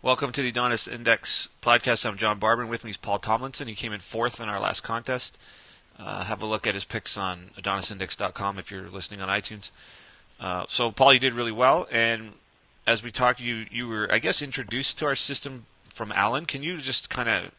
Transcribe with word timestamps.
Welcome 0.00 0.30
to 0.30 0.42
the 0.42 0.50
Adonis 0.50 0.86
Index 0.86 1.48
podcast. 1.60 2.06
I'm 2.06 2.16
John 2.16 2.38
Barber. 2.38 2.64
With 2.64 2.84
me 2.84 2.90
is 2.90 2.96
Paul 2.96 3.18
Tomlinson. 3.18 3.66
He 3.66 3.74
came 3.74 3.92
in 3.92 3.98
fourth 3.98 4.40
in 4.40 4.48
our 4.48 4.60
last 4.60 4.82
contest. 4.82 5.36
Uh, 5.98 6.22
have 6.22 6.40
a 6.40 6.46
look 6.46 6.68
at 6.68 6.74
his 6.74 6.84
picks 6.84 7.18
on 7.18 7.50
AdonisIndex.com 7.58 8.60
if 8.60 8.70
you're 8.70 8.88
listening 8.90 9.20
on 9.20 9.28
iTunes. 9.28 9.72
Uh, 10.38 10.64
so, 10.68 10.92
Paul, 10.92 11.14
you 11.14 11.18
did 11.18 11.32
really 11.32 11.50
well. 11.50 11.88
And 11.90 12.34
as 12.86 13.02
we 13.02 13.10
talked, 13.10 13.40
you 13.40 13.66
you 13.72 13.88
were, 13.88 14.06
I 14.12 14.20
guess, 14.20 14.40
introduced 14.40 15.00
to 15.00 15.06
our 15.06 15.16
system 15.16 15.66
from 15.88 16.12
Alan. 16.12 16.46
Can 16.46 16.62
you 16.62 16.76
just 16.76 17.10
kind 17.10 17.28
of 17.28 17.50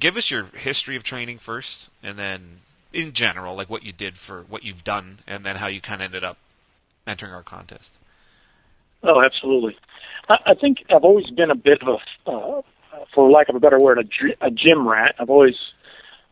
give 0.00 0.16
us 0.16 0.30
your 0.30 0.44
history 0.54 0.96
of 0.96 1.02
training 1.02 1.36
first, 1.36 1.90
and 2.02 2.18
then 2.18 2.60
in 2.94 3.12
general, 3.12 3.54
like 3.54 3.68
what 3.68 3.84
you 3.84 3.92
did 3.92 4.16
for 4.16 4.44
what 4.48 4.64
you've 4.64 4.84
done, 4.84 5.18
and 5.26 5.44
then 5.44 5.56
how 5.56 5.66
you 5.66 5.82
kind 5.82 6.00
of 6.00 6.06
ended 6.06 6.24
up 6.24 6.38
entering 7.06 7.34
our 7.34 7.42
contest? 7.42 7.90
Oh, 9.04 9.22
absolutely. 9.22 9.76
I, 10.28 10.38
I 10.46 10.54
think 10.54 10.84
I've 10.90 11.04
always 11.04 11.30
been 11.30 11.50
a 11.50 11.54
bit 11.54 11.82
of 11.82 12.00
a, 12.26 12.30
uh, 12.30 12.62
for 13.14 13.30
lack 13.30 13.48
of 13.48 13.54
a 13.54 13.60
better 13.60 13.78
word, 13.78 13.98
a, 13.98 14.46
a 14.46 14.50
gym 14.50 14.88
rat. 14.88 15.14
I've 15.18 15.30
always 15.30 15.56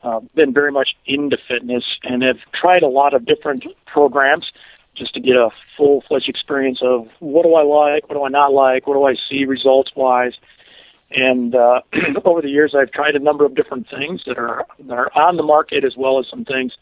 uh, 0.03 0.21
been 0.35 0.53
very 0.53 0.73
much 0.73 0.97
into 1.07 1.37
fitness 1.49 1.85
and 2.03 2.23
have 2.23 2.39
tried 2.53 2.83
a 2.83 2.89
lot 2.89 3.15
of 3.15 3.25
different 3.27 3.65
programs 3.87 4.51
just 4.95 5.15
to 5.15 5.21
get 5.21 5.37
a 5.37 5.51
full 5.77 6.03
fledged 6.03 6.29
experience 6.29 6.81
of 6.83 7.09
what 7.21 7.45
do 7.45 7.55
I 7.55 7.63
like, 7.63 8.09
what 8.09 8.17
do 8.17 8.25
I 8.25 8.29
not 8.29 8.53
like, 8.53 8.87
what 8.87 9.01
do 9.01 9.07
I 9.07 9.17
see 9.29 9.45
results 9.45 9.93
wise. 9.95 10.35
And 11.11 11.55
uh, 11.55 11.83
over 12.25 12.41
the 12.43 12.49
years, 12.49 12.75
I've 12.75 12.91
tried 12.91 13.17
a 13.17 13.19
number 13.19 13.45
of 13.45 13.55
different 13.55 13.89
things 13.89 14.23
that 14.27 14.39
are 14.39 14.67
that 14.81 14.99
are 14.99 15.11
on 15.15 15.37
the 15.37 15.43
market, 15.43 15.85
as 15.85 15.97
well 15.97 16.19
as 16.19 16.27
some 16.29 16.45
things 16.45 16.77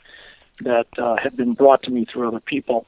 that 0.61 0.87
uh, 0.99 1.17
have 1.17 1.37
been 1.37 1.55
brought 1.55 1.83
to 1.85 1.91
me 1.91 2.05
through 2.05 2.29
other 2.29 2.41
people. 2.41 2.87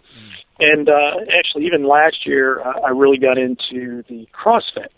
And 0.63 0.89
uh, 0.89 1.17
actually, 1.37 1.67
even 1.67 1.85
last 1.85 2.25
year, 2.25 2.61
uh, 2.61 2.81
I 2.87 2.91
really 2.91 3.19
got 3.19 3.37
into 3.37 4.05
the 4.09 4.29
CrossFit. 4.33 4.91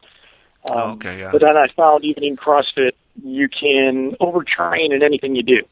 Um, 0.71 0.77
oh, 0.77 0.93
okay, 0.93 1.21
yeah. 1.21 1.31
But 1.33 1.41
then 1.41 1.57
I 1.57 1.69
found 1.75 2.05
even 2.05 2.23
in 2.23 2.37
CrossFit, 2.37 2.93
you 3.23 3.49
can 3.49 4.15
overtrain 4.21 4.95
in 4.95 5.03
anything 5.03 5.35
you 5.35 5.43
do. 5.43 5.63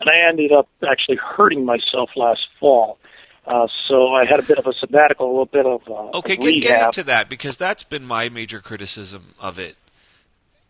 And 0.00 0.10
I 0.10 0.28
ended 0.28 0.52
up 0.52 0.68
actually 0.86 1.16
hurting 1.16 1.64
myself 1.64 2.10
last 2.14 2.46
fall. 2.60 2.98
Uh, 3.46 3.68
so 3.86 4.08
I 4.08 4.26
had 4.26 4.38
a 4.38 4.42
bit 4.42 4.58
of 4.58 4.66
a 4.66 4.74
sabbatical, 4.74 5.26
a 5.26 5.30
little 5.30 5.46
bit 5.46 5.64
of 5.64 5.88
uh, 5.88 6.18
okay. 6.18 6.36
Get, 6.36 6.60
get 6.60 6.86
into 6.86 7.04
that 7.04 7.30
because 7.30 7.56
that's 7.56 7.82
been 7.82 8.04
my 8.04 8.28
major 8.28 8.60
criticism 8.60 9.34
of 9.40 9.58
it, 9.58 9.76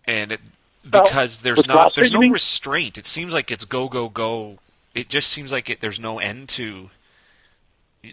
and 0.05 0.31
it 0.31 0.41
because 0.89 1.43
there's 1.43 1.67
not 1.67 1.97
there's 1.97 2.13
no 2.13 2.21
restraint. 2.21 2.97
It 2.97 3.09
seems 3.09 3.35
like 3.35 3.51
it's 3.51 3.65
go 3.65 3.89
go 3.89 4.09
go. 4.09 4.59
It 4.95 5.09
just 5.09 5.31
seems 5.31 5.51
like 5.51 5.69
it, 5.69 5.81
there's 5.81 5.99
no 5.99 6.21
end 6.21 6.51
to 6.51 6.91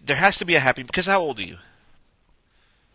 there 0.03 0.15
has 0.15 0.37
to 0.39 0.45
be 0.45 0.55
a 0.55 0.59
happy. 0.59 0.83
Because 0.83 1.07
how 1.07 1.21
old 1.21 1.39
are 1.39 1.43
you? 1.43 1.57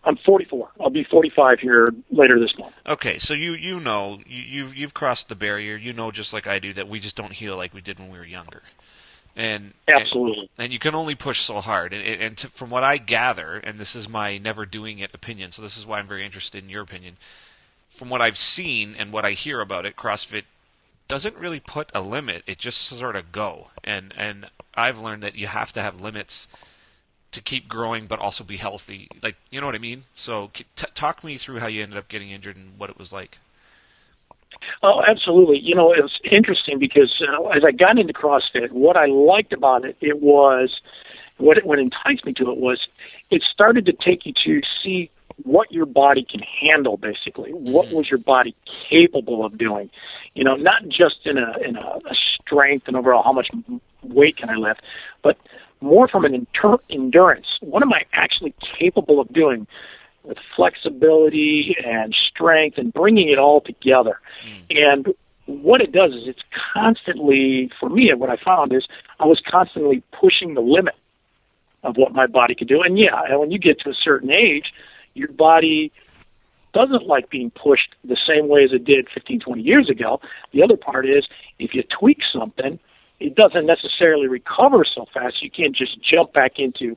I'm 0.02 0.16
44. 0.16 0.70
I'll 0.80 0.90
be 0.90 1.04
45 1.04 1.60
here 1.60 1.92
later 2.10 2.38
this 2.38 2.56
month. 2.58 2.74
Okay, 2.88 3.18
so 3.18 3.34
you 3.34 3.52
you 3.52 3.80
know 3.80 4.20
you, 4.26 4.42
you've 4.42 4.74
you've 4.74 4.94
crossed 4.94 5.28
the 5.28 5.34
barrier. 5.34 5.76
You 5.76 5.92
know 5.92 6.10
just 6.10 6.32
like 6.32 6.46
I 6.46 6.58
do 6.58 6.72
that 6.72 6.88
we 6.88 7.00
just 7.00 7.16
don't 7.16 7.32
heal 7.32 7.56
like 7.56 7.74
we 7.74 7.80
did 7.80 7.98
when 7.98 8.10
we 8.10 8.18
were 8.18 8.24
younger. 8.24 8.62
And 9.36 9.74
absolutely, 9.88 10.50
and, 10.58 10.64
and 10.64 10.72
you 10.72 10.78
can 10.78 10.94
only 10.94 11.14
push 11.14 11.40
so 11.40 11.60
hard. 11.60 11.92
And, 11.92 12.02
and 12.02 12.36
to, 12.38 12.48
from 12.48 12.70
what 12.70 12.82
I 12.82 12.96
gather, 12.96 13.56
and 13.56 13.78
this 13.78 13.94
is 13.94 14.08
my 14.08 14.38
never 14.38 14.66
doing 14.66 14.98
it 14.98 15.14
opinion, 15.14 15.50
so 15.50 15.62
this 15.62 15.76
is 15.76 15.86
why 15.86 15.98
I'm 15.98 16.08
very 16.08 16.24
interested 16.24 16.64
in 16.64 16.70
your 16.70 16.82
opinion. 16.82 17.16
From 17.88 18.08
what 18.08 18.22
I've 18.22 18.38
seen 18.38 18.96
and 18.98 19.12
what 19.12 19.24
I 19.24 19.32
hear 19.32 19.60
about 19.60 19.84
it, 19.84 19.96
CrossFit 19.96 20.44
doesn't 21.08 21.36
really 21.36 21.60
put 21.60 21.90
a 21.94 22.00
limit. 22.00 22.42
It 22.46 22.58
just 22.58 22.78
sort 22.78 23.16
of 23.16 23.32
go. 23.32 23.68
And 23.84 24.14
and 24.16 24.46
I've 24.74 24.98
learned 24.98 25.22
that 25.22 25.34
you 25.34 25.46
have 25.48 25.72
to 25.72 25.82
have 25.82 26.00
limits 26.00 26.48
to 27.32 27.40
keep 27.40 27.68
growing 27.68 28.06
but 28.06 28.18
also 28.18 28.44
be 28.44 28.56
healthy. 28.56 29.08
Like, 29.22 29.36
you 29.50 29.60
know 29.60 29.66
what 29.66 29.74
I 29.74 29.78
mean? 29.78 30.02
So, 30.14 30.50
t- 30.54 30.64
talk 30.94 31.22
me 31.24 31.36
through 31.36 31.58
how 31.58 31.66
you 31.66 31.82
ended 31.82 31.98
up 31.98 32.08
getting 32.08 32.30
injured 32.30 32.56
and 32.56 32.78
what 32.78 32.90
it 32.90 32.98
was 32.98 33.12
like. 33.12 33.38
Oh, 34.82 35.02
absolutely. 35.06 35.58
You 35.58 35.74
know, 35.74 35.92
it 35.92 36.02
was 36.02 36.18
interesting 36.24 36.78
because 36.78 37.22
uh, 37.26 37.48
as 37.48 37.64
I 37.64 37.70
got 37.70 37.98
into 37.98 38.12
CrossFit, 38.12 38.70
what 38.72 38.96
I 38.96 39.06
liked 39.06 39.52
about 39.52 39.84
it, 39.84 39.96
it 40.00 40.20
was 40.20 40.80
what 41.38 41.56
it, 41.58 41.66
what 41.66 41.78
enticed 41.78 42.24
me 42.24 42.32
to 42.34 42.50
it 42.50 42.58
was 42.58 42.86
it 43.30 43.42
started 43.42 43.86
to 43.86 43.92
take 43.92 44.26
you 44.26 44.32
to 44.44 44.60
see 44.82 45.10
what 45.42 45.72
your 45.72 45.86
body 45.86 46.26
can 46.28 46.40
handle. 46.40 46.96
Basically, 46.96 47.52
what 47.52 47.86
mm-hmm. 47.86 47.96
was 47.96 48.10
your 48.10 48.18
body 48.18 48.54
capable 48.88 49.44
of 49.44 49.56
doing? 49.56 49.90
You 50.34 50.44
know, 50.44 50.56
not 50.56 50.88
just 50.88 51.26
in 51.26 51.38
a 51.38 51.58
in 51.58 51.76
a, 51.76 51.98
a 52.04 52.14
strength 52.14 52.88
and 52.88 52.96
overall 52.96 53.22
how 53.22 53.32
much 53.32 53.48
weight 54.02 54.36
can 54.36 54.50
I 54.50 54.56
lift, 54.56 54.82
but 55.22 55.38
more 55.80 56.08
from 56.08 56.24
an 56.24 56.34
inter- 56.34 56.78
endurance. 56.88 57.46
What 57.60 57.82
am 57.82 57.92
I 57.92 58.02
actually 58.12 58.54
capable 58.78 59.20
of 59.20 59.32
doing 59.32 59.66
with 60.22 60.38
flexibility 60.54 61.76
and 61.84 62.14
strength 62.14 62.78
and 62.78 62.92
bringing 62.92 63.30
it 63.30 63.38
all 63.38 63.60
together? 63.60 64.20
Mm. 64.44 64.88
And 64.88 65.14
what 65.46 65.80
it 65.80 65.92
does 65.92 66.12
is 66.12 66.28
it's 66.28 66.42
constantly, 66.72 67.70
for 67.80 67.88
me, 67.88 68.12
what 68.14 68.30
I 68.30 68.36
found 68.36 68.72
is 68.72 68.86
I 69.18 69.26
was 69.26 69.40
constantly 69.46 70.02
pushing 70.12 70.54
the 70.54 70.60
limit 70.60 70.94
of 71.82 71.96
what 71.96 72.12
my 72.12 72.26
body 72.26 72.54
could 72.54 72.68
do. 72.68 72.82
And 72.82 72.98
yeah, 72.98 73.36
when 73.36 73.50
you 73.50 73.58
get 73.58 73.80
to 73.80 73.90
a 73.90 73.94
certain 73.94 74.30
age, 74.34 74.72
your 75.14 75.28
body 75.28 75.92
doesn't 76.72 77.06
like 77.06 77.30
being 77.30 77.50
pushed 77.50 77.94
the 78.04 78.16
same 78.26 78.48
way 78.48 78.64
as 78.64 78.72
it 78.72 78.84
did 78.84 79.08
15, 79.12 79.40
20 79.40 79.62
years 79.62 79.90
ago. 79.90 80.20
The 80.52 80.62
other 80.62 80.76
part 80.76 81.06
is 81.06 81.26
if 81.58 81.74
you 81.74 81.82
tweak 81.82 82.18
something, 82.32 82.78
it 83.20 83.34
doesn't 83.34 83.66
necessarily 83.66 84.26
recover 84.26 84.84
so 84.84 85.06
fast. 85.12 85.42
You 85.42 85.50
can't 85.50 85.76
just 85.76 86.02
jump 86.02 86.32
back 86.32 86.58
into 86.58 86.96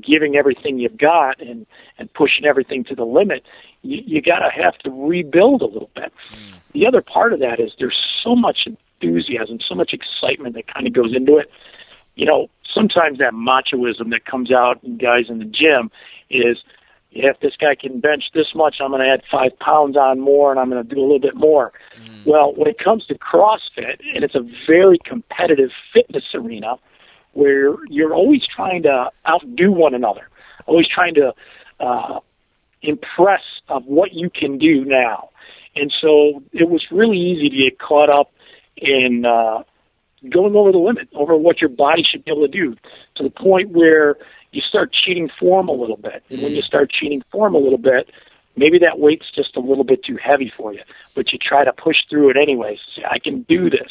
giving 0.00 0.36
everything 0.36 0.78
you've 0.78 0.98
got 0.98 1.40
and 1.40 1.66
and 1.98 2.12
pushing 2.12 2.44
everything 2.44 2.84
to 2.84 2.94
the 2.94 3.04
limit. 3.04 3.44
You, 3.82 4.02
you 4.04 4.22
got 4.22 4.40
to 4.40 4.50
have 4.50 4.76
to 4.78 4.90
rebuild 4.90 5.62
a 5.62 5.66
little 5.66 5.90
bit. 5.94 6.12
Mm. 6.34 6.72
The 6.72 6.86
other 6.86 7.02
part 7.02 7.32
of 7.32 7.40
that 7.40 7.60
is 7.60 7.72
there's 7.78 7.98
so 8.22 8.36
much 8.36 8.66
enthusiasm, 8.66 9.58
so 9.66 9.74
much 9.74 9.92
excitement 9.92 10.54
that 10.54 10.72
kind 10.72 10.86
of 10.86 10.92
goes 10.92 11.14
into 11.14 11.38
it. 11.38 11.50
You 12.14 12.26
know, 12.26 12.48
sometimes 12.72 13.18
that 13.18 13.32
machoism 13.32 14.10
that 14.10 14.24
comes 14.24 14.52
out 14.52 14.82
in 14.84 14.98
guys 14.98 15.26
in 15.28 15.38
the 15.38 15.44
gym 15.44 15.90
is 16.28 16.58
if 17.12 17.40
this 17.40 17.54
guy 17.60 17.74
can 17.74 18.00
bench 18.00 18.24
this 18.34 18.54
much, 18.54 18.76
I'm 18.80 18.90
going 18.90 19.02
to 19.02 19.08
add 19.08 19.22
five 19.30 19.58
pounds 19.58 19.96
on 19.96 20.20
more, 20.20 20.50
and 20.50 20.60
I'm 20.60 20.70
going 20.70 20.86
to 20.86 20.94
do 20.94 21.00
a 21.00 21.02
little 21.02 21.18
bit 21.20 21.34
more. 21.34 21.72
Mm. 21.96 22.26
Well, 22.26 22.54
when 22.54 22.68
it 22.68 22.78
comes 22.78 23.04
to 23.06 23.18
CrossFit, 23.18 24.00
and 24.14 24.22
it's 24.22 24.34
a 24.34 24.46
very 24.66 24.98
competitive 25.04 25.70
fitness 25.92 26.24
arena 26.34 26.76
where 27.32 27.76
you're 27.88 28.14
always 28.14 28.42
trying 28.46 28.82
to 28.84 29.10
outdo 29.28 29.72
one 29.72 29.94
another, 29.94 30.28
always 30.66 30.86
trying 30.88 31.14
to 31.14 31.32
uh, 31.80 32.20
impress 32.82 33.42
of 33.68 33.84
what 33.86 34.12
you 34.12 34.30
can 34.30 34.58
do 34.58 34.84
now. 34.84 35.30
And 35.76 35.92
so 36.00 36.42
it 36.52 36.68
was 36.68 36.84
really 36.90 37.18
easy 37.18 37.48
to 37.48 37.70
get 37.70 37.78
caught 37.78 38.10
up 38.10 38.32
in 38.76 39.24
uh, 39.24 39.62
going 40.28 40.54
over 40.54 40.72
the 40.72 40.78
limit, 40.78 41.08
over 41.14 41.36
what 41.36 41.60
your 41.60 41.70
body 41.70 42.02
should 42.08 42.24
be 42.24 42.30
able 42.30 42.46
to 42.46 42.52
do, 42.52 42.76
to 43.16 43.22
the 43.22 43.30
point 43.30 43.70
where 43.70 44.16
you 44.52 44.60
start 44.62 44.92
cheating 44.92 45.30
form 45.38 45.68
a 45.68 45.72
little 45.72 45.96
bit. 45.96 46.22
And 46.30 46.42
when 46.42 46.52
you 46.52 46.62
start 46.62 46.90
cheating 46.90 47.22
form 47.30 47.54
a 47.54 47.58
little 47.58 47.78
bit, 47.78 48.10
maybe 48.56 48.78
that 48.78 48.98
weight's 48.98 49.30
just 49.34 49.56
a 49.56 49.60
little 49.60 49.84
bit 49.84 50.04
too 50.04 50.16
heavy 50.16 50.52
for 50.56 50.72
you, 50.72 50.82
but 51.14 51.32
you 51.32 51.38
try 51.38 51.64
to 51.64 51.72
push 51.72 51.96
through 52.08 52.30
it 52.30 52.36
anyways. 52.36 52.78
Say, 52.96 53.02
I 53.08 53.18
can 53.18 53.42
do 53.42 53.70
this. 53.70 53.90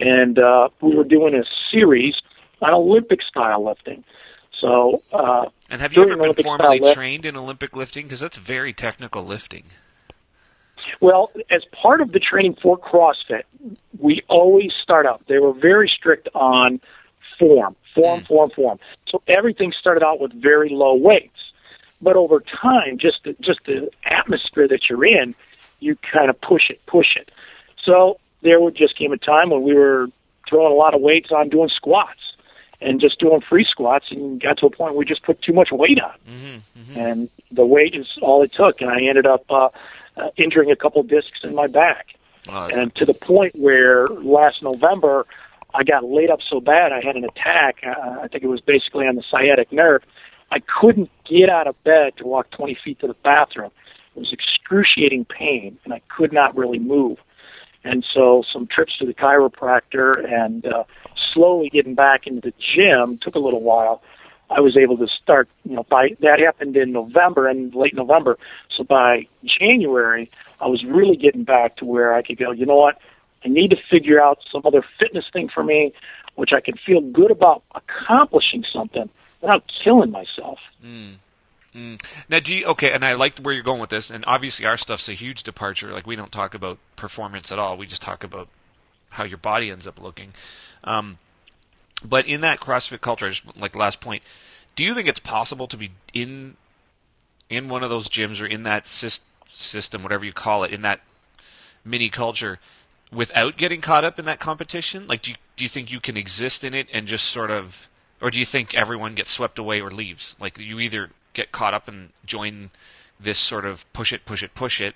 And 0.00 0.38
uh, 0.38 0.68
we 0.80 0.94
were 0.94 1.04
doing 1.04 1.34
a 1.34 1.44
series 1.70 2.14
on 2.62 2.72
Olympic 2.72 3.22
style 3.22 3.64
lifting. 3.64 4.04
So, 4.60 5.02
uh, 5.12 5.46
and 5.70 5.80
have 5.80 5.92
you 5.92 6.02
ever 6.02 6.16
been 6.16 6.34
formally 6.34 6.80
lift, 6.80 6.94
trained 6.94 7.24
in 7.24 7.36
Olympic 7.36 7.76
lifting? 7.76 8.06
Because 8.06 8.20
that's 8.20 8.36
very 8.36 8.72
technical 8.72 9.22
lifting. 9.22 9.64
Well, 11.00 11.30
as 11.50 11.62
part 11.80 12.00
of 12.00 12.12
the 12.12 12.18
training 12.18 12.56
for 12.60 12.78
CrossFit, 12.78 13.42
we 13.98 14.22
always 14.28 14.72
start 14.82 15.06
out. 15.06 15.22
They 15.28 15.38
were 15.38 15.52
very 15.52 15.88
strict 15.94 16.28
on 16.34 16.80
form 17.38 17.76
form, 17.94 18.20
mm. 18.20 18.26
form, 18.26 18.50
form. 18.50 18.78
So 19.08 19.22
everything 19.26 19.72
started 19.72 20.02
out 20.02 20.20
with 20.20 20.32
very 20.32 20.70
low 20.70 20.94
weights, 20.94 21.52
but 22.00 22.16
over 22.16 22.40
time, 22.40 22.98
just 22.98 23.24
the, 23.24 23.34
just 23.40 23.60
the 23.66 23.90
atmosphere 24.04 24.68
that 24.68 24.88
you're 24.88 25.04
in, 25.04 25.34
you 25.80 25.96
kind 25.96 26.30
of 26.30 26.40
push 26.40 26.70
it, 26.70 26.84
push 26.86 27.16
it. 27.16 27.30
So 27.82 28.18
there 28.42 28.58
just 28.70 28.96
came 28.96 29.12
a 29.12 29.18
time 29.18 29.50
when 29.50 29.62
we 29.62 29.74
were 29.74 30.08
throwing 30.48 30.72
a 30.72 30.76
lot 30.76 30.94
of 30.94 31.00
weights 31.00 31.30
on 31.30 31.48
doing 31.48 31.68
squats 31.68 32.20
and 32.80 33.00
just 33.00 33.18
doing 33.18 33.40
free 33.40 33.66
squats 33.68 34.06
and 34.10 34.40
got 34.40 34.58
to 34.58 34.66
a 34.66 34.70
point 34.70 34.92
where 34.92 34.98
we 34.98 35.04
just 35.04 35.22
put 35.24 35.42
too 35.42 35.52
much 35.52 35.70
weight 35.72 36.00
on. 36.00 36.14
Mm-hmm, 36.28 36.80
mm-hmm. 36.80 36.98
And 36.98 37.30
the 37.50 37.66
weight 37.66 37.94
is 37.94 38.06
all 38.22 38.42
it 38.42 38.52
took. 38.52 38.80
And 38.80 38.90
I 38.90 39.00
ended 39.02 39.26
up 39.26 39.44
uh, 39.50 39.68
uh, 40.16 40.30
injuring 40.36 40.70
a 40.70 40.76
couple 40.76 41.02
discs 41.02 41.40
in 41.42 41.54
my 41.54 41.66
back. 41.66 42.06
Oh, 42.50 42.70
and 42.78 42.94
to 42.94 43.04
the 43.04 43.14
point 43.14 43.54
where 43.56 44.08
last 44.08 44.62
November, 44.62 45.26
I 45.74 45.84
got 45.84 46.04
laid 46.04 46.30
up 46.30 46.40
so 46.48 46.60
bad 46.60 46.92
I 46.92 47.00
had 47.04 47.16
an 47.16 47.24
attack. 47.24 47.82
Uh, 47.86 48.20
I 48.22 48.28
think 48.28 48.42
it 48.42 48.48
was 48.48 48.60
basically 48.60 49.06
on 49.06 49.16
the 49.16 49.22
sciatic 49.30 49.72
nerve. 49.72 50.02
I 50.50 50.60
couldn't 50.60 51.10
get 51.24 51.50
out 51.50 51.66
of 51.66 51.82
bed 51.84 52.16
to 52.18 52.24
walk 52.24 52.50
20 52.50 52.78
feet 52.82 53.00
to 53.00 53.06
the 53.06 53.16
bathroom. 53.22 53.70
It 54.16 54.20
was 54.20 54.32
excruciating 54.32 55.26
pain, 55.26 55.78
and 55.84 55.92
I 55.92 56.00
could 56.08 56.32
not 56.32 56.56
really 56.56 56.78
move. 56.78 57.18
And 57.84 58.04
so, 58.12 58.42
some 58.52 58.66
trips 58.66 58.98
to 58.98 59.06
the 59.06 59.14
chiropractor 59.14 60.12
and 60.30 60.66
uh, 60.66 60.84
slowly 61.32 61.68
getting 61.68 61.94
back 61.94 62.26
into 62.26 62.40
the 62.40 62.52
gym 62.58 63.18
took 63.18 63.34
a 63.34 63.38
little 63.38 63.62
while. 63.62 64.02
I 64.50 64.60
was 64.60 64.76
able 64.76 64.96
to 64.98 65.06
start. 65.06 65.48
You 65.64 65.76
know, 65.76 65.84
by 65.84 66.16
that 66.20 66.40
happened 66.40 66.76
in 66.76 66.92
November 66.92 67.46
and 67.46 67.74
late 67.74 67.94
November. 67.94 68.38
So 68.74 68.82
by 68.82 69.28
January, 69.44 70.30
I 70.60 70.66
was 70.66 70.84
really 70.84 71.16
getting 71.16 71.44
back 71.44 71.76
to 71.76 71.84
where 71.84 72.14
I 72.14 72.22
could 72.22 72.38
go. 72.38 72.50
You 72.50 72.66
know 72.66 72.76
what? 72.76 72.98
I 73.44 73.48
need 73.48 73.70
to 73.70 73.76
figure 73.90 74.20
out 74.20 74.38
some 74.50 74.62
other 74.64 74.84
fitness 74.98 75.24
thing 75.32 75.48
for 75.48 75.62
me, 75.62 75.92
which 76.34 76.52
I 76.52 76.60
can 76.60 76.76
feel 76.76 77.00
good 77.00 77.30
about 77.30 77.62
accomplishing 77.74 78.64
something 78.72 79.08
without 79.40 79.64
killing 79.82 80.10
myself. 80.10 80.58
Mm. 80.84 81.14
Mm. 81.74 82.24
Now, 82.28 82.40
do 82.40 82.56
you, 82.56 82.66
okay, 82.66 82.92
and 82.92 83.04
I 83.04 83.14
like 83.14 83.38
where 83.38 83.54
you're 83.54 83.62
going 83.62 83.80
with 83.80 83.90
this, 83.90 84.10
and 84.10 84.24
obviously 84.26 84.66
our 84.66 84.76
stuff's 84.76 85.08
a 85.08 85.12
huge 85.12 85.42
departure. 85.42 85.92
Like, 85.92 86.06
we 86.06 86.16
don't 86.16 86.32
talk 86.32 86.54
about 86.54 86.78
performance 86.96 87.52
at 87.52 87.58
all. 87.58 87.76
We 87.76 87.86
just 87.86 88.02
talk 88.02 88.24
about 88.24 88.48
how 89.10 89.24
your 89.24 89.38
body 89.38 89.70
ends 89.70 89.86
up 89.86 90.02
looking. 90.02 90.32
Um, 90.84 91.18
but 92.04 92.26
in 92.26 92.40
that 92.42 92.60
CrossFit 92.60 93.00
culture, 93.00 93.28
just 93.28 93.56
like 93.56 93.74
last 93.76 94.00
point, 94.00 94.22
do 94.76 94.84
you 94.84 94.94
think 94.94 95.08
it's 95.08 95.20
possible 95.20 95.66
to 95.66 95.76
be 95.76 95.90
in 96.14 96.56
in 97.50 97.68
one 97.68 97.82
of 97.82 97.90
those 97.90 98.08
gyms 98.08 98.42
or 98.42 98.46
in 98.46 98.62
that 98.64 98.86
system, 98.86 100.02
whatever 100.02 100.24
you 100.24 100.32
call 100.32 100.64
it, 100.64 100.70
in 100.70 100.82
that 100.82 101.00
mini 101.84 102.10
culture, 102.10 102.58
without 103.12 103.56
getting 103.56 103.80
caught 103.80 104.04
up 104.04 104.18
in 104.18 104.24
that 104.26 104.40
competition? 104.40 105.06
Like, 105.06 105.22
do 105.22 105.30
you, 105.32 105.36
do 105.56 105.64
you 105.64 105.68
think 105.68 105.90
you 105.90 106.00
can 106.00 106.16
exist 106.16 106.64
in 106.64 106.74
it 106.74 106.86
and 106.92 107.06
just 107.06 107.26
sort 107.26 107.50
of, 107.50 107.88
or 108.20 108.30
do 108.30 108.38
you 108.38 108.44
think 108.44 108.74
everyone 108.74 109.14
gets 109.14 109.30
swept 109.30 109.58
away 109.58 109.80
or 109.80 109.90
leaves? 109.90 110.36
Like, 110.40 110.58
you 110.58 110.78
either 110.80 111.10
get 111.32 111.52
caught 111.52 111.74
up 111.74 111.88
and 111.88 112.10
join 112.24 112.70
this 113.20 113.38
sort 113.38 113.64
of 113.64 113.90
push 113.92 114.12
it, 114.12 114.24
push 114.24 114.42
it, 114.42 114.54
push 114.54 114.80
it, 114.80 114.94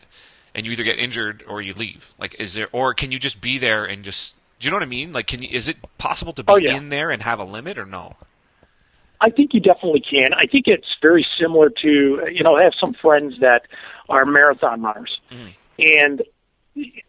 and 0.54 0.66
you 0.66 0.72
either 0.72 0.84
get 0.84 0.98
injured 0.98 1.44
or 1.48 1.62
you 1.62 1.74
leave. 1.74 2.14
Like, 2.18 2.36
is 2.38 2.54
there, 2.54 2.68
or 2.72 2.94
can 2.94 3.12
you 3.12 3.18
just 3.18 3.40
be 3.40 3.58
there 3.58 3.84
and 3.84 4.04
just, 4.04 4.36
do 4.58 4.66
you 4.66 4.70
know 4.70 4.76
what 4.76 4.82
I 4.82 4.86
mean? 4.86 5.12
Like, 5.12 5.26
can 5.26 5.42
you, 5.42 5.48
is 5.50 5.68
it 5.68 5.76
possible 5.98 6.32
to 6.34 6.42
be 6.42 6.52
oh, 6.52 6.56
yeah. 6.56 6.76
in 6.76 6.88
there 6.88 7.10
and 7.10 7.22
have 7.22 7.40
a 7.40 7.44
limit 7.44 7.78
or 7.78 7.86
no? 7.86 8.16
I 9.20 9.30
think 9.30 9.54
you 9.54 9.60
definitely 9.60 10.00
can. 10.00 10.34
I 10.34 10.46
think 10.46 10.66
it's 10.66 10.96
very 11.00 11.24
similar 11.38 11.70
to, 11.70 12.28
you 12.32 12.42
know, 12.42 12.56
I 12.56 12.64
have 12.64 12.74
some 12.78 12.92
friends 12.92 13.38
that 13.40 13.62
are 14.08 14.24
marathon 14.24 14.82
runners. 14.82 15.20
Mm. 15.30 15.54
And 15.78 16.22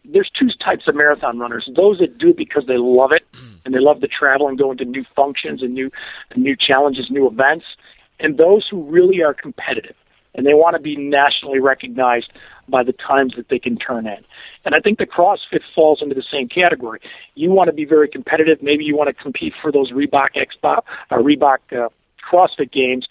there's 0.04 0.30
two 0.38 0.48
types 0.62 0.86
of 0.88 0.94
marathon 0.94 1.38
runners. 1.38 1.68
Those 1.74 1.98
that 1.98 2.18
do 2.18 2.30
it 2.30 2.36
because 2.36 2.66
they 2.66 2.76
love 2.76 3.12
it 3.12 3.24
and 3.64 3.74
they 3.74 3.80
love 3.80 4.00
to 4.00 4.08
travel 4.08 4.48
and 4.48 4.58
go 4.58 4.70
into 4.70 4.84
new 4.84 5.04
functions 5.16 5.62
and 5.62 5.74
new 5.74 5.90
new 6.36 6.56
challenges, 6.56 7.10
new 7.10 7.26
events, 7.26 7.64
and 8.20 8.36
those 8.36 8.66
who 8.68 8.82
really 8.82 9.22
are 9.22 9.34
competitive 9.34 9.96
and 10.34 10.46
they 10.46 10.54
want 10.54 10.74
to 10.74 10.82
be 10.82 10.96
nationally 10.96 11.60
recognized 11.60 12.32
by 12.68 12.82
the 12.82 12.92
times 12.92 13.34
that 13.36 13.48
they 13.48 13.58
can 13.58 13.76
turn 13.76 14.06
in. 14.06 14.24
And 14.64 14.74
I 14.74 14.80
think 14.80 14.98
the 14.98 15.06
CrossFit 15.06 15.60
falls 15.74 16.00
into 16.02 16.14
the 16.14 16.24
same 16.28 16.48
category. 16.48 17.00
You 17.34 17.50
want 17.50 17.68
to 17.68 17.74
be 17.74 17.84
very 17.84 18.08
competitive. 18.08 18.62
Maybe 18.62 18.84
you 18.84 18.96
want 18.96 19.14
to 19.14 19.22
compete 19.22 19.52
for 19.60 19.70
those 19.70 19.92
Reebok 19.92 20.30
Expo, 20.34 20.82
uh, 21.10 21.16
Reebok 21.16 21.58
uh, 21.72 21.88
CrossFit 22.30 22.72
Games, 22.72 23.06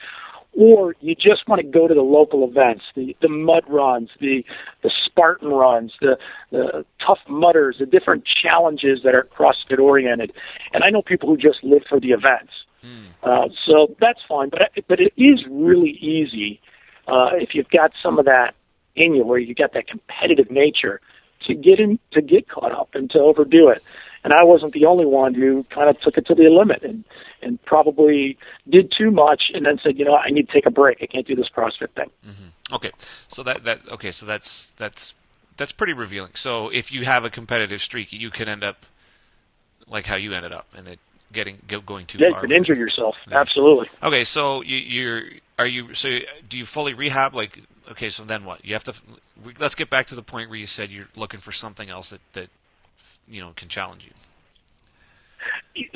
or 0.55 0.95
you 1.01 1.15
just 1.15 1.47
want 1.47 1.61
to 1.61 1.67
go 1.67 1.87
to 1.87 1.93
the 1.93 2.01
local 2.01 2.47
events, 2.47 2.83
the 2.95 3.15
the 3.21 3.29
mud 3.29 3.63
runs, 3.67 4.09
the 4.19 4.43
the 4.81 4.91
Spartan 5.05 5.49
runs, 5.49 5.93
the 6.01 6.17
the 6.51 6.85
tough 7.05 7.19
mudders, 7.27 7.77
the 7.79 7.85
different 7.85 8.23
challenges 8.25 9.01
that 9.03 9.15
are 9.15 9.27
CrossFit 9.35 9.79
oriented. 9.79 10.31
And 10.73 10.83
I 10.83 10.89
know 10.89 11.01
people 11.01 11.29
who 11.29 11.37
just 11.37 11.63
live 11.63 11.83
for 11.87 11.99
the 11.99 12.11
events. 12.11 12.53
Mm. 12.83 13.05
Uh, 13.23 13.49
so 13.65 13.95
that's 13.99 14.19
fine, 14.27 14.49
but 14.49 14.61
but 14.87 14.99
it 14.99 15.13
is 15.17 15.43
really 15.49 15.91
easy 15.91 16.61
uh, 17.07 17.31
if 17.33 17.55
you've 17.55 17.69
got 17.69 17.91
some 18.01 18.19
of 18.19 18.25
that 18.25 18.55
in 18.95 19.15
you, 19.15 19.25
where 19.25 19.39
you've 19.39 19.57
got 19.57 19.73
that 19.73 19.87
competitive 19.87 20.51
nature, 20.51 21.01
to 21.47 21.53
get 21.53 21.79
in 21.79 21.99
to 22.11 22.21
get 22.21 22.47
caught 22.47 22.71
up 22.71 22.89
and 22.93 23.09
to 23.11 23.19
overdo 23.19 23.69
it. 23.69 23.83
And 24.23 24.33
I 24.33 24.43
wasn't 24.43 24.73
the 24.73 24.85
only 24.85 25.05
one 25.05 25.33
who 25.33 25.63
kind 25.65 25.89
of 25.89 25.99
took 25.99 26.17
it 26.17 26.25
to 26.27 26.35
the 26.35 26.49
limit 26.49 26.83
and 26.83 27.03
and 27.41 27.61
probably 27.65 28.37
did 28.69 28.91
too 28.97 29.11
much, 29.11 29.51
and 29.53 29.65
then 29.65 29.77
said, 29.83 29.99
you 29.99 30.05
know, 30.05 30.15
I 30.15 30.29
need 30.29 30.47
to 30.47 30.53
take 30.53 30.65
a 30.65 30.71
break. 30.71 30.99
I 31.01 31.07
can't 31.07 31.27
do 31.27 31.35
this 31.35 31.49
CrossFit 31.49 31.89
thing. 31.89 32.09
Mm-hmm. 32.25 32.75
Okay, 32.75 32.91
so 33.27 33.43
that 33.43 33.65
that 33.65 33.91
okay, 33.91 34.11
so 34.11 34.25
that's 34.25 34.67
that's 34.77 35.13
that's 35.57 35.71
pretty 35.71 35.93
revealing. 35.93 36.31
So 36.35 36.69
if 36.69 36.91
you 36.91 37.03
have 37.03 37.25
a 37.25 37.29
competitive 37.29 37.81
streak, 37.81 38.13
you 38.13 38.29
can 38.31 38.47
end 38.47 38.63
up 38.63 38.85
like 39.87 40.05
how 40.05 40.15
you 40.15 40.33
ended 40.33 40.53
up, 40.53 40.67
and 40.75 40.87
it 40.87 40.99
getting 41.33 41.57
going 41.85 42.05
too 42.05 42.19
yeah, 42.19 42.29
far. 42.29 42.37
you 42.37 42.41
could 42.47 42.51
injure 42.55 42.75
yourself. 42.75 43.15
Yeah. 43.29 43.39
Absolutely. 43.41 43.89
Okay, 44.01 44.23
so 44.23 44.61
you, 44.61 44.77
you're 44.77 45.23
are 45.59 45.67
you 45.67 45.93
so 45.93 46.19
do 46.47 46.57
you 46.57 46.65
fully 46.65 46.93
rehab? 46.93 47.35
Like, 47.35 47.61
okay, 47.91 48.09
so 48.09 48.23
then 48.23 48.45
what? 48.45 48.63
You 48.63 48.73
have 48.73 48.83
to. 48.85 48.93
Let's 49.59 49.75
get 49.75 49.89
back 49.89 50.07
to 50.07 50.15
the 50.15 50.23
point 50.23 50.49
where 50.49 50.59
you 50.59 50.67
said 50.67 50.91
you're 50.91 51.09
looking 51.15 51.39
for 51.39 51.51
something 51.51 51.89
else 51.89 52.11
that 52.11 52.21
that 52.33 52.49
you 53.27 53.41
know 53.41 53.51
can 53.55 53.69
challenge 53.69 54.05
you 54.05 54.11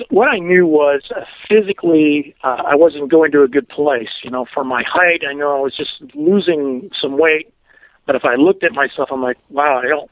what 0.09 0.27
I 0.27 0.39
knew 0.39 0.65
was 0.65 1.03
uh, 1.15 1.24
physically 1.47 2.35
uh, 2.44 2.63
I 2.65 2.75
wasn't 2.75 3.09
going 3.09 3.31
to 3.31 3.44
a 3.44 3.47
good 3.47 3.69
place. 3.69 4.09
You 4.24 4.31
know, 4.31 4.45
for 4.45 4.63
my 4.63 4.83
height, 4.83 5.21
I 5.27 5.33
know 5.33 5.56
I 5.56 5.59
was 5.59 5.75
just 5.75 6.01
losing 6.15 6.89
some 7.00 7.18
weight. 7.18 7.53
But 8.06 8.15
if 8.15 8.25
I 8.25 8.35
looked 8.35 8.63
at 8.63 8.71
myself, 8.71 9.09
I'm 9.12 9.21
like, 9.21 9.38
wow, 9.50 9.79
I 9.83 9.88
don't. 9.88 10.12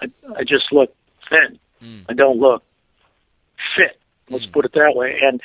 I, 0.00 0.38
I 0.38 0.44
just 0.44 0.72
look 0.72 0.94
thin. 1.28 1.58
Mm. 1.82 2.04
I 2.08 2.14
don't 2.14 2.38
look 2.38 2.62
fit. 3.76 3.98
Let's 4.28 4.46
mm. 4.46 4.52
put 4.52 4.64
it 4.64 4.72
that 4.72 4.94
way. 4.94 5.18
And 5.22 5.40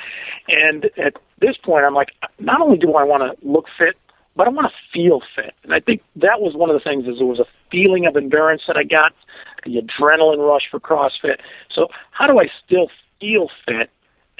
and 0.48 0.86
at 0.98 1.14
this 1.40 1.58
point, 1.58 1.86
I'm 1.86 1.94
like, 1.94 2.14
not 2.40 2.62
only 2.62 2.78
do 2.78 2.94
I 2.94 3.04
want 3.04 3.22
to 3.22 3.48
look 3.48 3.68
fit, 3.78 3.98
but 4.36 4.48
I 4.48 4.50
want 4.50 4.68
to 4.72 4.74
feel 4.94 5.22
fit. 5.36 5.54
And 5.64 5.74
I 5.74 5.80
think 5.80 6.02
that 6.16 6.40
was 6.40 6.56
one 6.56 6.70
of 6.70 6.76
the 6.76 6.84
things 6.84 7.06
is 7.06 7.18
there 7.18 7.28
was 7.28 7.40
a 7.40 7.48
feeling 7.70 8.06
of 8.06 8.16
endurance 8.16 8.64
that 8.68 8.78
I 8.78 8.84
got, 8.84 9.14
the 9.64 9.82
adrenaline 9.82 10.48
rush 10.48 10.64
for 10.70 10.80
CrossFit. 10.80 11.38
So 11.74 11.88
how 12.12 12.28
do 12.28 12.40
I 12.40 12.48
still 12.66 12.88
feel 13.20 13.50
fit 13.68 13.90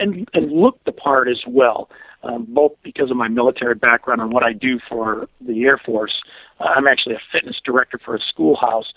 and 0.02 0.28
and 0.34 0.52
look 0.52 0.84
the 0.86 0.92
part 0.92 1.30
as 1.30 1.42
well. 1.48 1.90
Um, 2.24 2.46
both 2.48 2.74
because 2.84 3.10
of 3.10 3.18
my 3.18 3.28
military 3.28 3.74
background 3.74 4.22
and 4.22 4.32
what 4.32 4.44
I 4.44 4.54
do 4.54 4.80
for 4.88 5.28
the 5.40 5.64
Air 5.64 5.82
Force. 5.84 6.22
Uh, 6.60 6.66
I'm 6.66 6.88
actually 6.88 7.16
a 7.16 7.22
fitness 7.32 7.60
director 7.66 8.00
for 8.04 8.16
a 8.16 8.20
schoolhouse. 8.20 8.94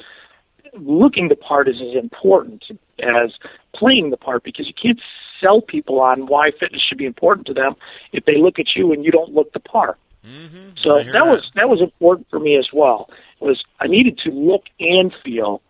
Looking 0.75 1.29
the 1.29 1.37
part 1.37 1.67
is 1.67 1.77
as 1.77 1.97
important 1.99 2.65
as 2.99 3.31
playing 3.75 4.11
the 4.11 4.19
part 4.19 4.45
because 4.45 4.67
you 4.67 4.75
can't 4.75 5.01
sell 5.41 5.63
people 5.63 6.01
on 6.01 6.27
why 6.27 6.45
fitness 6.61 6.83
should 6.87 6.99
be 6.99 7.07
important 7.07 7.47
to 7.47 7.55
them 7.55 7.77
if 8.13 8.27
they 8.27 8.37
look 8.37 8.59
at 8.59 8.77
you 8.77 8.93
and 8.93 9.07
you 9.07 9.11
don't 9.11 9.33
look 9.33 9.55
the 9.55 9.61
part. 9.61 9.99
Mm-hmm. 10.27 10.71
So 10.77 10.99
that, 10.99 11.13
that 11.13 11.27
was 11.27 11.51
that 11.55 11.69
was 11.69 11.81
important 11.81 12.29
for 12.31 12.39
me 12.39 12.57
as 12.57 12.73
well. 12.73 13.11
Was 13.41 13.63
I 13.81 13.87
needed 13.87 14.19
to 14.19 14.31
look 14.31 14.65
and 14.81 15.15
feel 15.23 15.61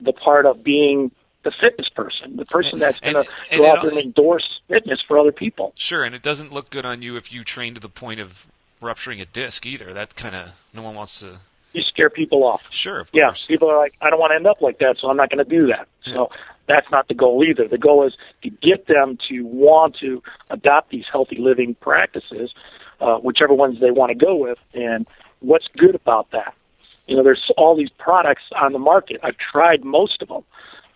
the 0.00 0.12
part 0.12 0.46
of 0.46 0.62
being 0.62 1.10
the 1.42 1.50
fitness 1.50 1.88
person, 1.88 2.36
the 2.36 2.44
person 2.44 2.78
that's 2.78 3.00
going 3.00 3.14
to 3.14 3.56
go 3.56 3.70
out 3.70 3.82
there 3.82 3.90
and 3.90 4.00
endorse 4.00 4.60
fitness 4.68 5.00
for 5.06 5.18
other 5.18 5.32
people. 5.32 5.72
Sure, 5.76 6.04
and 6.04 6.14
it 6.14 6.22
doesn't 6.22 6.52
look 6.52 6.70
good 6.70 6.86
on 6.86 7.02
you 7.02 7.16
if 7.16 7.32
you 7.32 7.44
train 7.44 7.74
to 7.74 7.80
the 7.80 7.88
point 7.88 8.20
of 8.20 8.46
rupturing 8.80 9.20
a 9.20 9.24
disc 9.24 9.66
either. 9.66 9.92
That 9.92 10.14
kind 10.16 10.34
of 10.34 10.64
no 10.74 10.82
one 10.82 10.94
wants 10.94 11.20
to. 11.20 11.38
You 11.72 11.82
scare 11.82 12.10
people 12.10 12.44
off. 12.44 12.62
Sure, 12.68 13.00
of 13.00 13.10
yeah, 13.12 13.26
course. 13.26 13.46
people 13.46 13.70
are 13.70 13.78
like, 13.78 13.94
I 14.02 14.10
don't 14.10 14.20
want 14.20 14.32
to 14.32 14.36
end 14.36 14.46
up 14.46 14.60
like 14.60 14.78
that, 14.78 14.98
so 14.98 15.08
I'm 15.08 15.16
not 15.16 15.30
going 15.30 15.42
to 15.42 15.50
do 15.50 15.68
that. 15.68 15.88
Yeah. 16.04 16.14
So 16.14 16.30
that's 16.66 16.90
not 16.90 17.08
the 17.08 17.14
goal 17.14 17.42
either. 17.44 17.66
The 17.66 17.78
goal 17.78 18.06
is 18.06 18.14
to 18.42 18.50
get 18.50 18.86
them 18.86 19.18
to 19.28 19.42
want 19.46 19.96
to 19.96 20.22
adopt 20.50 20.90
these 20.90 21.06
healthy 21.10 21.36
living 21.36 21.74
practices, 21.76 22.52
uh, 23.02 23.18
whichever 23.18 23.52
ones 23.52 23.80
they 23.80 23.90
want 23.90 24.10
to 24.10 24.14
go 24.14 24.36
with, 24.36 24.58
and 24.72 25.06
what's 25.40 25.68
good 25.76 25.94
about 25.94 26.30
that. 26.30 26.54
You 27.06 27.16
know, 27.16 27.22
there's 27.22 27.50
all 27.56 27.76
these 27.76 27.90
products 27.98 28.44
on 28.54 28.72
the 28.72 28.78
market. 28.78 29.20
I've 29.22 29.36
tried 29.36 29.84
most 29.84 30.22
of 30.22 30.28
them 30.28 30.44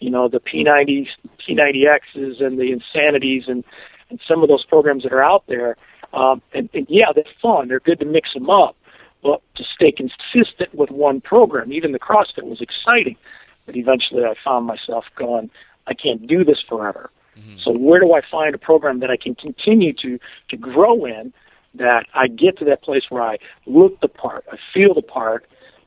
you 0.00 0.10
know, 0.10 0.28
the 0.28 0.40
P90s, 0.40 1.08
P90Xs 1.48 2.44
and 2.44 2.58
the 2.58 2.72
Insanities 2.72 3.44
and, 3.48 3.64
and 4.10 4.20
some 4.26 4.42
of 4.42 4.48
those 4.48 4.64
programs 4.64 5.02
that 5.04 5.12
are 5.12 5.24
out 5.24 5.44
there. 5.46 5.76
Um, 6.12 6.42
and, 6.52 6.68
and 6.74 6.86
yeah, 6.88 7.12
they're 7.14 7.24
fun. 7.42 7.68
They're 7.68 7.80
good 7.80 8.00
to 8.00 8.04
mix 8.04 8.32
them 8.34 8.50
up. 8.50 8.76
But 9.22 9.42
to 9.56 9.64
stay 9.64 9.92
consistent 9.92 10.74
with 10.74 10.90
one 10.90 11.20
program, 11.20 11.72
even 11.72 11.92
the 11.92 11.98
CrossFit 11.98 12.44
was 12.44 12.60
exciting. 12.60 13.16
But 13.64 13.76
eventually 13.76 14.24
I 14.24 14.34
found 14.44 14.66
myself 14.66 15.06
going, 15.16 15.50
I 15.86 15.94
can't 15.94 16.26
do 16.26 16.44
this 16.44 16.60
forever. 16.68 17.10
Mm-hmm. 17.36 17.58
So 17.58 17.72
where 17.72 18.00
do 18.00 18.14
I 18.14 18.20
find 18.30 18.54
a 18.54 18.58
program 18.58 19.00
that 19.00 19.10
I 19.10 19.16
can 19.16 19.34
continue 19.34 19.92
to, 19.94 20.18
to 20.50 20.56
grow 20.56 21.04
in 21.04 21.32
that 21.78 22.06
I 22.14 22.28
get 22.28 22.58
to 22.58 22.64
that 22.66 22.82
place 22.82 23.04
where 23.08 23.22
I 23.22 23.38
look 23.66 24.00
the 24.00 24.08
part, 24.08 24.44
I 24.50 24.56
feel 24.72 24.94
the 24.94 25.02
part, 25.02 25.46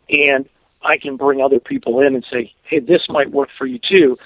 and 0.09 0.47
I 0.81 0.97
can 0.97 1.17
bring 1.17 1.41
other 1.41 1.59
people 1.59 1.99
in 2.01 2.15
and 2.15 2.25
say, 2.31 2.53
hey, 2.63 2.79
this 2.79 3.03
might 3.09 3.31
work 3.31 3.49
for 3.57 3.65
you 3.65 3.79
too. 3.79 4.17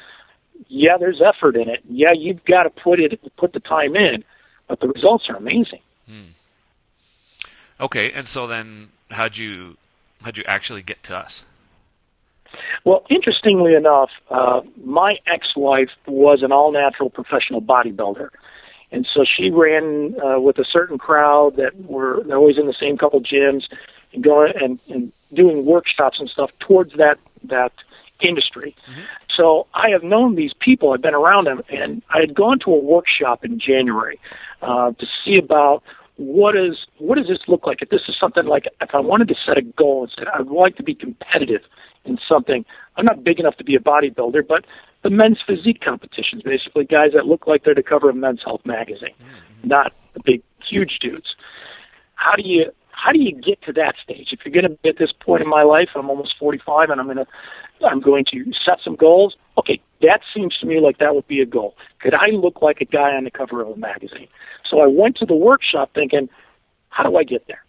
Yeah, 0.68 0.98
there's 0.98 1.22
effort 1.22 1.56
in 1.56 1.70
it. 1.70 1.82
Yeah, 1.90 2.14
you've 2.16 2.44
got 2.46 2.64
to 2.64 2.70
put 2.70 3.00
it 3.00 3.20
put 3.38 3.54
the 3.54 3.60
time 3.60 3.96
in, 3.96 4.24
but 4.68 4.80
the 4.80 4.88
results 4.88 5.26
are 5.30 5.36
amazing. 5.36 5.82
Hmm. 6.08 6.32
Okay, 7.82 8.12
and 8.12 8.28
so 8.28 8.48
then 8.48 8.90
how'd 9.12 9.38
you 9.38 9.78
how'd 10.22 10.38
you 10.38 10.44
actually 10.48 10.84
get 10.84 11.04
to 11.04 11.18
us? 11.18 11.46
Well, 12.86 13.04
interestingly 13.10 13.74
enough, 13.74 14.10
uh, 14.30 14.62
my 14.84 15.16
ex-wife 15.26 15.90
was 16.06 16.44
an 16.44 16.52
all-natural 16.52 17.10
professional 17.10 17.62
bodybuilder, 17.62 18.30
and 18.94 19.08
so 19.12 19.26
she 19.26 19.50
ran 19.50 20.16
uh, 20.24 20.40
with 20.40 20.60
a 20.60 20.66
certain 20.66 20.98
crowd 20.98 21.56
that 21.58 21.76
were 21.86 22.24
always 22.32 22.58
in 22.58 22.68
the 22.68 22.76
same 22.80 22.98
couple 22.98 23.20
gyms 23.22 23.64
and 24.14 24.24
going 24.24 24.54
and, 24.62 24.80
and 24.88 25.12
doing 25.34 25.66
workshops 25.66 26.20
and 26.20 26.30
stuff 26.30 26.52
towards 26.60 26.94
that 26.94 27.18
that 27.44 27.74
industry. 28.22 28.76
Mm-hmm. 28.88 29.02
So 29.36 29.68
I 29.74 29.90
have 29.90 30.04
known 30.04 30.36
these 30.36 30.54
people. 30.54 30.94
I've 30.94 31.02
been 31.02 31.16
around 31.16 31.48
them, 31.48 31.62
and 31.70 32.04
I 32.10 32.20
had 32.20 32.36
gone 32.36 32.60
to 32.60 32.72
a 32.72 32.78
workshop 32.78 33.44
in 33.44 33.60
January 33.60 34.20
uh, 34.62 34.92
to 34.92 35.08
see 35.26 35.38
about 35.38 35.84
what 36.18 36.56
is 36.56 36.86
what 37.00 37.18
does 37.18 37.28
this 37.28 37.40
look 37.48 37.66
like? 37.66 37.82
If 37.82 37.90
this 37.90 38.04
is 38.08 38.16
something 38.20 38.46
like 38.46 38.68
if 38.80 38.94
I 38.94 39.00
wanted 39.00 39.28
to 39.30 39.36
set 39.46 39.58
a 39.58 39.64
goal 39.64 40.04
and 40.04 40.12
said 40.16 40.28
I'd 40.28 40.48
like 40.48 40.78
to 40.78 40.84
be 40.84 40.94
competitive 40.94 41.64
in 42.06 42.18
something, 42.28 42.66
I'm 42.96 43.06
not 43.06 43.24
big 43.24 43.40
enough 43.40 43.58
to 43.58 43.64
be 43.64 43.76
a 43.76 43.80
bodybuilder, 43.80 44.48
but 44.48 44.66
the 45.04 45.10
men's 45.10 45.40
physique 45.46 45.82
competitions, 45.82 46.44
basically 46.44 46.86
guys 46.86 47.12
that 47.14 47.26
look 47.26 47.48
like 47.48 47.64
they're 47.64 47.76
the 47.76 47.84
cover 47.84 48.10
of 48.10 48.16
Men's 48.16 48.42
Health 48.44 48.62
magazine, 48.66 49.16
mm-hmm. 49.22 49.68
not 49.68 49.94
the 50.14 50.22
big 50.24 50.42
huge 50.68 51.00
dudes. 51.00 51.36
How 52.16 52.34
do 52.34 52.44
you 52.44 52.72
how 52.92 53.12
do 53.12 53.20
you 53.20 53.34
get 53.34 53.62
to 53.64 53.74
that 53.74 53.96
stage? 54.02 54.30
If 54.32 54.46
you're 54.46 54.54
going 54.54 54.64
to 54.72 54.78
be 54.82 54.88
at 54.88 54.98
this 54.98 55.12
point 55.12 55.44
in 55.44 55.50
my 55.50 55.64
life, 55.64 55.90
I'm 55.94 56.10
almost 56.10 56.36
45, 56.40 56.90
and 56.90 57.02
I'm 57.02 57.08
going 57.08 57.18
to 57.18 57.28
I'm 57.86 58.00
going 58.00 58.24
to 58.32 58.46
set 58.66 58.80
some 58.82 58.96
goals. 58.96 59.36
Okay, 59.58 59.82
that 60.02 60.22
seems 60.34 60.58
to 60.60 60.66
me 60.66 60.80
like 60.80 61.00
that 61.00 61.14
would 61.14 61.28
be 61.28 61.42
a 61.42 61.46
goal. 61.46 61.76
Could 62.00 62.14
I 62.14 62.28
look 62.28 62.62
like 62.62 62.80
a 62.80 62.86
guy 62.86 63.12
on 63.16 63.26
the 63.26 63.32
cover 63.32 63.62
of 63.62 63.68
a 63.70 63.76
magazine? 63.76 64.28
So 64.70 64.80
I 64.80 64.88
went 64.88 65.18
to 65.18 65.26
the 65.26 65.36
workshop 65.36 65.92
thinking, 65.94 66.30
how 66.90 67.04
do 67.04 67.18
I 67.18 67.24
get 67.24 67.46
there? 67.48 67.64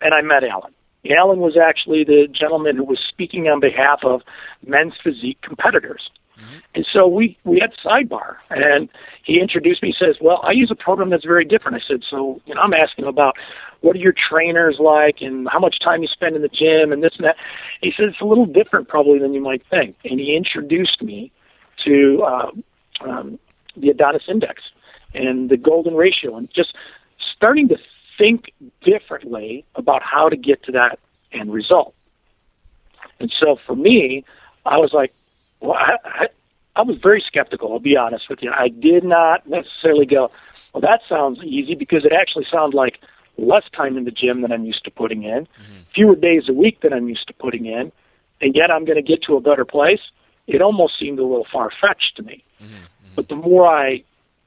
And 0.00 0.12
I 0.12 0.22
met 0.22 0.42
Alan. 0.42 0.72
Alan 1.16 1.38
was 1.38 1.56
actually 1.56 2.04
the 2.04 2.28
gentleman 2.30 2.76
who 2.76 2.84
was 2.84 2.98
speaking 3.08 3.46
on 3.48 3.60
behalf 3.60 4.00
of 4.04 4.22
men's 4.66 4.94
physique 5.02 5.40
competitors. 5.42 6.10
Mm-hmm. 6.38 6.58
And 6.74 6.86
so 6.92 7.06
we, 7.06 7.36
we 7.44 7.60
had 7.60 7.72
sidebar 7.84 8.36
and 8.50 8.88
he 9.24 9.40
introduced 9.40 9.82
me, 9.82 9.94
he 9.96 10.04
says, 10.04 10.16
well, 10.20 10.40
I 10.42 10.52
use 10.52 10.70
a 10.70 10.76
program 10.76 11.10
that's 11.10 11.24
very 11.24 11.44
different. 11.44 11.76
I 11.76 11.86
said, 11.86 12.02
so, 12.08 12.40
you 12.46 12.54
know, 12.54 12.60
I'm 12.60 12.74
asking 12.74 13.06
about 13.06 13.36
what 13.80 13.96
are 13.96 14.00
your 14.00 14.14
trainers 14.30 14.76
like 14.78 15.16
and 15.20 15.48
how 15.50 15.58
much 15.58 15.78
time 15.80 16.02
you 16.02 16.08
spend 16.08 16.36
in 16.36 16.42
the 16.42 16.48
gym 16.48 16.92
and 16.92 17.02
this 17.02 17.12
and 17.16 17.24
that. 17.24 17.36
He 17.80 17.92
said, 17.96 18.06
it's 18.06 18.20
a 18.20 18.24
little 18.24 18.46
different 18.46 18.88
probably 18.88 19.18
than 19.18 19.34
you 19.34 19.40
might 19.40 19.62
think. 19.68 19.96
And 20.04 20.18
he 20.18 20.36
introduced 20.36 21.02
me 21.02 21.32
to, 21.84 22.22
uh, 22.26 22.50
um, 23.08 23.38
the 23.76 23.90
Adonis 23.90 24.24
Index 24.28 24.62
and 25.14 25.48
the 25.48 25.56
golden 25.56 25.94
ratio 25.94 26.36
and 26.36 26.48
just 26.54 26.74
starting 27.36 27.68
to 27.68 27.76
think 28.18 28.52
differently 28.82 29.64
about 29.74 30.02
how 30.02 30.28
to 30.28 30.36
get 30.36 30.62
to 30.64 30.72
that 30.72 30.98
end 31.32 31.52
result. 31.52 31.94
And 33.20 33.32
so 33.38 33.56
for 33.66 33.76
me, 33.76 34.24
I 34.66 34.76
was 34.78 34.92
like, 34.92 35.14
well, 35.60 35.72
I, 35.72 35.96
I, 36.04 36.26
I 36.76 36.82
was 36.82 36.98
very 37.02 37.22
skeptical. 37.26 37.72
I'll 37.72 37.80
be 37.80 37.96
honest 37.96 38.28
with 38.28 38.42
you. 38.42 38.50
I 38.52 38.68
did 38.68 39.04
not 39.04 39.48
necessarily 39.48 40.06
go, 40.06 40.30
well, 40.72 40.80
that 40.82 41.00
sounds 41.08 41.40
easy 41.42 41.74
because 41.74 42.04
it 42.04 42.12
actually 42.12 42.46
sounds 42.50 42.74
like 42.74 43.00
less 43.36 43.64
time 43.74 43.96
in 43.96 44.04
the 44.04 44.10
gym 44.10 44.42
than 44.42 44.52
I'm 44.52 44.64
used 44.64 44.84
to 44.84 44.90
putting 44.90 45.22
in, 45.22 45.46
mm-hmm. 45.46 45.80
fewer 45.94 46.16
days 46.16 46.48
a 46.48 46.52
week 46.52 46.80
than 46.80 46.92
I'm 46.92 47.08
used 47.08 47.26
to 47.28 47.34
putting 47.34 47.66
in, 47.66 47.92
and 48.40 48.54
yet 48.54 48.70
I'm 48.70 48.84
going 48.84 48.96
to 48.96 49.02
get 49.02 49.22
to 49.24 49.36
a 49.36 49.40
better 49.40 49.64
place. 49.64 50.00
It 50.46 50.60
almost 50.62 50.98
seemed 50.98 51.18
a 51.18 51.24
little 51.24 51.46
far 51.50 51.70
fetched 51.80 52.16
to 52.16 52.22
me. 52.22 52.44
Mm-hmm. 52.60 52.74
mm-hmm. 52.74 52.84
But 53.16 53.28
the 53.28 53.34
more 53.34 53.66
I 53.66 54.04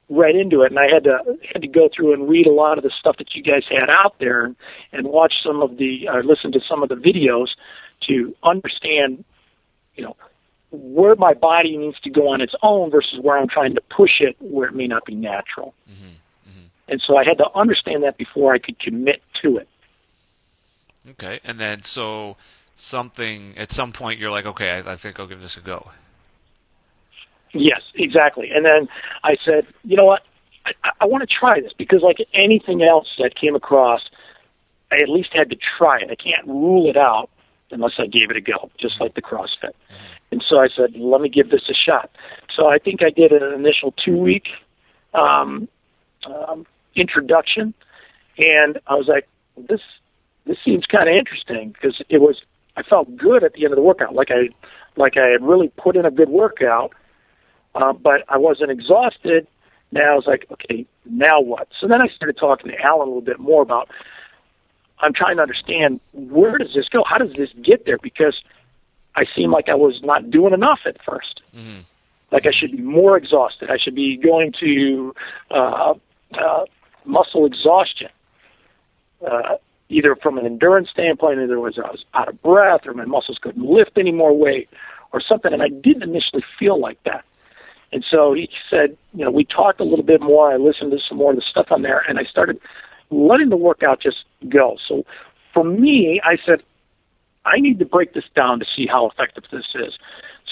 read 0.08 0.36
into 0.36 0.62
it, 0.62 0.72
and 0.72 0.78
I 0.78 0.92
had 0.92 1.04
to 1.04 1.18
had 1.52 1.62
to 1.62 1.68
go 1.68 1.88
through 1.94 2.12
and 2.14 2.28
read 2.28 2.46
a 2.46 2.52
lot 2.52 2.78
of 2.78 2.84
the 2.84 2.90
stuff 2.98 3.16
that 3.18 3.34
you 3.34 3.42
guys 3.42 3.64
had 3.68 3.88
out 3.88 4.18
there, 4.18 4.44
and, 4.44 4.56
and 4.92 5.06
watch 5.06 5.34
some 5.42 5.62
of 5.62 5.76
the 5.76 6.08
or 6.08 6.22
listen 6.22 6.52
to 6.52 6.60
some 6.68 6.82
of 6.82 6.88
the 6.88 6.96
videos 6.96 7.48
to 8.08 8.34
understand, 8.42 9.24
you 9.94 10.04
know, 10.04 10.16
where 10.70 11.14
my 11.14 11.34
body 11.34 11.76
needs 11.76 12.00
to 12.00 12.10
go 12.10 12.28
on 12.28 12.40
its 12.40 12.54
own 12.62 12.90
versus 12.90 13.18
where 13.20 13.38
I'm 13.38 13.48
trying 13.48 13.74
to 13.74 13.80
push 13.94 14.20
it 14.20 14.36
where 14.40 14.68
it 14.68 14.74
may 14.74 14.86
not 14.86 15.04
be 15.04 15.14
natural. 15.14 15.74
Mm-hmm. 15.90 16.50
Mm-hmm. 16.50 16.66
And 16.88 17.02
so 17.06 17.16
I 17.16 17.24
had 17.24 17.38
to 17.38 17.46
understand 17.54 18.02
that 18.02 18.16
before 18.16 18.54
I 18.54 18.58
could 18.58 18.78
commit 18.78 19.22
to 19.42 19.58
it. 19.58 19.68
Okay, 21.10 21.40
and 21.44 21.58
then 21.58 21.82
so 21.82 22.36
something 22.74 23.54
at 23.56 23.70
some 23.70 23.92
point 23.92 24.18
you're 24.18 24.30
like, 24.30 24.46
okay, 24.46 24.70
I, 24.70 24.92
I 24.92 24.96
think 24.96 25.18
I'll 25.18 25.26
give 25.26 25.40
this 25.40 25.56
a 25.56 25.60
go. 25.60 25.88
Yes, 27.52 27.82
exactly. 27.94 28.50
And 28.54 28.64
then 28.64 28.88
I 29.24 29.36
said, 29.44 29.66
you 29.84 29.96
know 29.96 30.06
what? 30.06 30.22
I, 30.64 30.72
I 31.00 31.04
want 31.06 31.22
to 31.22 31.26
try 31.26 31.60
this 31.60 31.72
because, 31.72 32.02
like 32.02 32.18
anything 32.32 32.82
else 32.82 33.08
that 33.18 33.34
came 33.34 33.54
across, 33.54 34.02
I 34.90 34.96
at 34.96 35.08
least 35.08 35.30
had 35.32 35.50
to 35.50 35.56
try 35.78 35.98
it. 35.98 36.10
I 36.10 36.14
can't 36.14 36.46
rule 36.46 36.88
it 36.88 36.96
out 36.96 37.30
unless 37.70 37.92
I 37.98 38.06
gave 38.06 38.30
it 38.30 38.36
a 38.36 38.40
go, 38.40 38.70
just 38.78 39.00
like 39.00 39.14
the 39.14 39.22
CrossFit. 39.22 39.62
Mm-hmm. 39.62 40.12
And 40.32 40.44
so 40.48 40.58
I 40.58 40.68
said, 40.68 40.94
let 40.96 41.20
me 41.20 41.28
give 41.28 41.50
this 41.50 41.68
a 41.68 41.74
shot. 41.74 42.10
So 42.54 42.66
I 42.66 42.78
think 42.78 43.02
I 43.02 43.10
did 43.10 43.32
an 43.32 43.52
initial 43.52 43.92
two 44.04 44.16
week 44.16 44.48
um, 45.14 45.68
um, 46.26 46.66
introduction, 46.94 47.74
and 48.38 48.78
I 48.86 48.94
was 48.94 49.08
like, 49.08 49.28
this 49.56 49.80
this 50.44 50.58
seems 50.64 50.86
kind 50.86 51.08
of 51.08 51.14
interesting 51.14 51.70
because 51.70 52.02
it 52.08 52.18
was 52.18 52.40
I 52.76 52.82
felt 52.82 53.14
good 53.16 53.44
at 53.44 53.52
the 53.52 53.64
end 53.64 53.72
of 53.72 53.76
the 53.76 53.82
workout, 53.82 54.14
like 54.14 54.30
I 54.30 54.48
like 54.96 55.16
I 55.16 55.28
had 55.28 55.42
really 55.42 55.68
put 55.76 55.96
in 55.96 56.04
a 56.04 56.10
good 56.10 56.28
workout, 56.28 56.92
uh, 57.74 57.92
but 57.92 58.24
I 58.28 58.38
wasn't 58.38 58.70
exhausted. 58.70 59.46
Now 59.90 60.12
I 60.12 60.14
was 60.14 60.26
like, 60.26 60.46
okay, 60.50 60.86
now 61.04 61.40
what? 61.40 61.68
So 61.78 61.86
then 61.86 62.00
I 62.00 62.08
started 62.08 62.36
talking 62.36 62.70
to 62.70 62.80
Alan 62.80 63.02
a 63.02 63.10
little 63.10 63.20
bit 63.20 63.38
more 63.38 63.62
about. 63.62 63.88
I'm 65.00 65.12
trying 65.12 65.36
to 65.36 65.42
understand 65.42 66.00
where 66.12 66.58
does 66.58 66.74
this 66.74 66.88
go? 66.88 67.02
How 67.04 67.18
does 67.18 67.32
this 67.32 67.50
get 67.60 67.84
there? 67.86 67.98
Because 67.98 68.40
I 69.16 69.24
seemed 69.34 69.52
like 69.52 69.68
I 69.68 69.74
was 69.74 70.00
not 70.02 70.30
doing 70.30 70.54
enough 70.54 70.80
at 70.86 70.96
1st 71.04 71.40
mm-hmm. 71.56 71.80
Like 72.30 72.46
I 72.46 72.50
should 72.50 72.72
be 72.72 72.80
more 72.80 73.18
exhausted. 73.18 73.70
I 73.70 73.76
should 73.76 73.94
be 73.94 74.16
going 74.16 74.54
to 74.60 75.14
uh, 75.50 75.92
uh, 76.32 76.64
muscle 77.04 77.44
exhaustion, 77.44 78.08
uh, 79.30 79.56
either 79.90 80.16
from 80.16 80.38
an 80.38 80.46
endurance 80.46 80.88
standpoint, 80.88 81.40
either 81.40 81.60
was 81.60 81.78
I 81.78 81.90
was 81.90 82.06
out 82.14 82.28
of 82.30 82.40
breath, 82.40 82.86
or 82.86 82.94
my 82.94 83.04
muscles 83.04 83.38
couldn't 83.38 83.62
lift 83.62 83.98
any 83.98 84.12
more 84.12 84.34
weight, 84.34 84.70
or 85.12 85.20
something. 85.20 85.52
And 85.52 85.62
I 85.62 85.68
didn't 85.68 86.04
initially 86.04 86.42
feel 86.58 86.80
like 86.80 87.02
that. 87.04 87.22
And 87.92 88.04
so 88.08 88.32
he 88.32 88.48
said, 88.70 88.96
you 89.14 89.24
know, 89.24 89.30
we 89.30 89.44
talked 89.44 89.80
a 89.80 89.84
little 89.84 90.04
bit 90.04 90.22
more. 90.22 90.50
I 90.50 90.56
listened 90.56 90.92
to 90.92 90.98
some 91.06 91.18
more 91.18 91.30
of 91.30 91.36
the 91.36 91.42
stuff 91.42 91.66
on 91.70 91.82
there, 91.82 92.02
and 92.08 92.18
I 92.18 92.24
started 92.24 92.58
letting 93.10 93.50
the 93.50 93.56
workout 93.56 94.00
just 94.00 94.24
go. 94.48 94.78
So 94.88 95.04
for 95.52 95.64
me, 95.64 96.20
I 96.24 96.38
said, 96.44 96.62
I 97.44 97.58
need 97.58 97.78
to 97.80 97.84
break 97.84 98.14
this 98.14 98.24
down 98.34 98.60
to 98.60 98.66
see 98.76 98.86
how 98.86 99.08
effective 99.08 99.44
this 99.50 99.66
is. 99.74 99.98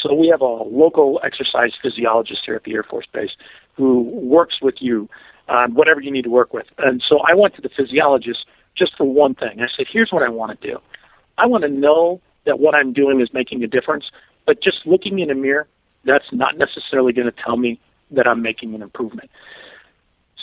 So 0.02 0.12
we 0.14 0.28
have 0.28 0.40
a 0.40 0.44
local 0.44 1.20
exercise 1.24 1.72
physiologist 1.80 2.42
here 2.44 2.56
at 2.56 2.64
the 2.64 2.74
Air 2.74 2.82
Force 2.82 3.06
Base 3.12 3.30
who 3.74 4.02
works 4.02 4.60
with 4.60 4.76
you 4.80 5.08
on 5.48 5.74
whatever 5.74 6.00
you 6.00 6.10
need 6.10 6.24
to 6.24 6.30
work 6.30 6.52
with. 6.52 6.66
And 6.78 7.02
so 7.06 7.20
I 7.30 7.34
went 7.34 7.54
to 7.56 7.62
the 7.62 7.68
physiologist 7.68 8.46
just 8.76 8.96
for 8.96 9.04
one 9.04 9.34
thing. 9.34 9.60
I 9.60 9.68
said, 9.74 9.86
here's 9.90 10.12
what 10.12 10.22
I 10.22 10.28
want 10.28 10.60
to 10.60 10.68
do. 10.68 10.78
I 11.38 11.46
want 11.46 11.62
to 11.62 11.70
know 11.70 12.20
that 12.44 12.58
what 12.60 12.74
I'm 12.74 12.92
doing 12.92 13.20
is 13.20 13.32
making 13.32 13.62
a 13.62 13.66
difference, 13.66 14.10
but 14.46 14.62
just 14.62 14.86
looking 14.86 15.18
in 15.18 15.30
a 15.30 15.34
mirror, 15.34 15.66
that's 16.04 16.32
not 16.32 16.56
necessarily 16.56 17.12
going 17.12 17.30
to 17.30 17.42
tell 17.44 17.56
me 17.56 17.78
that 18.10 18.26
I'm 18.26 18.42
making 18.42 18.74
an 18.74 18.82
improvement. 18.82 19.30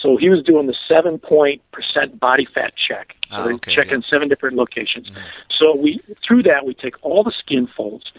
So 0.02 0.16
he 0.18 0.30
was 0.30 0.44
doing 0.44 0.68
the 0.68 0.76
seven 0.88 1.18
point 1.18 1.62
percent 1.72 2.20
body 2.20 2.48
fat 2.54 2.74
check. 2.76 3.16
So 3.30 3.38
oh, 3.38 3.54
okay, 3.56 3.74
checking 3.74 4.02
yeah. 4.02 4.08
seven 4.08 4.30
different 4.30 4.56
locations. 4.56 5.10
Mm-hmm. 5.10 5.22
So 5.50 5.76
we 5.76 6.00
through 6.26 6.44
that 6.44 6.66
we 6.66 6.74
take 6.74 6.96
all 7.02 7.24
the 7.24 7.32
skin 7.32 7.68
folds, 7.76 8.12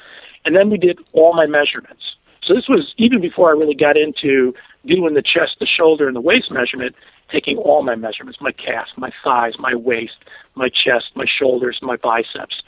and 0.44 0.56
then 0.56 0.70
we 0.70 0.78
did 0.78 0.98
all 1.12 1.34
my 1.34 1.46
measurements. 1.46 2.16
So 2.42 2.54
this 2.54 2.68
was 2.68 2.94
even 2.96 3.20
before 3.20 3.50
I 3.50 3.52
really 3.52 3.74
got 3.74 3.96
into 3.96 4.54
doing 4.86 5.14
the 5.14 5.22
chest, 5.22 5.56
the 5.60 5.66
shoulder, 5.66 6.06
and 6.06 6.16
the 6.16 6.20
waist 6.20 6.50
measurement. 6.50 6.94
Taking 7.30 7.58
all 7.58 7.82
my 7.82 7.94
measurements, 7.94 8.40
my 8.40 8.52
calf, 8.52 8.88
my 8.96 9.12
thighs, 9.22 9.52
my 9.58 9.74
waist, 9.74 10.16
my 10.54 10.70
chest, 10.70 11.10
my 11.14 11.26
shoulders, 11.26 11.78
my 11.82 11.96
biceps, 11.96 12.62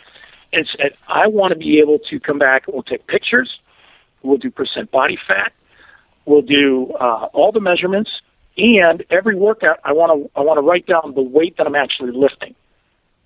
and 0.53 0.69
said 0.77 0.93
I 1.09 1.29
want 1.29 1.53
to 1.53 1.59
be 1.59 1.81
able 1.81 1.99
to 2.11 2.21
come 2.21 2.39
back. 2.39 2.67
And 2.67 2.75
we'll 2.75 2.83
take 2.83 3.07
pictures. 3.07 3.59
We'll 4.23 4.39
do 4.39 4.51
percent 4.51 4.91
body 4.91 5.19
fat. 5.27 5.53
We'll 6.27 6.43
do 6.43 6.93
uh, 6.93 7.29
all 7.33 7.53
the 7.53 7.61
measurements 7.61 8.11
and 8.57 9.05
every 9.11 9.35
workout, 9.35 9.79
I 9.85 9.93
want 9.93 10.13
to 10.13 10.39
I 10.39 10.43
want 10.43 10.59
to 10.59 10.63
write 10.63 10.87
down 10.87 11.15
the 11.15 11.23
weight 11.23 11.57
that 11.57 11.67
I'm 11.67 11.75
actually 11.75 12.13
lifting. 12.13 12.55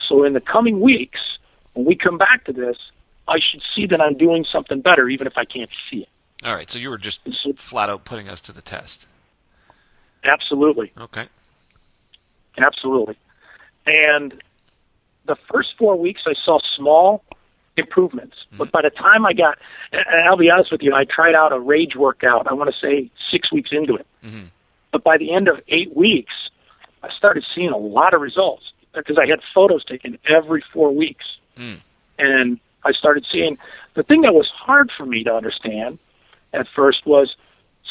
So 0.09 0.25
in 0.25 0.33
the 0.33 0.41
coming 0.41 0.81
weeks, 0.81 1.21
when 1.73 1.87
we 1.87 1.97
come 1.97 2.19
back 2.19 2.45
to 2.45 2.53
this, 2.53 2.77
I 3.27 3.39
should 3.39 3.63
see 3.75 3.87
that 3.87 4.01
I'm 4.01 4.17
doing 4.17 4.45
something 4.51 4.81
better, 4.81 5.09
even 5.09 5.27
if 5.27 5.35
I 5.37 5.45
can't 5.45 5.71
see 5.91 6.03
it. 6.03 6.09
All 6.45 6.55
right. 6.55 6.69
So 6.69 6.79
you 6.79 6.91
were 6.91 6.99
just 6.99 7.27
so, 7.43 7.53
flat 7.55 7.89
out 7.89 8.05
putting 8.05 8.29
us 8.29 8.41
to 8.43 8.53
the 8.53 8.63
test. 8.63 9.09
Absolutely. 10.23 10.93
Okay. 10.99 11.27
Absolutely. 12.59 13.17
And 13.87 14.41
the 15.27 15.37
first 15.51 15.71
four 15.79 15.97
weeks, 15.97 16.23
I 16.27 16.35
saw 16.45 16.61
small 16.77 17.25
improvements. 17.77 18.37
Mm-hmm. 18.47 18.59
But 18.59 18.73
by 18.73 18.83
the 18.83 18.91
time 18.91 19.27
I 19.27 19.33
got, 19.33 19.59
and 19.93 20.29
I'll 20.29 20.37
be 20.37 20.51
honest 20.51 20.71
with 20.73 20.83
you, 20.83 20.95
I 20.95 21.05
tried 21.05 21.35
out 21.35 21.53
a 21.53 21.59
rage 21.59 21.97
workout. 21.97 22.47
I 22.51 22.55
want 22.55 22.73
to 22.73 22.81
say 22.81 23.11
six 23.31 23.53
weeks 23.53 23.71
into 23.73 23.97
it. 23.97 24.07
Mm-hmm. 24.25 24.47
But 24.93 25.03
by 25.03 25.19
the 25.19 25.35
end 25.35 25.49
of 25.49 25.61
eight 25.69 25.97
weeks, 25.97 26.33
I 27.03 27.09
started 27.17 27.45
seeing 27.55 27.71
a 27.71 27.77
lot 27.77 28.15
of 28.15 28.21
results 28.21 28.73
because 28.95 29.19
I 29.19 29.27
had 29.27 29.41
photos 29.55 29.85
taken 29.85 30.19
every 30.33 30.65
four 30.73 30.95
weeks. 30.95 31.25
Mm. 31.59 31.79
And 32.19 32.61
I 32.85 32.93
started 32.93 33.27
seeing 33.31 33.59
the 33.95 34.03
thing 34.03 34.23
that 34.23 34.35
was 34.35 34.49
hard 34.49 34.91
for 34.97 35.05
me 35.05 35.25
to 35.25 35.33
understand 35.35 35.99
at 36.53 36.67
first 36.75 37.07
was 37.07 37.35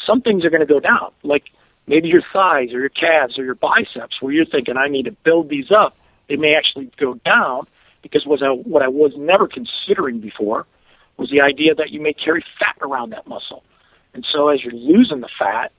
some 0.06 0.22
things 0.22 0.44
are 0.44 0.50
going 0.50 0.66
to 0.66 0.72
go 0.72 0.80
down. 0.80 1.12
Like 1.22 1.44
maybe 1.86 2.08
your 2.08 2.22
thighs 2.32 2.72
or 2.72 2.80
your 2.80 2.88
calves 2.88 3.38
or 3.38 3.44
your 3.44 3.54
biceps, 3.54 4.20
where 4.20 4.32
you're 4.32 4.46
thinking, 4.46 4.76
I 4.76 4.88
need 4.88 5.04
to 5.04 5.12
build 5.12 5.48
these 5.48 5.70
up. 5.70 5.96
They 6.28 6.36
may 6.36 6.54
actually 6.56 6.90
go 6.98 7.14
down 7.14 7.66
because 8.04 8.26
was 8.26 8.42
I, 8.42 8.50
what 8.50 8.82
I 8.82 8.88
was 8.88 9.12
never 9.16 9.48
considering 9.48 10.20
before 10.20 10.66
was 11.16 11.30
the 11.30 11.40
idea 11.40 11.74
that 11.74 11.90
you 11.90 12.00
may 12.00 12.12
carry 12.12 12.44
fat 12.58 12.76
around 12.82 13.10
that 13.10 13.26
muscle. 13.26 13.64
And 14.12 14.26
so 14.30 14.48
as 14.48 14.62
you're 14.62 14.74
losing 14.74 15.20
the 15.20 15.28
fat, 15.38 15.72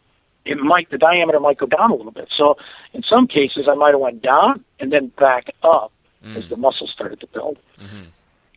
it 0.44 0.58
might 0.58 0.90
the 0.90 0.98
diameter 0.98 1.40
might 1.40 1.58
go 1.58 1.68
down 1.68 1.92
a 1.92 1.96
little 1.96 2.12
bit. 2.12 2.30
So 2.36 2.58
in 2.94 3.04
some 3.04 3.28
cases, 3.28 3.68
I 3.70 3.76
might 3.76 3.92
have 3.92 4.00
went 4.00 4.24
down 4.24 4.66
and 4.80 4.92
then 4.92 5.08
back 5.18 5.54
up 5.64 5.92
mm. 6.26 6.36
as 6.36 6.50
the 6.50 6.58
muscle 6.58 6.88
started 6.88 7.20
to 7.22 7.28
build. 7.28 7.58
Mm-hmm. 7.80 8.04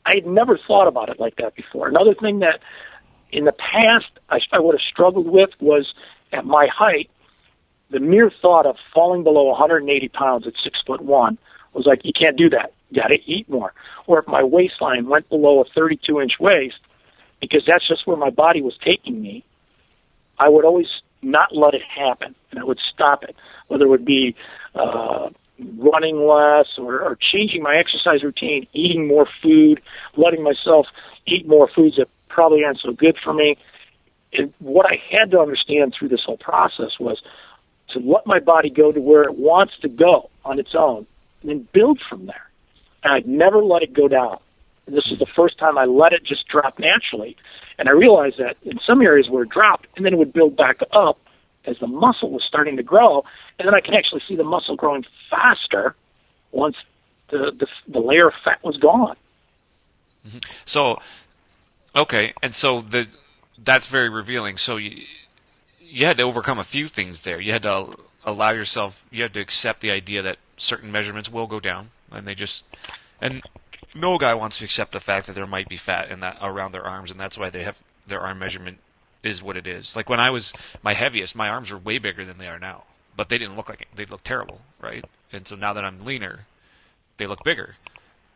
I 0.07 0.15
had 0.15 0.27
never 0.27 0.57
thought 0.57 0.89
about 0.89 1.11
it 1.11 1.21
like 1.21 1.37
that 1.37 1.55
before. 1.55 1.89
Another 1.89 2.15
thing 2.15 2.39
that 2.39 2.61
in 3.33 3.45
the 3.45 3.53
past 3.53 4.11
I, 4.31 4.41
I 4.51 4.61
would 4.61 4.75
have 4.75 4.87
struggled 4.91 5.29
with 5.29 5.51
was 5.61 5.93
at 6.33 6.47
my 6.47 6.69
height, 6.75 7.11
the 7.91 8.01
mere 8.01 8.31
thought 8.31 8.65
of 8.65 8.77
falling 8.95 9.25
below 9.25 9.45
180 9.45 10.09
pounds 10.09 10.47
at 10.47 10.55
six 10.63 10.81
foot 10.87 11.03
one 11.03 11.39
was 11.75 11.87
like, 11.87 12.01
you 12.05 12.13
can't 12.13 12.37
do 12.37 12.49
that. 12.51 12.73
Got 12.95 13.09
to 13.09 13.19
eat 13.27 13.49
more. 13.49 13.73
Or 14.07 14.19
if 14.19 14.27
my 14.27 14.43
waistline 14.43 15.09
went 15.09 15.29
below 15.29 15.61
a 15.61 15.65
32 15.65 16.21
inch 16.21 16.33
waist, 16.41 16.79
because 17.41 17.63
that's 17.67 17.87
just 17.87 18.07
where 18.07 18.17
my 18.17 18.31
body 18.31 18.63
was 18.63 18.77
taking 18.85 19.21
me, 19.21 19.45
I 20.39 20.49
would 20.49 20.65
always 20.65 20.89
not 21.23 21.55
let 21.55 21.75
it 21.75 21.83
happen, 21.83 22.35
and 22.51 22.61
I 22.61 22.65
would 22.65 22.79
stop 22.93 23.25
it. 23.25 23.37
Whether 23.67 23.85
it 23.85 23.89
would 23.89 24.05
be 24.05 24.35
uh, 24.75 25.31
running 25.77 26.27
less 26.27 26.79
or, 26.79 27.01
or 27.01 27.19
changing 27.33 27.63
my 27.63 27.75
exercise 27.75 28.23
routine, 28.23 28.67
eating 28.73 29.07
more 29.07 29.29
food, 29.43 29.83
letting 30.17 30.43
myself 30.43 30.87
eat 31.27 31.47
more 31.47 31.67
foods 31.67 31.97
that 31.97 32.09
probably 32.29 32.65
aren't 32.65 32.81
so 32.81 32.93
good 32.93 33.17
for 33.23 33.35
me. 33.35 33.57
And 34.33 34.53
what 34.59 34.87
I 34.87 35.03
had 35.11 35.31
to 35.33 35.41
understand 35.41 35.95
through 35.99 36.09
this 36.09 36.23
whole 36.23 36.37
process 36.37 36.99
was 37.01 37.21
to 37.91 37.99
let 37.99 38.27
my 38.27 38.39
body 38.39 38.71
go 38.71 38.93
to 38.93 39.01
where 39.01 39.23
it 39.23 39.37
wants 39.37 39.79
to 39.81 39.89
go 39.89 40.31
on 40.45 40.59
its 40.59 40.75
own 40.75 41.07
and 41.41 41.51
then 41.51 41.69
build 41.73 42.01
from 42.09 42.27
there. 42.27 42.48
And 43.03 43.13
I'd 43.13 43.27
never 43.27 43.63
let 43.63 43.83
it 43.83 43.93
go 43.93 44.09
down. 44.09 44.39
And 44.87 44.97
this 44.97 45.11
is 45.11 45.19
the 45.19 45.27
first 45.27 45.59
time 45.59 45.79
I 45.79 45.85
let 45.85 46.13
it 46.13 46.25
just 46.25 46.49
drop 46.49 46.79
naturally. 46.79 47.37
And 47.79 47.89
I 47.89 47.93
realized 47.93 48.39
that 48.39 48.57
in 48.63 48.79
some 48.81 49.03
areas 49.03 49.29
where 49.29 49.45
it 49.45 49.51
dropped, 49.51 49.89
and 49.97 50.05
then 50.05 50.13
it 50.13 50.17
would 50.17 50.33
build 50.33 50.57
back 50.57 50.81
up 50.93 51.19
as 51.65 51.79
the 51.79 51.87
muscle 51.87 52.31
was 52.31 52.43
starting 52.43 52.77
to 52.77 52.83
grow. 52.83 53.25
And 53.59 53.67
then 53.67 53.75
I 53.75 53.81
can 53.81 53.95
actually 53.95 54.23
see 54.27 54.37
the 54.37 54.45
muscle 54.45 54.77
growing 54.77 55.05
faster 55.31 55.95
once 56.51 56.77
the, 57.31 57.53
the, 57.57 57.67
the 57.87 58.01
layer 58.01 58.29
of 58.29 58.35
fat 58.43 58.63
was 58.65 58.77
gone. 58.79 59.17
Mm-hmm. 60.27 60.39
So, 60.65 61.01
okay. 61.95 62.33
And 62.43 62.55
so 62.55 62.81
the, 62.81 63.07
that's 63.63 63.89
very 63.89 64.09
revealing. 64.09 64.57
So 64.57 64.77
you, 64.77 65.05
you 65.81 66.07
had 66.07 66.17
to 66.17 66.23
overcome 66.23 66.59
a 66.59 66.65
few 66.65 66.87
things 66.87 67.21
there. 67.21 67.41
You 67.41 67.53
had 67.53 67.63
to 67.63 67.97
allow 68.25 68.51
yourself, 68.51 69.07
you 69.11 69.23
had 69.23 69.35
to 69.35 69.41
accept 69.41 69.81
the 69.81 69.91
idea 69.91 70.23
that 70.23 70.39
certain 70.57 70.91
measurements 70.91 71.31
will 71.31 71.47
go 71.47 71.61
down, 71.61 71.91
and 72.13 72.27
they 72.27 72.35
just, 72.35 72.67
and 73.21 73.43
no 73.95 74.19
guy 74.19 74.35
wants 74.35 74.59
to 74.59 74.65
accept 74.65 74.93
the 74.93 75.01
fact 75.01 75.27
that 75.27 75.35
there 75.35 75.47
might 75.47 75.69
be 75.69 75.77
fat 75.77 76.11
in 76.11 76.21
that 76.21 76.39
around 76.43 76.73
their 76.73 76.87
arms, 76.87 77.11
and 77.11 77.21
that's 77.21 77.39
why 77.39 77.51
they 77.51 77.65
have 77.65 77.83
their 78.07 78.21
arm 78.21 78.39
measurement 78.39 78.79
is 79.23 79.43
what 79.43 79.57
it 79.57 79.67
is. 79.67 79.97
Like 79.97 80.09
when 80.09 80.21
I 80.21 80.31
was 80.31 80.53
my 80.83 80.95
heaviest, 80.95 81.37
my 81.37 81.49
arms 81.49 81.73
were 81.73 81.79
way 81.79 81.99
bigger 81.99 82.25
than 82.25 82.39
they 82.39 82.49
are 82.49 82.59
now, 82.59 82.85
but 83.17 83.29
they 83.29 83.39
didn't 83.39 83.57
look 83.57 83.69
like. 83.69 83.89
They 83.95 84.05
looked 84.05 84.25
terrible, 84.25 84.61
right? 84.81 85.05
And 85.33 85.47
so 85.47 85.57
now 85.57 85.73
that 85.73 85.85
I'm 85.85 85.99
leaner, 85.99 86.47
they 87.17 87.27
look 87.27 87.45
bigger, 87.45 87.77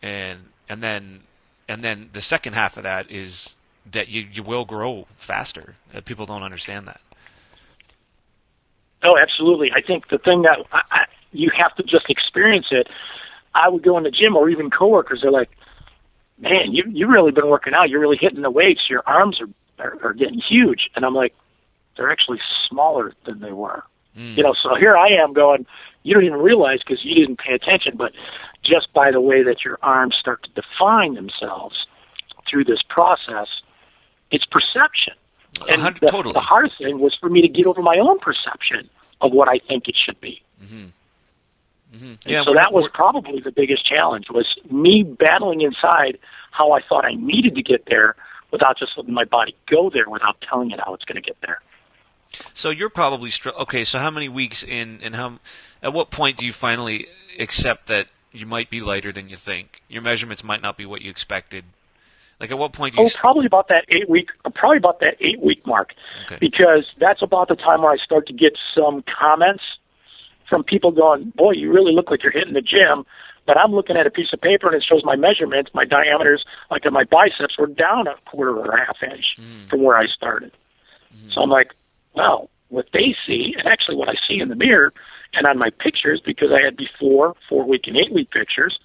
and 0.03 0.41
and 0.69 0.83
then 0.83 1.21
and 1.69 1.83
then 1.83 2.11
the 2.13 2.21
second 2.21 2.55
half 2.55 2.77
of 2.77 2.83
that 2.83 3.11
is 3.11 3.57
that 3.91 4.09
you 4.09 4.27
you 4.33 4.43
will 4.43 4.65
grow 4.65 5.07
faster. 5.15 5.77
Uh, 5.95 6.01
people 6.01 6.27
don't 6.27 6.43
understand 6.43 6.87
that. 6.89 7.01
Oh, 9.05 9.17
absolutely. 9.19 9.73
I 9.73 9.81
think 9.81 10.09
the 10.09 10.19
thing 10.19 10.43
that 10.43 10.59
I, 10.73 10.83
I, 10.91 11.05
you 11.33 11.51
have 11.57 11.75
to 11.77 11.83
just 11.83 12.09
experience 12.09 12.67
it. 12.71 12.89
I 13.55 13.69
would 13.69 13.83
go 13.83 13.99
in 13.99 14.05
the 14.05 14.11
gym, 14.11 14.37
or 14.37 14.49
even 14.49 14.71
coworkers. 14.71 15.23
They're 15.23 15.31
like, 15.31 15.51
"Man, 16.39 16.73
you 16.73 16.85
you 16.89 17.07
really 17.07 17.33
been 17.33 17.49
working 17.49 17.75
out. 17.75 17.91
You're 17.91 18.01
really 18.01 18.19
hitting 18.19 18.43
the 18.43 18.51
weights. 18.51 18.89
Your 18.89 19.03
arms 19.07 19.41
are 19.41 19.49
are, 19.79 19.99
are 20.03 20.13
getting 20.13 20.41
huge." 20.41 20.91
And 20.95 21.05
I'm 21.05 21.15
like, 21.15 21.35
"They're 21.97 22.11
actually 22.11 22.41
smaller 22.69 23.13
than 23.27 23.41
they 23.41 23.53
were." 23.53 23.85
Mm. 24.17 24.37
You 24.37 24.43
know, 24.43 24.55
so 24.55 24.75
here 24.75 24.97
I 24.97 25.23
am 25.23 25.33
going. 25.33 25.67
You 26.03 26.15
don't 26.15 26.25
even 26.25 26.39
realize 26.39 26.81
because 26.81 27.05
you 27.05 27.15
didn't 27.15 27.39
pay 27.39 27.55
attention, 27.55 27.97
but 27.97 28.13
just 28.63 28.93
by 28.93 29.11
the 29.11 29.21
way 29.21 29.43
that 29.43 29.65
your 29.65 29.79
arms 29.83 30.17
start 30.19 30.43
to 30.45 30.51
define 30.51 31.15
themselves 31.15 31.87
through 32.49 32.65
this 32.65 32.83
process, 32.83 33.49
it's 34.31 34.45
perception. 34.47 35.15
And 35.69 35.83
the, 35.97 36.07
totally. 36.07 36.33
the 36.33 36.41
hardest 36.41 36.79
thing 36.79 36.99
was 36.99 37.15
for 37.15 37.29
me 37.29 37.43
to 37.43 37.49
get 37.49 37.67
over 37.67 37.83
my 37.83 37.99
own 37.99 38.19
perception 38.19 38.89
of 39.21 39.33
what 39.33 39.49
I 39.49 39.59
think 39.59 39.89
it 39.89 39.97
should 39.97 40.21
be. 40.21 40.43
Mm-hmm. 40.63 40.87
Mm-hmm. 41.95 42.29
Yeah, 42.29 42.45
so 42.45 42.55
that 42.55 42.73
was 42.73 42.89
probably 42.95 43.41
the 43.41 43.53
biggest 43.53 43.87
challenge 43.87 44.27
was 44.31 44.47
me 44.71 45.03
battling 45.03 45.61
inside 45.61 46.19
how 46.51 46.73
I 46.73 46.81
thought 46.81 47.05
I 47.05 47.15
needed 47.15 47.55
to 47.57 47.63
get 47.63 47.85
there 47.87 48.17
without 48.51 48.79
just 48.79 48.93
letting 48.97 49.15
my 49.15 49.25
body 49.25 49.55
go 49.69 49.91
there 49.91 50.09
without 50.09 50.37
telling 50.49 50.71
it 50.71 50.81
how 50.85 50.95
it's 50.95 51.05
going 51.05 51.21
to 51.21 51.27
get 51.27 51.37
there. 51.43 51.61
So 52.55 52.71
you're 52.71 52.91
probably 52.91 53.31
str- 53.31 53.51
okay. 53.61 53.85
So 53.85 53.99
how 53.99 54.11
many 54.11 54.29
weeks 54.29 54.63
in, 54.63 55.01
and 55.03 55.15
how? 55.15 55.39
At 55.83 55.93
what 55.93 56.11
point 56.11 56.39
do 56.39 56.47
you 56.47 56.53
finally 56.53 57.09
accept 57.39 57.89
that 57.89 58.07
you 58.33 58.47
might 58.47 58.71
be 58.71 58.81
lighter 58.81 59.13
than 59.13 59.29
you 59.29 59.37
think? 59.37 59.83
Your 59.89 60.01
measurements 60.01 60.43
might 60.43 60.63
not 60.63 60.79
be 60.79 60.87
what 60.87 61.03
you 61.03 61.11
expected, 61.11 61.65
like 62.41 62.51
at 62.51 62.59
what 62.59 62.73
point? 62.73 62.95
Do 62.95 63.03
you 63.03 63.07
oh, 63.07 63.11
probably 63.19 63.47
about 63.47 63.69
that 63.69 63.85
eight 63.89 64.09
week, 64.09 64.31
probably 64.55 64.79
about 64.79 65.01
that 65.01 65.17
eight 65.21 65.41
week 65.41 65.67
mark, 65.67 65.93
okay. 66.23 66.39
because 66.41 66.91
that's 66.99 67.23
about 67.23 67.49
the 67.49 67.55
time 67.55 67.83
where 67.83 67.93
I 67.93 67.99
start 67.99 68.27
to 68.29 68.33
get 68.33 68.57
some 68.75 69.05
comments 69.05 69.63
from 70.53 70.63
people 70.63 70.91
going, 70.91 71.33
"Boy, 71.35 71.53
you 71.53 71.73
really 71.73 71.93
look 71.93 72.11
like 72.11 72.23
you're 72.23 72.33
hitting 72.33 72.53
the 72.53 72.61
gym." 72.61 73.07
But 73.47 73.57
I'm 73.57 73.73
looking 73.73 73.97
at 73.97 74.07
a 74.07 74.11
piece 74.11 74.33
of 74.33 74.41
paper 74.41 74.69
and 74.69 74.77
it 74.77 74.85
shows 74.89 75.03
my 75.05 75.17
measurements, 75.17 75.71
my 75.75 75.83
diameters, 75.83 76.45
like 76.71 76.85
my 76.93 77.05
biceps 77.05 77.59
were 77.59 77.67
down 77.67 78.07
a 78.07 78.15
quarter 78.27 78.57
or 78.57 78.71
a 78.71 78.87
half 78.87 79.03
inch 79.03 79.25
mm. 79.37 79.69
from 79.69 79.83
where 79.83 79.97
I 79.97 80.07
started. 80.07 80.53
Mm. 81.13 81.33
So 81.33 81.41
I'm 81.43 81.51
like, 81.51 81.73
well, 82.15 82.51
what 82.69 82.87
they 82.93 83.17
see, 83.27 83.57
and 83.59 83.67
actually 83.67 83.97
what 83.97 84.09
I 84.09 84.15
see 84.29 84.39
in 84.39 84.49
the 84.49 84.55
mirror 84.55 84.93
and 85.35 85.45
on 85.45 85.59
my 85.59 85.71
pictures, 85.71 86.21
because 86.25 86.51
I 86.53 86.63
had 86.63 86.77
before 86.77 87.35
four 87.49 87.65
week 87.65 87.89
and 87.89 87.97
eight 88.01 88.13
week 88.13 88.31
pictures, 88.31 88.79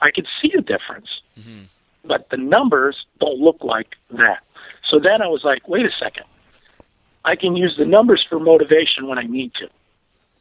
I 0.00 0.10
could 0.10 0.26
see 0.40 0.52
a 0.56 0.62
difference. 0.62 1.20
Mm-hmm 1.38 1.64
but 2.04 2.28
the 2.30 2.36
numbers 2.36 3.06
don't 3.18 3.38
look 3.38 3.62
like 3.62 3.96
that. 4.10 4.40
So 4.88 4.98
then 4.98 5.22
I 5.22 5.26
was 5.26 5.44
like, 5.44 5.68
wait 5.68 5.86
a 5.86 5.92
second. 5.98 6.24
I 7.24 7.36
can 7.36 7.54
use 7.54 7.76
the 7.76 7.84
numbers 7.84 8.24
for 8.28 8.40
motivation 8.40 9.06
when 9.06 9.18
I 9.18 9.24
need 9.24 9.52
to. 9.54 9.68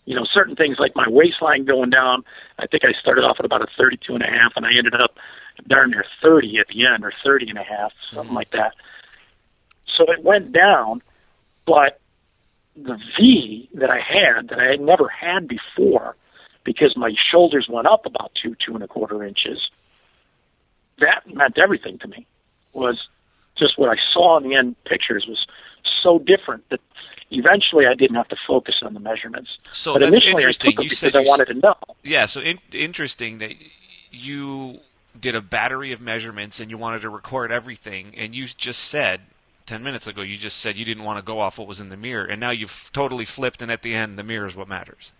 You 0.09 0.15
know, 0.15 0.25
certain 0.25 0.55
things 0.55 0.77
like 0.79 0.95
my 0.95 1.07
waistline 1.07 1.65
going 1.65 1.91
down. 1.91 2.23
I 2.57 2.65
think 2.67 2.83
I 2.83 2.93
started 2.99 3.23
off 3.23 3.37
at 3.39 3.45
about 3.45 3.61
a 3.61 3.67
32 3.77 4.15
and 4.15 4.23
a 4.23 4.27
half 4.27 4.53
and 4.55 4.65
I 4.65 4.69
ended 4.75 4.95
up 4.95 5.17
darn 5.67 5.91
near 5.91 6.05
30 6.21 6.57
at 6.59 6.67
the 6.67 6.85
end 6.85 7.03
or 7.03 7.13
30 7.23 7.49
and 7.49 7.59
a 7.59 7.63
half, 7.63 7.93
something 8.11 8.33
like 8.33 8.49
that. 8.51 8.73
So 9.85 10.11
it 10.11 10.23
went 10.23 10.51
down, 10.51 11.01
but 11.65 11.99
the 12.75 12.97
V 13.17 13.69
that 13.73 13.89
I 13.89 13.99
had 13.99 14.49
that 14.49 14.59
I 14.59 14.71
had 14.71 14.81
never 14.81 15.09
had 15.09 15.47
before 15.47 16.15
because 16.63 16.97
my 16.97 17.13
shoulders 17.31 17.67
went 17.69 17.87
up 17.87 18.05
about 18.05 18.31
two, 18.41 18.55
two 18.55 18.73
and 18.73 18.83
a 18.83 18.87
quarter 18.87 19.23
inches 19.23 19.69
that 20.99 21.23
meant 21.33 21.57
everything 21.57 21.97
to 21.99 22.07
me. 22.07 22.25
Was 22.73 23.07
just 23.57 23.77
what 23.77 23.89
I 23.89 23.97
saw 24.13 24.37
in 24.37 24.47
the 24.47 24.55
end 24.55 24.75
pictures 24.85 25.25
was 25.27 25.45
so 26.01 26.19
different 26.19 26.69
that 26.69 26.79
eventually 27.31 27.85
I 27.85 27.93
didn't 27.93 28.15
have 28.15 28.27
to 28.29 28.37
focus 28.47 28.75
on 28.81 28.93
the 28.93 28.99
measurements. 28.99 29.57
So 29.71 29.93
but 29.93 29.99
that's 29.99 30.11
initially 30.11 30.31
interesting. 30.31 30.73
You 30.79 30.89
said 30.89 31.15
I 31.15 31.21
wanted 31.21 31.47
to 31.47 31.53
know. 31.55 31.75
Yeah, 32.03 32.25
so 32.25 32.41
in, 32.41 32.59
interesting 32.71 33.39
that 33.39 33.53
you 34.11 34.79
did 35.19 35.35
a 35.35 35.41
battery 35.41 35.91
of 35.91 36.01
measurements 36.01 36.59
and 36.59 36.71
you 36.71 36.77
wanted 36.77 37.01
to 37.01 37.09
record 37.09 37.51
everything, 37.51 38.13
and 38.17 38.35
you 38.35 38.45
just 38.45 38.83
said. 38.83 39.21
10 39.65 39.83
minutes 39.83 40.07
ago, 40.07 40.23
you 40.23 40.35
just 40.35 40.57
said 40.57 40.77
you 40.77 40.85
didn't 40.85 41.03
want 41.03 41.19
to 41.19 41.23
go 41.23 41.37
off 41.37 41.59
what 41.59 41.67
was 41.67 41.79
in 41.79 41.89
the 41.89 41.95
mirror, 41.95 42.25
and 42.25 42.39
now 42.39 42.49
you've 42.49 42.89
totally 42.91 43.23
flipped, 43.23 43.61
and 43.61 43.71
at 43.71 43.83
the 43.83 43.93
end, 43.93 44.17
the 44.17 44.23
mirror 44.23 44.47
is 44.47 44.55
what 44.55 44.67
matters. 44.67 45.11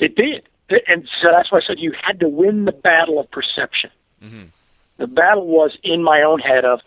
It 0.00 0.16
did. 0.16 0.42
And 0.88 1.08
so 1.22 1.28
that's 1.30 1.52
why 1.52 1.58
I 1.58 1.60
said 1.64 1.78
you 1.78 1.94
had 2.04 2.18
to 2.18 2.28
win 2.28 2.64
the 2.64 2.72
battle 2.72 3.20
of 3.20 3.30
perception. 3.30 3.90
Mm-hmm. 4.20 4.46
The 4.96 5.06
battle 5.06 5.46
was 5.46 5.78
in 5.84 6.02
my 6.02 6.22
own 6.22 6.40
head 6.40 6.64
of, 6.64 6.80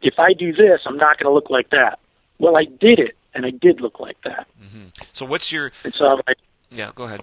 if 0.00 0.20
I 0.20 0.32
do 0.32 0.52
this, 0.52 0.82
I'm 0.86 0.96
not 0.96 1.18
going 1.18 1.28
to 1.28 1.34
look 1.34 1.50
like 1.50 1.70
that. 1.70 1.98
Well, 2.38 2.56
I 2.56 2.66
did 2.66 3.00
it, 3.00 3.16
and 3.34 3.44
I 3.44 3.50
did 3.50 3.80
look 3.80 4.00
like 4.00 4.16
that. 4.24 4.46
Mm-hmm. 4.62 4.88
So 5.12 5.26
what's 5.26 5.52
your? 5.52 5.72
And 5.84 5.94
so 5.94 6.20
I, 6.26 6.34
yeah, 6.70 6.90
go 6.94 7.04
ahead. 7.04 7.20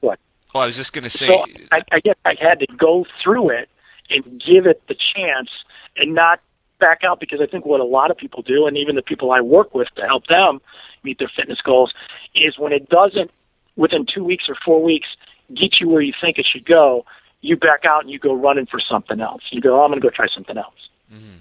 What? 0.00 0.18
Oh, 0.54 0.60
I 0.60 0.66
was 0.66 0.76
just 0.76 0.92
going 0.92 1.04
to 1.04 1.10
say. 1.10 1.26
So 1.28 1.44
I, 1.72 1.82
I 1.92 2.00
guess 2.00 2.16
I 2.24 2.34
had 2.40 2.60
to 2.60 2.66
go 2.76 3.06
through 3.22 3.50
it 3.50 3.68
and 4.08 4.42
give 4.44 4.66
it 4.66 4.82
the 4.88 4.94
chance, 5.14 5.50
and 5.96 6.14
not 6.14 6.40
back 6.80 7.04
out 7.04 7.20
because 7.20 7.40
I 7.40 7.46
think 7.46 7.64
what 7.66 7.80
a 7.80 7.84
lot 7.84 8.10
of 8.10 8.16
people 8.16 8.42
do, 8.42 8.66
and 8.66 8.76
even 8.76 8.96
the 8.96 9.02
people 9.02 9.32
I 9.32 9.40
work 9.40 9.74
with 9.74 9.88
to 9.96 10.02
help 10.02 10.26
them 10.26 10.60
meet 11.04 11.18
their 11.18 11.30
fitness 11.34 11.60
goals, 11.60 11.92
is 12.34 12.58
when 12.58 12.72
it 12.72 12.88
doesn't 12.88 13.30
within 13.76 14.06
two 14.06 14.24
weeks 14.24 14.44
or 14.48 14.56
four 14.64 14.82
weeks 14.82 15.08
get 15.54 15.80
you 15.80 15.88
where 15.88 16.02
you 16.02 16.12
think 16.20 16.38
it 16.38 16.46
should 16.50 16.64
go, 16.64 17.04
you 17.40 17.56
back 17.56 17.84
out 17.86 18.02
and 18.02 18.10
you 18.10 18.18
go 18.18 18.34
running 18.34 18.66
for 18.66 18.80
something 18.80 19.20
else. 19.20 19.42
You 19.50 19.60
go, 19.60 19.80
oh, 19.80 19.84
I'm 19.84 19.90
going 19.90 20.00
to 20.00 20.06
go 20.06 20.14
try 20.14 20.26
something 20.28 20.56
else. 20.56 20.88
Mm-hmm. 21.12 21.38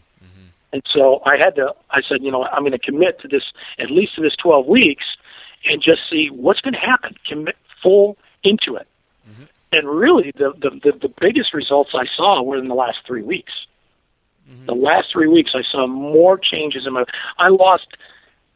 And 0.72 0.84
so 0.94 1.22
I 1.26 1.38
had 1.38 1.56
to, 1.56 1.74
I 1.90 2.02
said, 2.08 2.22
you 2.22 2.32
know, 2.32 2.44
I'm 2.44 2.62
going 2.62 2.74
to 2.74 2.80
commit 2.80 3.20
to 3.22 3.28
this, 3.28 3.44
at 3.80 3.90
least 3.90 4.16
to 4.16 4.22
this 4.22 4.36
12 4.36 4.68
weeks, 4.68 5.06
and 5.66 5.82
just 5.82 6.02
see 6.10 6.30
what's 6.32 6.62
going 6.62 6.74
to 6.74 6.80
happen. 6.80 7.16
Commit 7.28 7.56
full 7.82 8.18
into 8.44 8.76
it. 8.76 8.88
Mm-hmm. 9.30 9.44
And 9.72 9.90
really, 9.90 10.32
the, 10.36 10.54
the, 10.60 10.70
the, 10.92 11.08
the 11.08 11.14
biggest 11.20 11.54
results 11.54 11.92
I 11.94 12.06
saw 12.16 12.42
were 12.44 12.58
in 12.58 12.68
the 12.68 12.76
last 12.76 13.00
three 13.06 13.24
weeks. 13.24 13.52
Mm-hmm. 14.50 14.66
The 14.66 14.76
last 14.76 15.10
three 15.12 15.28
weeks, 15.28 15.52
I 15.56 15.64
saw 15.70 15.88
more 15.88 16.38
changes 16.38 16.86
in 16.86 16.94
my. 16.94 17.04
I 17.38 17.50
lost 17.50 17.88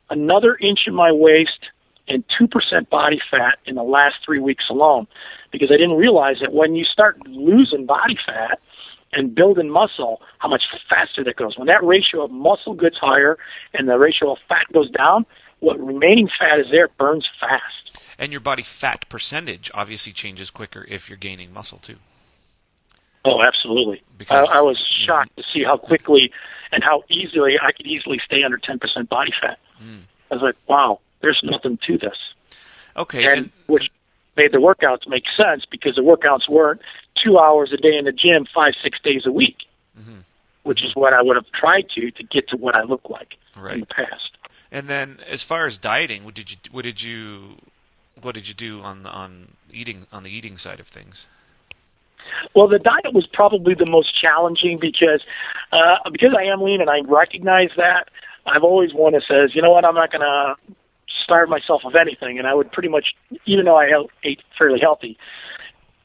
another 0.09 0.55
inch 0.61 0.81
in 0.87 0.93
my 0.93 1.11
waist 1.11 1.59
and 2.07 2.23
2% 2.39 2.89
body 2.89 3.19
fat 3.31 3.59
in 3.65 3.75
the 3.75 3.83
last 3.83 4.15
three 4.25 4.39
weeks 4.39 4.65
alone 4.69 5.07
because 5.51 5.69
I 5.71 5.77
didn't 5.77 5.97
realize 5.97 6.37
that 6.41 6.53
when 6.53 6.75
you 6.75 6.85
start 6.85 7.25
losing 7.27 7.85
body 7.85 8.17
fat 8.25 8.59
and 9.15 9.33
building 9.33 9.69
muscle, 9.69 10.21
how 10.39 10.49
much 10.49 10.63
faster 10.89 11.23
that 11.23 11.35
goes. 11.35 11.57
When 11.57 11.67
that 11.67 11.83
ratio 11.83 12.23
of 12.23 12.31
muscle 12.31 12.73
gets 12.73 12.97
higher 12.97 13.37
and 13.73 13.87
the 13.87 13.97
ratio 13.97 14.33
of 14.33 14.37
fat 14.47 14.65
goes 14.73 14.89
down, 14.91 15.25
what 15.59 15.79
remaining 15.79 16.27
fat 16.27 16.59
is 16.59 16.67
there 16.71 16.89
burns 16.99 17.27
fast. 17.39 18.11
And 18.19 18.31
your 18.31 18.41
body 18.41 18.63
fat 18.63 19.07
percentage 19.09 19.71
obviously 19.73 20.11
changes 20.11 20.51
quicker 20.51 20.85
if 20.87 21.09
you're 21.09 21.17
gaining 21.17 21.53
muscle 21.53 21.77
too. 21.77 21.97
Oh, 23.25 23.41
absolutely. 23.41 24.01
Because 24.17 24.49
I, 24.49 24.59
I 24.59 24.61
was 24.61 24.83
shocked 25.05 25.35
to 25.37 25.43
see 25.53 25.63
how 25.63 25.77
quickly 25.77 26.31
and 26.73 26.83
how 26.83 27.03
easily 27.09 27.55
I 27.61 27.71
could 27.71 27.87
easily 27.87 28.19
stay 28.25 28.43
under 28.43 28.57
10% 28.57 29.07
body 29.07 29.31
fat. 29.41 29.59
Mm. 29.81 30.01
I 30.29 30.33
was 30.35 30.43
like, 30.43 30.55
wow, 30.67 30.99
there's 31.21 31.39
nothing 31.43 31.79
to 31.87 31.97
this. 31.97 32.17
Okay. 32.97 33.25
And, 33.25 33.37
and 33.37 33.51
which 33.67 33.89
made 34.35 34.51
the 34.51 34.57
workouts 34.57 35.07
make 35.07 35.23
sense 35.37 35.63
because 35.69 35.95
the 35.95 36.01
workouts 36.01 36.49
weren't 36.49 36.81
two 37.23 37.37
hours 37.37 37.71
a 37.71 37.77
day 37.77 37.95
in 37.97 38.05
the 38.05 38.11
gym, 38.11 38.45
five, 38.53 38.73
six 38.81 38.99
days 39.03 39.25
a 39.25 39.31
week, 39.31 39.57
mm-hmm. 39.99 40.19
which 40.63 40.83
is 40.83 40.95
what 40.95 41.13
I 41.13 41.21
would 41.21 41.35
have 41.35 41.49
tried 41.51 41.89
to 41.95 42.11
to 42.11 42.23
get 42.23 42.49
to 42.49 42.57
what 42.57 42.75
I 42.75 42.83
look 42.83 43.09
like 43.09 43.35
right. 43.57 43.75
in 43.75 43.79
the 43.81 43.85
past. 43.85 44.31
And 44.71 44.87
then, 44.87 45.19
as 45.29 45.43
far 45.43 45.67
as 45.67 45.77
dieting, 45.77 46.25
what 46.25 46.33
did 46.33 46.51
you 46.51 46.57
what 46.71 46.83
did 46.83 47.03
you 47.03 47.57
what 48.21 48.35
did 48.35 48.47
you 48.47 48.53
do 48.53 48.81
on 48.81 49.05
on 49.05 49.49
eating 49.71 50.07
on 50.11 50.23
the 50.23 50.29
eating 50.29 50.57
side 50.57 50.79
of 50.79 50.87
things? 50.87 51.27
Well, 52.55 52.67
the 52.67 52.79
diet 52.79 53.13
was 53.13 53.27
probably 53.27 53.73
the 53.73 53.89
most 53.89 54.19
challenging 54.19 54.77
because 54.79 55.21
uh, 55.71 56.09
because 56.11 56.33
I 56.37 56.43
am 56.43 56.61
lean 56.61 56.81
and 56.81 56.89
I 56.89 57.01
recognize 57.01 57.69
that. 57.77 58.09
I've 58.45 58.63
always 58.63 58.93
one 58.93 59.13
that 59.13 59.23
says, 59.27 59.55
you 59.55 59.61
know 59.61 59.71
what, 59.71 59.85
I'm 59.85 59.95
not 59.95 60.11
going 60.11 60.21
to 60.21 60.55
starve 61.23 61.47
myself 61.47 61.85
of 61.85 61.95
anything, 61.95 62.37
and 62.39 62.47
I 62.47 62.53
would 62.53 62.71
pretty 62.71 62.89
much, 62.89 63.15
even 63.45 63.65
though 63.65 63.77
I 63.77 63.89
ate 64.23 64.41
fairly 64.57 64.79
healthy, 64.81 65.17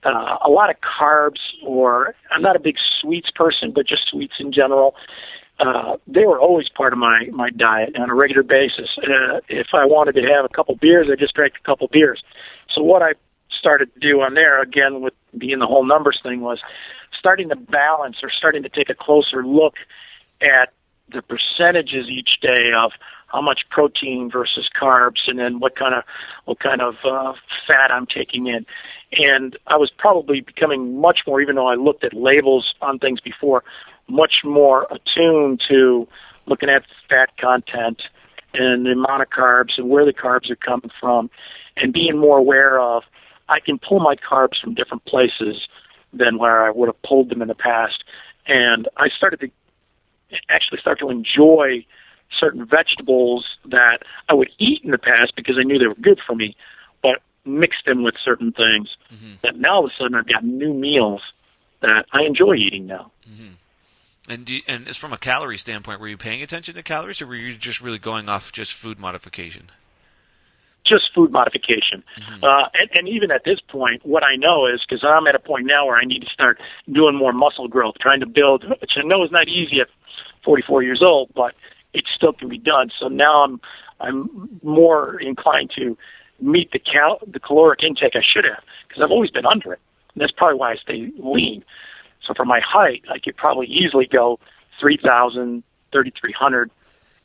uh, 0.05 0.37
a 0.45 0.51
lot 0.51 0.71
of 0.71 0.77
carbs, 0.81 1.41
or 1.65 2.15
I'm 2.31 2.43
not 2.43 2.57
a 2.57 2.61
big 2.61 2.77
sweets 3.01 3.31
person, 3.31 3.73
but 3.75 3.87
just 3.87 4.09
sweets 4.09 4.35
in 4.39 4.53
general. 4.53 4.95
Uh, 5.59 5.97
they 6.07 6.25
were 6.25 6.39
always 6.39 6.69
part 6.69 6.93
of 6.93 6.99
my 6.99 7.27
my 7.33 7.51
diet 7.51 7.97
on 7.99 8.11
a 8.11 8.15
regular 8.15 8.45
basis. 8.45 8.91
Uh, 8.99 9.41
if 9.49 9.69
I 9.75 9.85
wanted 9.85 10.15
to 10.15 10.23
have 10.23 10.45
a 10.45 10.49
couple 10.49 10.77
beers, 10.77 11.09
I 11.11 11.17
just 11.17 11.35
drank 11.35 11.55
a 11.61 11.67
couple 11.67 11.89
beers. 11.89 12.23
So 12.73 12.83
what 12.83 13.03
I 13.03 13.15
started 13.59 13.93
to 13.95 14.01
do 14.01 14.21
on 14.21 14.35
there, 14.35 14.63
again 14.63 15.01
with 15.01 15.15
being 15.37 15.59
the 15.59 15.67
whole 15.67 15.85
numbers 15.85 16.21
thing, 16.23 16.43
was 16.43 16.61
starting 17.19 17.49
to 17.49 17.57
balance 17.57 18.19
or 18.23 18.31
starting 18.31 18.63
to 18.63 18.69
take 18.69 18.89
a 18.89 18.95
closer 18.95 19.45
look 19.45 19.75
at 20.43 20.73
the 21.13 21.23
percentages 21.23 22.09
each 22.09 22.41
day 22.41 22.71
of 22.77 22.93
how 23.27 23.41
much 23.41 23.61
protein 23.71 24.31
versus 24.33 24.69
carbs, 24.81 25.27
and 25.27 25.39
then 25.39 25.59
what 25.59 25.77
kind 25.77 25.95
of 25.95 26.05
what 26.45 26.61
kind 26.61 26.81
of 26.81 26.95
uh, 27.05 27.33
fat 27.67 27.91
I'm 27.91 28.07
taking 28.07 28.47
in. 28.47 28.65
And 29.13 29.57
I 29.67 29.77
was 29.77 29.91
probably 29.97 30.41
becoming 30.41 31.01
much 31.01 31.21
more, 31.27 31.41
even 31.41 31.57
though 31.57 31.69
I 31.69 31.75
looked 31.75 32.05
at 32.05 32.13
labels 32.13 32.75
on 32.83 32.99
things 32.99 33.21
before, 33.21 33.65
much 34.09 34.41
more 34.45 34.87
attuned 34.91 35.63
to 35.69 36.07
looking 36.47 36.69
at 36.69 36.83
fat 37.09 37.37
content 37.39 38.03
and 38.55 38.87
the 38.87 38.93
amount 38.93 39.23
of 39.23 39.29
carbs 39.29 39.79
and 39.79 39.89
where 39.89 40.05
the 40.05 40.13
carbs 40.13 40.51
are 40.51 40.57
coming 40.57 40.91
from, 41.01 41.31
and 41.77 41.93
being 41.93 42.19
more 42.19 42.39
aware 42.39 42.81
of 42.81 43.03
I 43.49 43.61
can 43.61 43.79
pull 43.79 44.01
my 44.01 44.17
carbs 44.17 44.61
from 44.61 44.75
different 44.75 45.05
places 45.05 45.69
than 46.13 46.39
where 46.39 46.67
I 46.67 46.71
would 46.71 46.89
have 46.89 47.01
pulled 47.03 47.31
them 47.31 47.43
in 47.43 47.49
the 47.49 47.55
past. 47.55 48.05
And 48.47 48.89
I 48.97 49.09
started 49.09 49.41
to 49.41 49.51
actually 50.51 50.81
start 50.81 50.99
to 51.01 51.11
enjoy 51.11 51.85
certain 52.39 52.67
vegetables 52.67 53.47
that 53.67 54.01
I 54.29 54.35
would 54.35 54.51
eat 54.59 54.83
in 54.85 54.91
the 54.91 54.99
past 54.99 55.35
because 55.37 55.57
I 55.59 55.63
knew 55.63 55.79
they 55.79 55.87
were 55.87 55.95
good 55.95 56.21
for 56.27 56.35
me, 56.35 56.57
but 57.49 57.59
mix 57.59 57.77
them 57.87 58.03
with 58.03 58.15
certain 58.25 58.53
things. 58.53 58.89
Mm-hmm. 59.13 59.33
That 59.43 59.57
now 59.57 59.77
all 59.77 59.87
of 59.87 59.91
a 59.91 60.03
sudden 60.03 60.15
I've 60.15 60.29
got 60.29 60.45
new 60.45 60.75
meals 60.75 61.23
that 61.81 62.07
I 62.13 62.23
enjoy 62.25 62.55
eating 62.55 62.87
now. 62.87 63.11
Mm-hmm. 63.29 63.53
And 64.31 64.45
do 64.45 64.55
you, 64.55 64.63
and 64.69 64.89
as 64.89 64.97
from 64.97 65.13
a 65.13 65.19
calorie 65.19 65.57
standpoint, 65.57 66.01
were 66.01 66.09
you 66.09 66.19
paying 66.19 66.43
attention 66.43 66.75
to 66.75 66.83
calories, 66.83 67.23
or 67.23 67.27
were 67.27 67.35
you 67.35 67.57
just 67.57 67.81
really 67.81 67.99
going 67.99 68.29
off 68.29 68.53
just 68.53 68.73
food 68.73 68.99
modification? 68.99 69.71
just 70.87 71.11
food 71.15 71.31
modification. 71.31 72.03
Mm-hmm. 72.19 72.45
Uh, 72.45 72.69
and, 72.81 72.91
and 72.95 73.09
even 73.09 73.31
at 73.31 73.45
this 73.45 73.61
point, 73.61 74.05
what 74.07 74.23
I 74.23 74.37
know 74.37 74.67
is 74.67 74.81
because 74.89 75.05
I'm 75.05 75.27
at 75.27 75.35
a 75.35 75.39
point 75.39 75.67
now 75.67 75.87
where 75.87 75.97
I 75.97 76.05
need 76.05 76.21
to 76.21 76.33
start 76.33 76.59
doing 76.91 77.15
more 77.15 77.35
muscle 77.35 77.69
growth, 77.69 77.97
trying 78.01 78.21
to 78.21 78.27
build, 78.27 78.65
which 78.81 78.93
I 78.97 79.07
know 79.07 79.23
is 79.23 79.31
not 79.31 79.49
easy 79.49 79.83
at 79.83 79.89
44 80.45 80.83
years 80.83 81.03
old, 81.03 81.31
but 81.35 81.55
it 81.93 82.05
still 82.17 82.33
can 82.33 82.49
be 82.49 82.57
done. 82.57 82.91
So 82.99 83.09
now 83.09 83.45
I'm 83.45 83.61
I'm 84.01 84.61
more 84.63 85.21
inclined 85.21 85.71
to 85.77 85.97
meet 86.41 86.71
the 86.73 86.79
cal 86.79 87.19
the 87.27 87.41
caloric 87.41 87.83
intake 87.83 88.15
I 88.15 88.23
should 88.23 88.45
have 88.45 88.63
because 88.87 89.03
I've 89.03 89.11
always 89.11 89.31
been 89.31 89.47
under 89.47 89.73
it. 89.73 89.81
And 90.15 90.23
that's 90.23 90.33
probably 90.33 90.59
why 90.59 90.73
I 90.73 90.77
stay 90.77 91.11
lean. 91.19 91.65
So 92.27 92.35
for 92.35 92.45
my 92.45 92.61
height, 92.61 93.05
I 93.11 93.19
could 93.19 93.37
probably 93.37 93.67
easily 93.67 94.07
go 94.07 94.39
3,000, 94.81 95.63
3,300, 95.93 96.71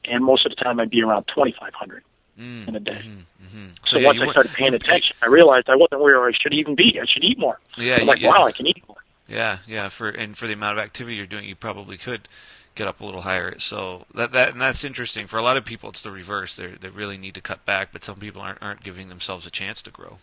and 0.06 0.24
most 0.24 0.46
of 0.46 0.52
the 0.52 0.56
time 0.56 0.80
I'd 0.80 0.90
be 0.90 1.02
around 1.02 1.26
2,500 1.28 2.04
mm, 2.40 2.68
in 2.68 2.76
a 2.76 2.80
day. 2.80 2.92
Mm-hmm, 2.92 3.46
mm-hmm. 3.46 3.68
So, 3.84 3.98
so 3.98 4.00
yeah, 4.00 4.08
once 4.08 4.22
I 4.22 4.32
started 4.32 4.54
paying 4.54 4.74
attention, 4.74 5.16
I 5.22 5.28
realized 5.28 5.70
I 5.70 5.76
wasn't 5.76 6.02
where 6.02 6.24
I 6.26 6.32
should 6.40 6.54
even 6.54 6.76
be. 6.76 7.00
I 7.02 7.06
should 7.06 7.24
eat 7.24 7.40
more. 7.40 7.60
Yeah, 7.78 7.98
I'm 8.00 8.08
like, 8.08 8.22
yeah. 8.22 8.30
wow, 8.30 8.46
I 8.46 8.52
can 8.52 8.68
eat 8.68 8.84
more. 8.88 8.98
Yeah, 9.28 9.60
yeah. 9.68 9.90
For 9.90 10.10
and 10.10 10.38
for 10.38 10.48
the 10.48 10.54
amount 10.54 10.78
of 10.78 10.84
activity 10.84 11.16
you're 11.16 11.26
doing, 11.26 11.46
you 11.46 11.56
probably 11.56 11.98
could 11.98 12.28
get 12.76 12.88
up 12.88 13.02
a 13.02 13.06
little 13.06 13.22
higher. 13.22 13.58
So 13.60 14.06
that 14.14 14.32
that 14.32 14.54
and 14.54 14.62
that's 14.62 14.84
interesting. 14.84 15.28
For 15.28 15.38
a 15.38 15.44
lot 15.44 15.58
of 15.58 15.66
people, 15.66 15.90
it's 15.90 16.02
the 16.02 16.12
reverse. 16.12 16.56
They 16.56 16.68
they 16.68 16.90
really 16.90 17.18
need 17.18 17.36
to 17.36 17.42
cut 17.42 17.66
back, 17.66 17.90
but 17.92 18.04
some 18.04 18.18
people 18.18 18.42
aren't 18.42 18.62
aren't 18.62 18.84
giving 18.84 19.10
themselves 19.10 19.46
a 19.46 19.52
chance 19.52 19.82
to 19.84 19.92
grow. 19.92 20.18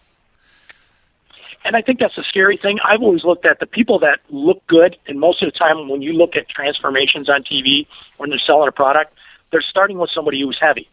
And 1.65 1.77
I 1.77 1.83
think 1.83 1.99
that's 1.99 2.17
a 2.17 2.23
scary 2.23 2.57
thing. 2.57 2.79
I've 2.83 3.03
always 3.03 3.23
looked 3.23 3.45
at 3.45 3.61
the 3.61 3.67
people 3.67 3.99
that 3.99 4.21
look 4.31 4.67
good, 4.67 4.97
and 5.07 5.21
most 5.21 5.43
of 5.43 5.53
the 5.53 5.59
time, 5.59 5.89
when 5.91 6.01
you 6.01 6.15
look 6.15 6.35
at 6.35 6.49
transformations 6.49 7.29
on 7.29 7.43
TV 7.43 7.87
when 8.17 8.31
they're 8.31 8.39
selling 8.39 8.69
a 8.69 8.73
product, 8.73 9.13
they're 9.51 9.61
starting 9.61 9.99
with 9.99 10.11
somebody 10.11 10.41
who's 10.41 10.59
heavy. 10.59 10.89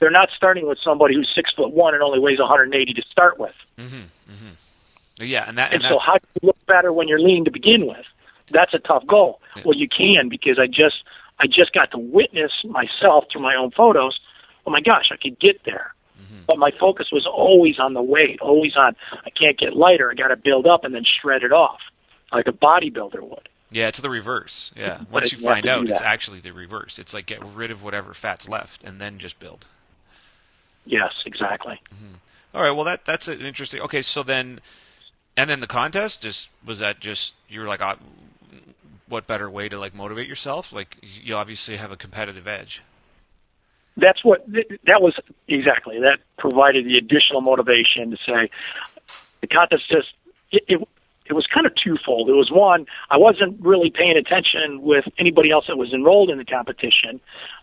They're 0.00 0.10
not 0.10 0.30
starting 0.34 0.66
with 0.66 0.78
somebody 0.82 1.14
who's 1.14 1.30
six 1.34 1.52
foot 1.52 1.72
one 1.72 1.94
and 1.94 2.02
only 2.02 2.18
weighs 2.18 2.38
180 2.38 2.94
to 2.94 3.02
start 3.02 3.38
with. 3.38 3.54
Mm-hmm, 3.76 4.32
mm-hmm. 4.32 5.22
Yeah, 5.22 5.44
and 5.48 5.58
that. 5.58 5.72
And, 5.72 5.82
and 5.82 5.90
so, 5.90 5.98
how 5.98 6.14
do 6.14 6.26
you 6.40 6.46
look 6.46 6.66
better 6.66 6.92
when 6.92 7.06
you're 7.06 7.20
lean 7.20 7.44
to 7.44 7.50
begin 7.50 7.86
with? 7.86 8.04
That's 8.50 8.74
a 8.74 8.78
tough 8.78 9.06
goal. 9.06 9.40
Yeah. 9.56 9.62
Well, 9.64 9.76
you 9.76 9.88
can 9.88 10.28
because 10.28 10.58
I 10.58 10.66
just 10.66 11.02
I 11.38 11.46
just 11.46 11.72
got 11.72 11.90
to 11.92 11.98
witness 11.98 12.52
myself 12.64 13.24
through 13.32 13.42
my 13.42 13.54
own 13.54 13.70
photos. 13.70 14.18
Oh 14.66 14.70
my 14.70 14.80
gosh, 14.80 15.06
I 15.10 15.16
could 15.16 15.38
get 15.38 15.64
there. 15.64 15.94
Mm-hmm. 16.20 16.42
But 16.46 16.58
my 16.58 16.70
focus 16.78 17.08
was 17.10 17.26
always 17.26 17.78
on 17.78 17.94
the 17.94 18.02
weight, 18.02 18.40
always 18.40 18.76
on 18.76 18.96
I 19.24 19.30
can't 19.30 19.58
get 19.58 19.76
lighter. 19.76 20.10
I 20.10 20.14
got 20.14 20.28
to 20.28 20.36
build 20.36 20.66
up 20.66 20.84
and 20.84 20.94
then 20.94 21.04
shred 21.04 21.42
it 21.42 21.52
off, 21.52 21.80
like 22.32 22.46
a 22.46 22.52
bodybuilder 22.52 23.22
would. 23.22 23.48
Yeah, 23.70 23.88
it's 23.88 24.00
the 24.00 24.10
reverse. 24.10 24.72
Yeah, 24.76 25.00
once 25.10 25.32
you 25.32 25.38
find 25.38 25.66
out, 25.66 25.88
it's 25.88 26.00
actually 26.00 26.40
the 26.40 26.52
reverse. 26.52 26.98
It's 26.98 27.12
like 27.12 27.26
get 27.26 27.44
rid 27.44 27.70
of 27.70 27.82
whatever 27.82 28.14
fat's 28.14 28.48
left 28.48 28.84
and 28.84 29.00
then 29.00 29.18
just 29.18 29.40
build. 29.40 29.66
Yes, 30.86 31.12
exactly. 31.26 31.80
Mm-hmm. 31.92 32.14
All 32.54 32.62
right. 32.62 32.70
Well, 32.70 32.84
that 32.84 33.04
that's 33.04 33.26
an 33.28 33.40
interesting. 33.40 33.80
Okay, 33.80 34.02
so 34.02 34.22
then, 34.22 34.60
and 35.36 35.50
then 35.50 35.60
the 35.60 35.66
contest 35.66 36.22
just 36.22 36.50
was 36.64 36.78
that 36.78 37.00
just 37.00 37.34
you 37.48 37.60
were 37.60 37.66
like, 37.66 37.80
uh, 37.80 37.96
what 39.14 39.28
better 39.28 39.48
way 39.48 39.68
to 39.68 39.78
like 39.78 39.94
motivate 39.94 40.26
yourself? 40.26 40.72
Like 40.72 40.98
you 41.02 41.36
obviously 41.36 41.76
have 41.76 41.92
a 41.92 41.96
competitive 41.96 42.48
edge. 42.48 42.82
That's 43.96 44.24
what 44.24 44.44
that 44.48 45.00
was 45.00 45.14
exactly. 45.46 46.00
That 46.00 46.18
provided 46.36 46.84
the 46.84 46.98
additional 46.98 47.40
motivation 47.40 48.10
to 48.10 48.16
say 48.26 48.50
the 49.40 49.46
contest 49.46 49.84
just 49.88 50.08
it, 50.50 50.64
it 50.66 50.88
it 51.26 51.32
was 51.32 51.46
kind 51.46 51.64
of 51.64 51.72
twofold. 51.76 52.28
It 52.28 52.32
was 52.32 52.50
one, 52.50 52.86
I 53.08 53.16
wasn't 53.16 53.58
really 53.60 53.90
paying 53.90 54.16
attention 54.16 54.82
with 54.82 55.04
anybody 55.16 55.50
else 55.52 55.66
that 55.68 55.76
was 55.76 55.92
enrolled 55.94 56.28
in 56.28 56.36
the 56.36 56.44
competition, 56.44 57.18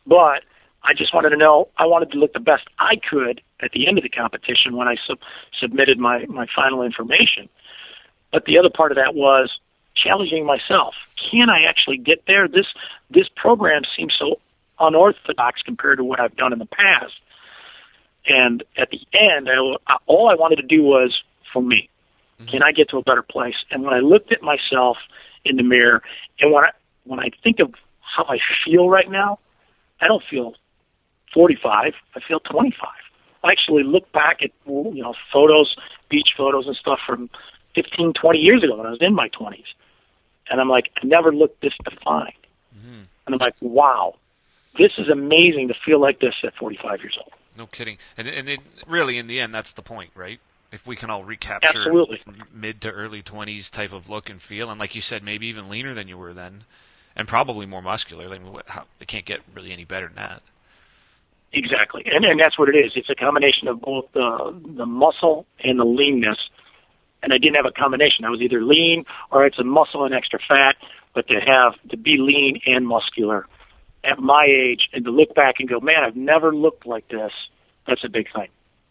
but 0.07 0.41
I 0.81 0.93
just 0.95 1.13
wanted 1.13 1.29
to 1.29 1.37
know. 1.37 1.67
I 1.77 1.85
wanted 1.85 2.11
to 2.13 2.17
look 2.17 2.33
the 2.33 2.39
best 2.39 2.63
I 2.79 2.95
could 2.95 3.41
at 3.59 3.71
the 3.71 3.87
end 3.87 3.99
of 3.99 4.03
the 4.03 4.09
competition 4.09 4.75
when 4.77 4.87
I 4.87 4.95
sub- 5.05 5.19
submitted 5.59 5.99
my 5.99 6.25
my 6.27 6.47
final 6.55 6.81
information. 6.81 7.49
But 8.31 8.45
the 8.45 8.57
other 8.57 8.69
part 8.69 8.93
of 8.93 8.95
that 8.95 9.13
was 9.13 9.51
challenging 9.95 10.45
myself. 10.45 10.95
Can 11.15 11.49
I 11.49 11.63
actually 11.67 11.97
get 11.97 12.23
there? 12.27 12.47
This 12.47 12.67
this 13.09 13.27
program 13.35 13.83
seems 13.95 14.15
so 14.17 14.39
unorthodox 14.79 15.61
compared 15.61 15.97
to 15.97 16.03
what 16.03 16.19
I've 16.19 16.35
done 16.35 16.53
in 16.53 16.59
the 16.59 16.65
past. 16.65 17.13
And 18.25 18.63
at 18.77 18.89
the 18.89 18.99
end, 19.13 19.49
I, 19.49 19.95
all 20.05 20.29
I 20.29 20.35
wanted 20.35 20.57
to 20.57 20.63
do 20.63 20.83
was 20.83 21.17
for 21.51 21.61
me. 21.61 21.89
Mm-hmm. 22.39 22.49
Can 22.49 22.63
I 22.63 22.71
get 22.71 22.89
to 22.89 22.97
a 22.97 23.03
better 23.03 23.23
place? 23.23 23.55
And 23.69 23.83
when 23.83 23.93
I 23.93 23.99
looked 23.99 24.31
at 24.31 24.41
myself 24.41 24.97
in 25.45 25.55
the 25.55 25.63
mirror, 25.63 26.01
and 26.39 26.51
when 26.51 26.63
I 26.63 26.71
when 27.03 27.19
I 27.19 27.29
think 27.43 27.59
of 27.59 27.73
how 28.01 28.25
I 28.25 28.37
feel 28.65 28.89
right 28.89 29.09
now, 29.09 29.39
I 30.01 30.07
don't 30.07 30.23
feel 30.29 30.55
45. 31.33 31.93
I 32.15 32.19
feel 32.27 32.39
25. 32.39 32.89
I 33.43 33.47
actually 33.47 33.83
look 33.83 34.11
back 34.11 34.41
at 34.43 34.51
you 34.65 35.01
know 35.01 35.13
photos, 35.31 35.75
beach 36.09 36.29
photos 36.37 36.67
and 36.67 36.75
stuff 36.75 36.99
from 37.05 37.29
15, 37.75 38.13
20 38.13 38.39
years 38.39 38.63
ago 38.63 38.77
when 38.77 38.85
I 38.85 38.91
was 38.91 39.01
in 39.01 39.13
my 39.13 39.29
20s, 39.29 39.63
and 40.49 40.59
I'm 40.59 40.69
like, 40.69 40.89
I 41.01 41.05
never 41.05 41.33
looked 41.33 41.61
this 41.61 41.73
defined. 41.83 42.33
Mm-hmm. 42.77 43.01
And 43.25 43.35
I'm 43.35 43.39
like, 43.39 43.55
wow, 43.61 44.15
this 44.77 44.91
is 44.97 45.09
amazing 45.09 45.67
to 45.69 45.73
feel 45.85 45.99
like 45.99 46.19
this 46.19 46.35
at 46.43 46.55
45 46.55 46.99
years 46.99 47.17
old. 47.19 47.31
No 47.57 47.65
kidding. 47.65 47.97
And 48.17 48.27
and 48.27 48.47
it, 48.47 48.59
really, 48.87 49.17
in 49.17 49.27
the 49.27 49.39
end, 49.39 49.53
that's 49.53 49.73
the 49.73 49.81
point, 49.81 50.11
right? 50.15 50.39
If 50.71 50.87
we 50.87 50.95
can 50.95 51.09
all 51.09 51.25
recapture 51.25 51.79
Absolutely. 51.79 52.21
mid 52.53 52.79
to 52.81 52.91
early 52.91 53.21
twenties 53.21 53.69
type 53.69 53.91
of 53.91 54.09
look 54.09 54.29
and 54.29 54.41
feel, 54.41 54.69
and 54.69 54.79
like 54.79 54.95
you 54.95 55.01
said, 55.01 55.21
maybe 55.21 55.47
even 55.47 55.67
leaner 55.69 55.93
than 55.93 56.07
you 56.07 56.17
were 56.17 56.33
then, 56.33 56.63
and 57.13 57.27
probably 57.27 57.65
more 57.65 57.81
muscular. 57.81 58.29
Like, 58.29 58.41
what- 58.41 58.69
how, 58.69 58.85
it 59.01 59.07
can't 59.09 59.25
get 59.25 59.41
really 59.53 59.73
any 59.73 59.83
better 59.83 60.07
than 60.07 60.15
that. 60.15 60.41
Exactly, 61.51 62.03
and 62.05 62.23
and 62.23 62.39
that's 62.39 62.57
what 62.57 62.69
it 62.69 62.75
is. 62.77 62.93
It's 62.95 63.09
a 63.09 63.15
combination 63.15 63.67
of 63.67 63.81
both 63.81 64.09
the 64.13 64.55
the 64.65 64.85
muscle 64.85 65.45
and 65.61 65.77
the 65.77 65.85
leanness. 65.85 66.37
And 67.23 67.33
I 67.33 67.37
didn't 67.37 67.55
have 67.55 67.65
a 67.65 67.71
combination. 67.71 68.25
I 68.25 68.29
was 68.29 68.41
either 68.41 68.63
lean 68.63 69.05
or 69.31 69.45
it's 69.45 69.59
a 69.59 69.63
muscle 69.63 70.05
and 70.05 70.13
extra 70.13 70.39
fat. 70.47 70.75
But 71.13 71.27
to 71.27 71.35
have 71.35 71.73
to 71.89 71.97
be 71.97 72.17
lean 72.17 72.61
and 72.65 72.87
muscular 72.87 73.45
at 74.03 74.17
my 74.17 74.45
age, 74.47 74.89
and 74.93 75.05
to 75.05 75.11
look 75.11 75.35
back 75.35 75.55
and 75.59 75.69
go, 75.69 75.79
man, 75.79 76.03
I've 76.03 76.15
never 76.15 76.55
looked 76.55 76.85
like 76.85 77.07
this. 77.09 77.31
That's 77.85 78.03
a 78.03 78.09
big 78.09 78.31
thing. 78.33 78.47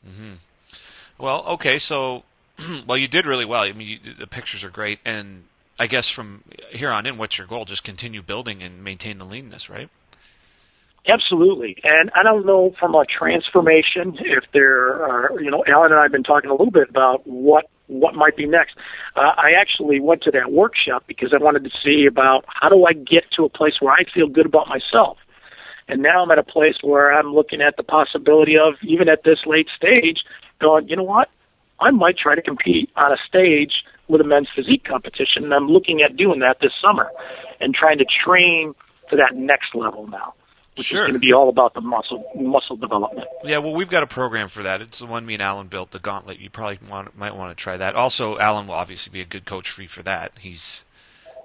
Mm-hmm. 0.06 1.22
Well, 1.22 1.44
okay, 1.54 1.78
so 1.78 2.24
well, 2.86 2.98
you 2.98 3.08
did 3.08 3.26
really 3.26 3.44
well. 3.44 3.62
I 3.62 3.72
mean, 3.72 3.88
you, 3.88 4.14
the 4.14 4.26
pictures 4.26 4.64
are 4.64 4.70
great, 4.70 5.00
and 5.04 5.44
I 5.78 5.86
guess 5.86 6.08
from 6.08 6.44
here 6.70 6.90
on 6.90 7.06
in, 7.06 7.16
what's 7.16 7.38
your 7.38 7.46
goal? 7.46 7.64
Just 7.64 7.84
continue 7.84 8.22
building 8.22 8.62
and 8.62 8.84
maintain 8.84 9.18
the 9.18 9.24
leanness, 9.24 9.70
right? 9.70 9.88
Absolutely. 11.08 11.78
And 11.82 12.10
I 12.14 12.22
don't 12.22 12.44
know 12.44 12.74
from 12.78 12.94
a 12.94 13.04
transformation 13.06 14.18
if 14.20 14.44
there 14.52 15.02
are, 15.02 15.40
you 15.40 15.50
know, 15.50 15.64
Alan 15.66 15.92
and 15.92 15.98
I 15.98 16.02
have 16.02 16.12
been 16.12 16.22
talking 16.22 16.50
a 16.50 16.52
little 16.52 16.70
bit 16.70 16.90
about 16.90 17.26
what 17.26 17.70
what 17.90 18.14
might 18.14 18.36
be 18.36 18.46
next. 18.46 18.76
Uh, 19.16 19.32
I 19.36 19.52
actually 19.56 20.00
went 20.00 20.22
to 20.22 20.30
that 20.30 20.52
workshop 20.52 21.04
because 21.06 21.34
I 21.34 21.42
wanted 21.42 21.64
to 21.64 21.70
see 21.82 22.06
about 22.06 22.44
how 22.46 22.68
do 22.68 22.84
I 22.84 22.92
get 22.92 23.30
to 23.32 23.44
a 23.44 23.48
place 23.48 23.74
where 23.80 23.92
I 23.92 24.04
feel 24.04 24.28
good 24.28 24.46
about 24.46 24.68
myself. 24.68 25.18
And 25.88 26.02
now 26.02 26.22
I'm 26.22 26.30
at 26.30 26.38
a 26.38 26.44
place 26.44 26.76
where 26.82 27.12
I'm 27.12 27.34
looking 27.34 27.60
at 27.60 27.76
the 27.76 27.82
possibility 27.82 28.56
of, 28.56 28.74
even 28.82 29.08
at 29.08 29.24
this 29.24 29.40
late 29.44 29.68
stage, 29.76 30.24
going, 30.60 30.88
you 30.88 30.96
know 30.96 31.02
what? 31.02 31.28
I 31.80 31.90
might 31.90 32.16
try 32.16 32.34
to 32.34 32.42
compete 32.42 32.90
on 32.94 33.12
a 33.12 33.16
stage 33.26 33.82
with 34.06 34.20
a 34.20 34.24
men's 34.24 34.48
physique 34.54 34.84
competition. 34.84 35.44
And 35.44 35.52
I'm 35.52 35.68
looking 35.68 36.02
at 36.02 36.16
doing 36.16 36.40
that 36.40 36.58
this 36.60 36.72
summer 36.80 37.10
and 37.60 37.74
trying 37.74 37.98
to 37.98 38.04
train 38.04 38.74
to 39.08 39.16
that 39.16 39.34
next 39.34 39.74
level 39.74 40.06
now 40.06 40.34
which 40.80 40.86
Sure. 40.88 41.02
is 41.04 41.08
going 41.10 41.20
to 41.20 41.26
be 41.26 41.32
all 41.32 41.48
about 41.48 41.74
the 41.74 41.80
muscle 41.80 42.24
muscle 42.34 42.76
development. 42.76 43.26
Yeah, 43.44 43.58
well, 43.58 43.74
we've 43.74 43.90
got 43.90 44.02
a 44.02 44.06
program 44.06 44.48
for 44.48 44.62
that. 44.62 44.80
It's 44.80 44.98
the 44.98 45.06
one 45.06 45.24
me 45.26 45.34
and 45.34 45.42
Alan 45.42 45.68
built, 45.68 45.90
the 45.92 45.98
Gauntlet. 45.98 46.38
You 46.40 46.50
probably 46.50 46.78
want, 46.88 47.16
might 47.16 47.36
want 47.36 47.56
to 47.56 47.62
try 47.62 47.76
that. 47.76 47.94
Also, 47.94 48.38
Alan 48.38 48.66
will 48.66 48.74
obviously 48.74 49.12
be 49.12 49.20
a 49.20 49.24
good 49.26 49.44
coach 49.44 49.70
for 49.70 49.82
you 49.82 49.88
for 49.88 50.02
that. 50.02 50.32
He's 50.40 50.84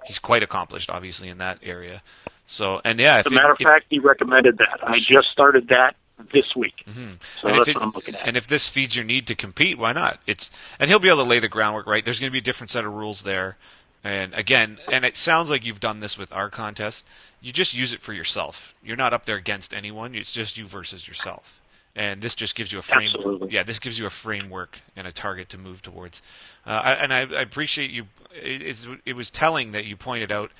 he's 0.06 0.18
quite 0.18 0.42
accomplished, 0.42 0.90
obviously, 0.90 1.28
in 1.28 1.38
that 1.38 1.58
area. 1.62 2.02
So, 2.46 2.80
and 2.84 2.98
yeah, 2.98 3.20
if 3.20 3.26
As 3.26 3.32
a 3.32 3.34
matter 3.34 3.52
of 3.52 3.56
if- 3.60 3.66
fact, 3.66 3.86
he 3.90 3.98
recommended 3.98 4.58
that. 4.58 4.78
I 4.82 4.98
just 4.98 5.30
started 5.30 5.68
that 5.68 5.96
this 6.32 6.56
week, 6.56 6.82
mm-hmm. 6.88 7.14
so 7.42 7.48
and 7.48 7.58
that's 7.58 7.68
if, 7.68 7.76
it, 7.76 7.78
what 7.78 7.82
I'm 7.82 7.92
looking 7.92 8.14
at. 8.14 8.26
and 8.26 8.36
if 8.38 8.46
this 8.46 8.70
feeds 8.70 8.96
your 8.96 9.04
need 9.04 9.26
to 9.26 9.34
compete, 9.34 9.76
why 9.78 9.92
not? 9.92 10.18
It's 10.26 10.50
and 10.78 10.88
he'll 10.88 10.98
be 10.98 11.08
able 11.08 11.24
to 11.24 11.28
lay 11.28 11.40
the 11.40 11.48
groundwork, 11.48 11.86
right? 11.86 12.02
There's 12.04 12.20
going 12.20 12.30
to 12.30 12.32
be 12.32 12.38
a 12.38 12.42
different 12.42 12.70
set 12.70 12.86
of 12.86 12.94
rules 12.94 13.22
there, 13.22 13.58
and 14.06 14.34
again, 14.34 14.78
and 14.90 15.04
it 15.04 15.16
sounds 15.16 15.50
like 15.50 15.66
you've 15.66 15.80
done 15.80 15.98
this 15.98 16.16
with 16.16 16.32
our 16.32 16.48
contest. 16.48 17.08
You 17.40 17.52
just 17.52 17.76
use 17.76 17.92
it 17.92 17.98
for 17.98 18.12
yourself. 18.12 18.72
You're 18.80 18.96
not 18.96 19.12
up 19.12 19.24
there 19.24 19.34
against 19.34 19.74
anyone. 19.74 20.14
It's 20.14 20.32
just 20.32 20.56
you 20.56 20.64
versus 20.64 21.08
yourself, 21.08 21.60
and 21.96 22.22
this 22.22 22.36
just 22.36 22.54
gives 22.54 22.70
you 22.70 22.78
a 22.78 22.82
frame. 22.82 23.10
Absolutely. 23.16 23.50
Yeah, 23.50 23.64
this 23.64 23.80
gives 23.80 23.98
you 23.98 24.06
a 24.06 24.10
framework 24.10 24.78
and 24.94 25.08
a 25.08 25.12
target 25.12 25.48
to 25.48 25.58
move 25.58 25.82
towards. 25.82 26.22
Uh, 26.64 26.82
I, 26.84 26.92
and 26.92 27.12
I, 27.12 27.20
I 27.22 27.42
appreciate 27.42 27.90
you. 27.90 28.06
It, 28.32 28.86
it 29.04 29.16
was 29.16 29.28
telling 29.32 29.72
that 29.72 29.86
you 29.86 29.96
pointed 29.96 30.30
out. 30.30 30.52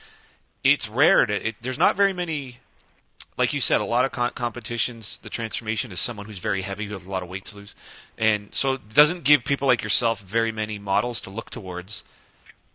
It's 0.65 0.89
rare 0.89 1.25
to. 1.25 1.49
It, 1.49 1.55
there's 1.61 1.79
not 1.79 1.95
very 1.95 2.13
many 2.13 2.59
like 3.39 3.53
you 3.53 3.61
said, 3.61 3.81
a 3.81 3.85
lot 3.85 4.05
of 4.05 4.13
con- 4.13 4.33
competitions, 4.35 5.19
the 5.19 5.29
transformation 5.29 5.93
is 5.93 6.01
someone 6.01 6.27
who's 6.27 6.39
very 6.39 6.63
heavy, 6.63 6.87
who 6.87 6.95
has 6.95 7.05
a 7.05 7.11
lot 7.11 7.23
of 7.23 7.29
weight 7.29 7.45
to 7.45 7.57
lose, 7.57 7.75
and 8.17 8.53
so 8.55 8.73
it 8.73 8.95
doesn't 8.95 9.25
give 9.25 9.45
people 9.45 9.69
like 9.69 9.83
yourself 9.83 10.21
very 10.21 10.51
many 10.51 10.79
models 10.79 11.21
to 11.21 11.31
look 11.31 11.51
towards, 11.51 12.03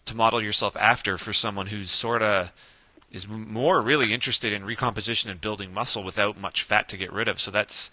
to 0.06 0.16
model 0.16 0.42
yourself 0.42 0.76
after 0.78 1.18
for 1.18 1.34
someone 1.34 1.68
who's 1.68 1.92
sort 1.92 2.22
of 2.22 2.52
is 3.12 3.28
more 3.28 3.82
really 3.82 4.14
interested 4.14 4.54
in 4.54 4.64
recomposition 4.64 5.30
and 5.30 5.42
building 5.42 5.74
muscle 5.74 6.04
without 6.04 6.40
much 6.40 6.64
fat 6.64 6.88
to 6.90 6.98
get 6.98 7.12
rid 7.12 7.28
of. 7.28 7.40
So 7.40 7.52
that's 7.52 7.92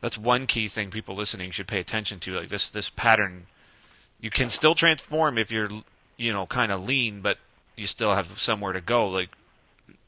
that's 0.00 0.18
one 0.18 0.46
key 0.46 0.68
thing 0.68 0.90
people 0.90 1.14
listening 1.14 1.50
should 1.50 1.68
pay 1.68 1.80
attention 1.80 2.18
to. 2.20 2.32
Like 2.32 2.48
this 2.48 2.68
this 2.68 2.90
pattern, 2.90 3.46
you 4.20 4.30
can 4.30 4.50
still 4.50 4.74
transform 4.74 5.38
if 5.38 5.50
you're 5.50 5.70
you 6.16 6.32
know 6.32 6.46
kind 6.46 6.72
of 6.72 6.84
lean, 6.84 7.20
but 7.20 7.38
you 7.76 7.86
still 7.86 8.14
have 8.14 8.38
somewhere 8.38 8.72
to 8.72 8.80
go. 8.80 9.08
Like 9.08 9.30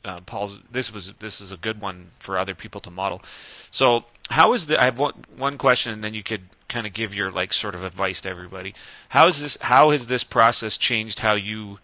uh, 0.05 0.21
Paul's 0.21 0.61
this 0.71 0.93
was 0.93 1.13
this 1.15 1.41
is 1.41 1.53
a 1.53 1.57
good 1.57 1.81
one 1.81 2.11
for 2.15 2.39
other 2.39 2.55
people 2.55 2.81
to 2.83 2.91
model. 2.91 3.23
So 3.71 4.05
how 4.31 4.53
is 4.53 4.67
the 4.67 4.81
I 4.81 4.85
have 4.85 4.99
one 4.99 5.15
one 5.37 5.59
question 5.59 5.93
and 5.93 6.03
then 6.05 6.15
you 6.15 6.23
could 6.23 6.43
kind 6.69 6.87
of 6.87 6.93
give 6.93 7.15
your 7.15 7.31
like 7.31 7.53
sort 7.53 7.75
of 7.75 7.85
advice 7.85 8.21
to 8.23 8.29
everybody. 8.29 8.75
How 9.11 9.27
is 9.27 9.43
this 9.43 9.59
how 9.61 9.91
has 9.91 10.07
this 10.07 10.25
process 10.25 10.79
changed 10.79 11.21
how 11.21 11.35
you 11.35 11.79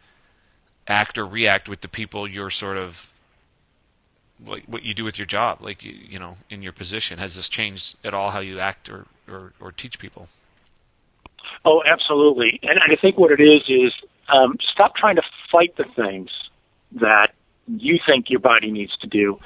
act 0.86 1.18
or 1.18 1.26
react 1.26 1.68
with 1.68 1.80
the 1.80 1.88
people 1.88 2.28
you're 2.28 2.50
sort 2.50 2.76
of 2.76 3.12
like 4.44 4.64
what 4.66 4.82
you 4.82 4.92
do 4.92 5.04
with 5.04 5.18
your 5.18 5.24
job 5.24 5.62
like 5.62 5.82
you, 5.82 5.92
you 5.92 6.18
know 6.18 6.36
in 6.50 6.60
your 6.60 6.72
position 6.72 7.18
has 7.18 7.36
this 7.36 7.48
changed 7.48 7.96
at 8.04 8.12
all 8.12 8.32
how 8.32 8.40
you 8.40 8.58
act 8.58 8.90
or 8.90 9.06
or, 9.26 9.54
or 9.60 9.72
teach 9.72 9.98
people 9.98 10.28
Oh, 11.64 11.82
absolutely. 11.86 12.60
And 12.62 12.78
I 12.78 12.96
think 12.96 13.18
what 13.18 13.30
it 13.30 13.42
is 13.42 13.62
is 13.68 13.92
um, 14.28 14.56
stop 14.72 14.96
trying 14.96 15.16
to 15.16 15.22
fight 15.50 15.76
the 15.76 15.84
things 15.96 16.30
that 16.92 17.34
you 17.68 17.98
think 18.06 18.30
your 18.30 18.40
body 18.40 18.70
needs 18.70 18.96
to 18.98 19.06
do, 19.06 19.38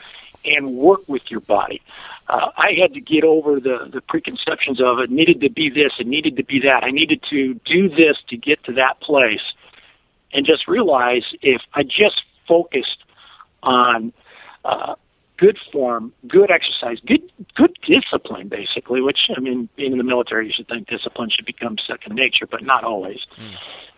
and 0.44 0.74
work 0.74 1.00
with 1.08 1.30
your 1.30 1.40
body. 1.40 1.82
Uh, 2.28 2.50
I 2.56 2.72
had 2.80 2.94
to 2.94 3.00
get 3.00 3.24
over 3.24 3.60
the 3.60 3.88
the 3.90 4.00
preconceptions 4.00 4.80
of 4.80 4.98
it 4.98 5.10
needed 5.10 5.40
to 5.40 5.50
be 5.50 5.70
this, 5.70 5.92
it 5.98 6.06
needed 6.06 6.36
to 6.36 6.44
be 6.44 6.60
that. 6.60 6.84
I 6.84 6.90
needed 6.90 7.22
to 7.30 7.54
do 7.64 7.88
this 7.88 8.18
to 8.28 8.36
get 8.36 8.62
to 8.64 8.72
that 8.74 9.00
place, 9.00 9.54
and 10.32 10.46
just 10.46 10.68
realize 10.68 11.24
if 11.42 11.62
I 11.74 11.82
just 11.82 12.22
focused 12.46 13.04
on 13.62 14.12
uh, 14.64 14.94
good 15.38 15.58
form, 15.72 16.12
good 16.26 16.50
exercise, 16.50 16.98
good 17.06 17.22
good 17.54 17.76
discipline, 17.86 18.48
basically. 18.48 19.00
Which 19.00 19.18
I 19.34 19.40
mean, 19.40 19.68
being 19.76 19.92
in 19.92 19.98
the 19.98 20.04
military, 20.04 20.48
you 20.48 20.52
should 20.54 20.68
think 20.68 20.88
discipline 20.88 21.30
should 21.30 21.46
become 21.46 21.76
second 21.86 22.14
nature, 22.14 22.46
but 22.46 22.62
not 22.62 22.84
always. 22.84 23.20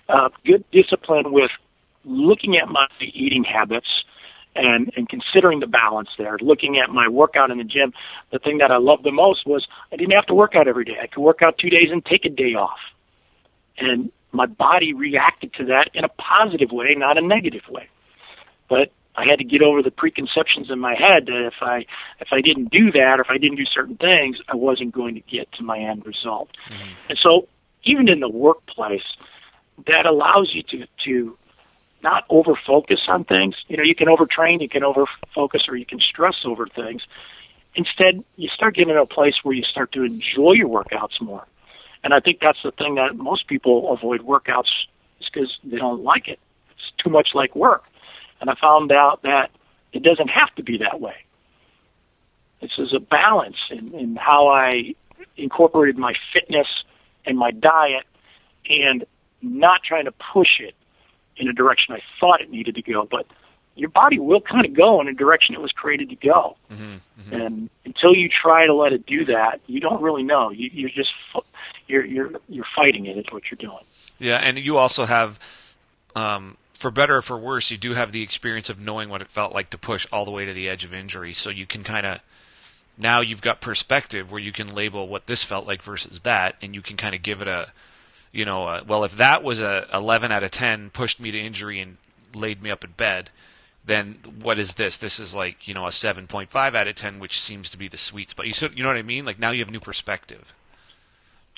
Uh, 0.08 0.28
good 0.44 0.64
discipline 0.70 1.32
with 1.32 1.50
looking 2.04 2.56
at 2.56 2.68
my 2.68 2.86
eating 3.00 3.44
habits 3.44 3.88
and 4.54 4.92
and 4.96 5.08
considering 5.08 5.60
the 5.60 5.66
balance 5.66 6.08
there. 6.18 6.36
Looking 6.40 6.78
at 6.78 6.90
my 6.90 7.08
workout 7.08 7.50
in 7.50 7.58
the 7.58 7.64
gym, 7.64 7.92
the 8.32 8.38
thing 8.38 8.58
that 8.58 8.70
I 8.70 8.78
loved 8.78 9.04
the 9.04 9.12
most 9.12 9.46
was 9.46 9.66
I 9.92 9.96
didn't 9.96 10.12
have 10.12 10.26
to 10.26 10.34
work 10.34 10.54
out 10.54 10.68
every 10.68 10.84
day. 10.84 10.96
I 11.00 11.06
could 11.06 11.22
work 11.22 11.42
out 11.42 11.58
two 11.58 11.70
days 11.70 11.86
and 11.90 12.04
take 12.04 12.24
a 12.24 12.30
day 12.30 12.54
off, 12.54 12.78
and 13.78 14.10
my 14.32 14.46
body 14.46 14.92
reacted 14.92 15.52
to 15.54 15.64
that 15.66 15.90
in 15.94 16.04
a 16.04 16.08
positive 16.08 16.70
way, 16.70 16.94
not 16.96 17.18
a 17.18 17.20
negative 17.20 17.62
way. 17.68 17.88
But 18.68 18.92
I 19.16 19.28
had 19.28 19.38
to 19.38 19.44
get 19.44 19.62
over 19.62 19.82
the 19.82 19.90
preconceptions 19.90 20.70
in 20.70 20.78
my 20.78 20.94
head 20.94 21.26
that 21.26 21.46
if 21.46 21.62
I 21.62 21.84
if 22.20 22.28
I 22.32 22.40
didn't 22.40 22.70
do 22.70 22.92
that 22.92 23.18
or 23.18 23.22
if 23.22 23.30
I 23.30 23.38
didn't 23.38 23.56
do 23.56 23.66
certain 23.66 23.96
things, 23.96 24.38
I 24.48 24.56
wasn't 24.56 24.92
going 24.92 25.14
to 25.14 25.20
get 25.20 25.50
to 25.52 25.62
my 25.62 25.78
end 25.78 26.06
result. 26.06 26.50
Mm-hmm. 26.68 26.90
And 27.10 27.18
so 27.20 27.48
even 27.84 28.08
in 28.08 28.20
the 28.20 28.28
workplace, 28.28 29.02
that 29.88 30.06
allows 30.06 30.52
you 30.54 30.62
to 30.64 30.86
to 31.04 31.36
not 32.02 32.24
over 32.28 32.54
focus 32.66 33.00
on 33.08 33.24
things. 33.24 33.54
You 33.68 33.76
know, 33.76 33.82
you 33.82 33.94
can 33.94 34.08
overtrain, 34.08 34.60
you 34.60 34.68
can 34.68 34.84
over 34.84 35.04
focus, 35.34 35.64
or 35.68 35.76
you 35.76 35.86
can 35.86 36.00
stress 36.00 36.36
over 36.44 36.66
things. 36.66 37.02
Instead, 37.74 38.24
you 38.36 38.48
start 38.48 38.74
getting 38.74 38.94
to 38.94 39.02
a 39.02 39.06
place 39.06 39.34
where 39.42 39.54
you 39.54 39.62
start 39.62 39.92
to 39.92 40.02
enjoy 40.02 40.52
your 40.52 40.68
workouts 40.68 41.20
more. 41.20 41.46
And 42.02 42.14
I 42.14 42.20
think 42.20 42.40
that's 42.40 42.62
the 42.62 42.72
thing 42.72 42.96
that 42.96 43.16
most 43.16 43.46
people 43.46 43.92
avoid 43.92 44.22
workouts 44.22 44.70
is 45.20 45.28
because 45.32 45.58
they 45.62 45.76
don't 45.76 46.02
like 46.02 46.28
it. 46.28 46.40
It's 46.72 46.92
too 47.02 47.10
much 47.10 47.30
like 47.34 47.54
work. 47.54 47.84
And 48.40 48.48
I 48.48 48.54
found 48.54 48.90
out 48.90 49.22
that 49.22 49.50
it 49.92 50.02
doesn't 50.02 50.28
have 50.28 50.54
to 50.56 50.62
be 50.62 50.78
that 50.78 51.00
way. 51.00 51.16
This 52.60 52.72
is 52.78 52.94
a 52.94 53.00
balance 53.00 53.56
in, 53.70 53.94
in 53.94 54.16
how 54.16 54.48
I 54.48 54.94
incorporated 55.36 55.98
my 55.98 56.14
fitness 56.32 56.66
and 57.24 57.38
my 57.38 57.50
diet 57.50 58.04
and 58.68 59.04
not 59.42 59.82
trying 59.82 60.04
to 60.04 60.12
push 60.32 60.60
it 60.60 60.74
in 61.36 61.48
a 61.48 61.52
direction 61.52 61.94
I 61.94 62.00
thought 62.18 62.40
it 62.40 62.50
needed 62.50 62.74
to 62.76 62.82
go. 62.82 63.06
But 63.10 63.26
your 63.76 63.90
body 63.90 64.18
will 64.18 64.40
kind 64.40 64.66
of 64.66 64.74
go 64.74 65.00
in 65.00 65.08
a 65.08 65.14
direction 65.14 65.54
it 65.54 65.60
was 65.60 65.72
created 65.72 66.10
to 66.10 66.16
go. 66.16 66.56
mm-hmm. 66.70 67.34
And 67.34 67.70
until 67.84 68.14
you 68.14 68.28
try 68.28 68.66
to 68.66 68.74
let 68.74 68.92
it 68.92 69.06
do 69.06 69.24
that, 69.26 69.60
you 69.66 69.80
don't 69.80 70.02
really 70.02 70.22
know. 70.22 70.50
You, 70.50 70.70
you're 70.72 70.90
just 70.90 71.10
you're 71.86 72.04
you're 72.04 72.30
you're 72.48 72.66
fighting 72.76 73.06
it. 73.06 73.16
Is 73.16 73.26
what 73.30 73.44
you're 73.50 73.58
doing. 73.58 73.84
Yeah, 74.18 74.36
and 74.36 74.58
you 74.58 74.76
also 74.76 75.06
have, 75.06 75.38
um, 76.14 76.56
for 76.74 76.90
better 76.90 77.16
or 77.16 77.22
for 77.22 77.38
worse, 77.38 77.70
you 77.70 77.78
do 77.78 77.94
have 77.94 78.12
the 78.12 78.22
experience 78.22 78.68
of 78.68 78.78
knowing 78.78 79.08
what 79.08 79.22
it 79.22 79.28
felt 79.28 79.54
like 79.54 79.70
to 79.70 79.78
push 79.78 80.06
all 80.12 80.24
the 80.24 80.30
way 80.30 80.44
to 80.44 80.52
the 80.52 80.68
edge 80.68 80.84
of 80.84 80.92
injury. 80.92 81.32
So 81.32 81.48
you 81.48 81.66
can 81.66 81.82
kind 81.82 82.04
of 82.04 82.20
now 82.98 83.20
you've 83.20 83.42
got 83.42 83.60
perspective 83.60 84.30
where 84.30 84.40
you 84.40 84.52
can 84.52 84.74
label 84.74 85.08
what 85.08 85.26
this 85.26 85.42
felt 85.42 85.66
like 85.66 85.82
versus 85.82 86.20
that, 86.20 86.56
and 86.60 86.74
you 86.74 86.82
can 86.82 86.96
kind 86.96 87.14
of 87.14 87.22
give 87.22 87.40
it 87.40 87.48
a, 87.48 87.68
you 88.32 88.44
know, 88.44 88.66
a, 88.66 88.84
well, 88.84 89.04
if 89.04 89.16
that 89.16 89.42
was 89.42 89.62
a 89.62 89.86
11 89.92 90.30
out 90.30 90.42
of 90.42 90.50
10 90.50 90.90
pushed 90.90 91.20
me 91.20 91.30
to 91.30 91.38
injury 91.38 91.80
and 91.80 91.96
laid 92.34 92.62
me 92.62 92.70
up 92.70 92.84
in 92.84 92.90
bed, 92.92 93.30
then 93.84 94.18
what 94.40 94.58
is 94.58 94.74
this? 94.74 94.96
This 94.96 95.18
is 95.18 95.34
like 95.34 95.66
you 95.66 95.74
know 95.74 95.86
a 95.86 95.90
7.5 95.90 96.74
out 96.74 96.86
of 96.86 96.94
10, 96.94 97.18
which 97.18 97.38
seems 97.38 97.70
to 97.70 97.78
be 97.78 97.88
the 97.88 97.96
sweet 97.96 98.28
spot. 98.28 98.46
You 98.46 98.68
you 98.74 98.82
know 98.82 98.88
what 98.88 98.96
I 98.96 99.02
mean? 99.02 99.24
Like 99.24 99.38
now 99.38 99.50
you 99.50 99.60
have 99.60 99.70
new 99.70 99.80
perspective. 99.80 100.54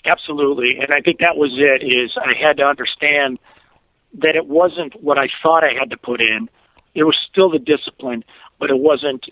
Absolutely, 0.05 0.79
and 0.81 0.89
I 0.95 1.01
think 1.01 1.21
that 1.21 1.37
was 1.37 1.53
it. 1.55 1.83
Is 1.83 2.17
I 2.17 2.35
had 2.41 2.57
to 2.59 2.65
understand 2.65 3.39
that 4.15 4.35
it 4.35 4.47
wasn't 4.47 5.01
what 5.03 5.19
I 5.19 5.29
thought 5.43 5.65
I 5.65 5.73
had 5.79 5.91
to 5.91 5.97
put 5.97 6.21
in. 6.21 6.49
It 6.95 7.05
was 7.05 7.17
still 7.31 7.51
the 7.51 7.59
discipline, 7.59 8.25
but 8.59 8.71
it 8.71 8.79
wasn't 8.79 9.27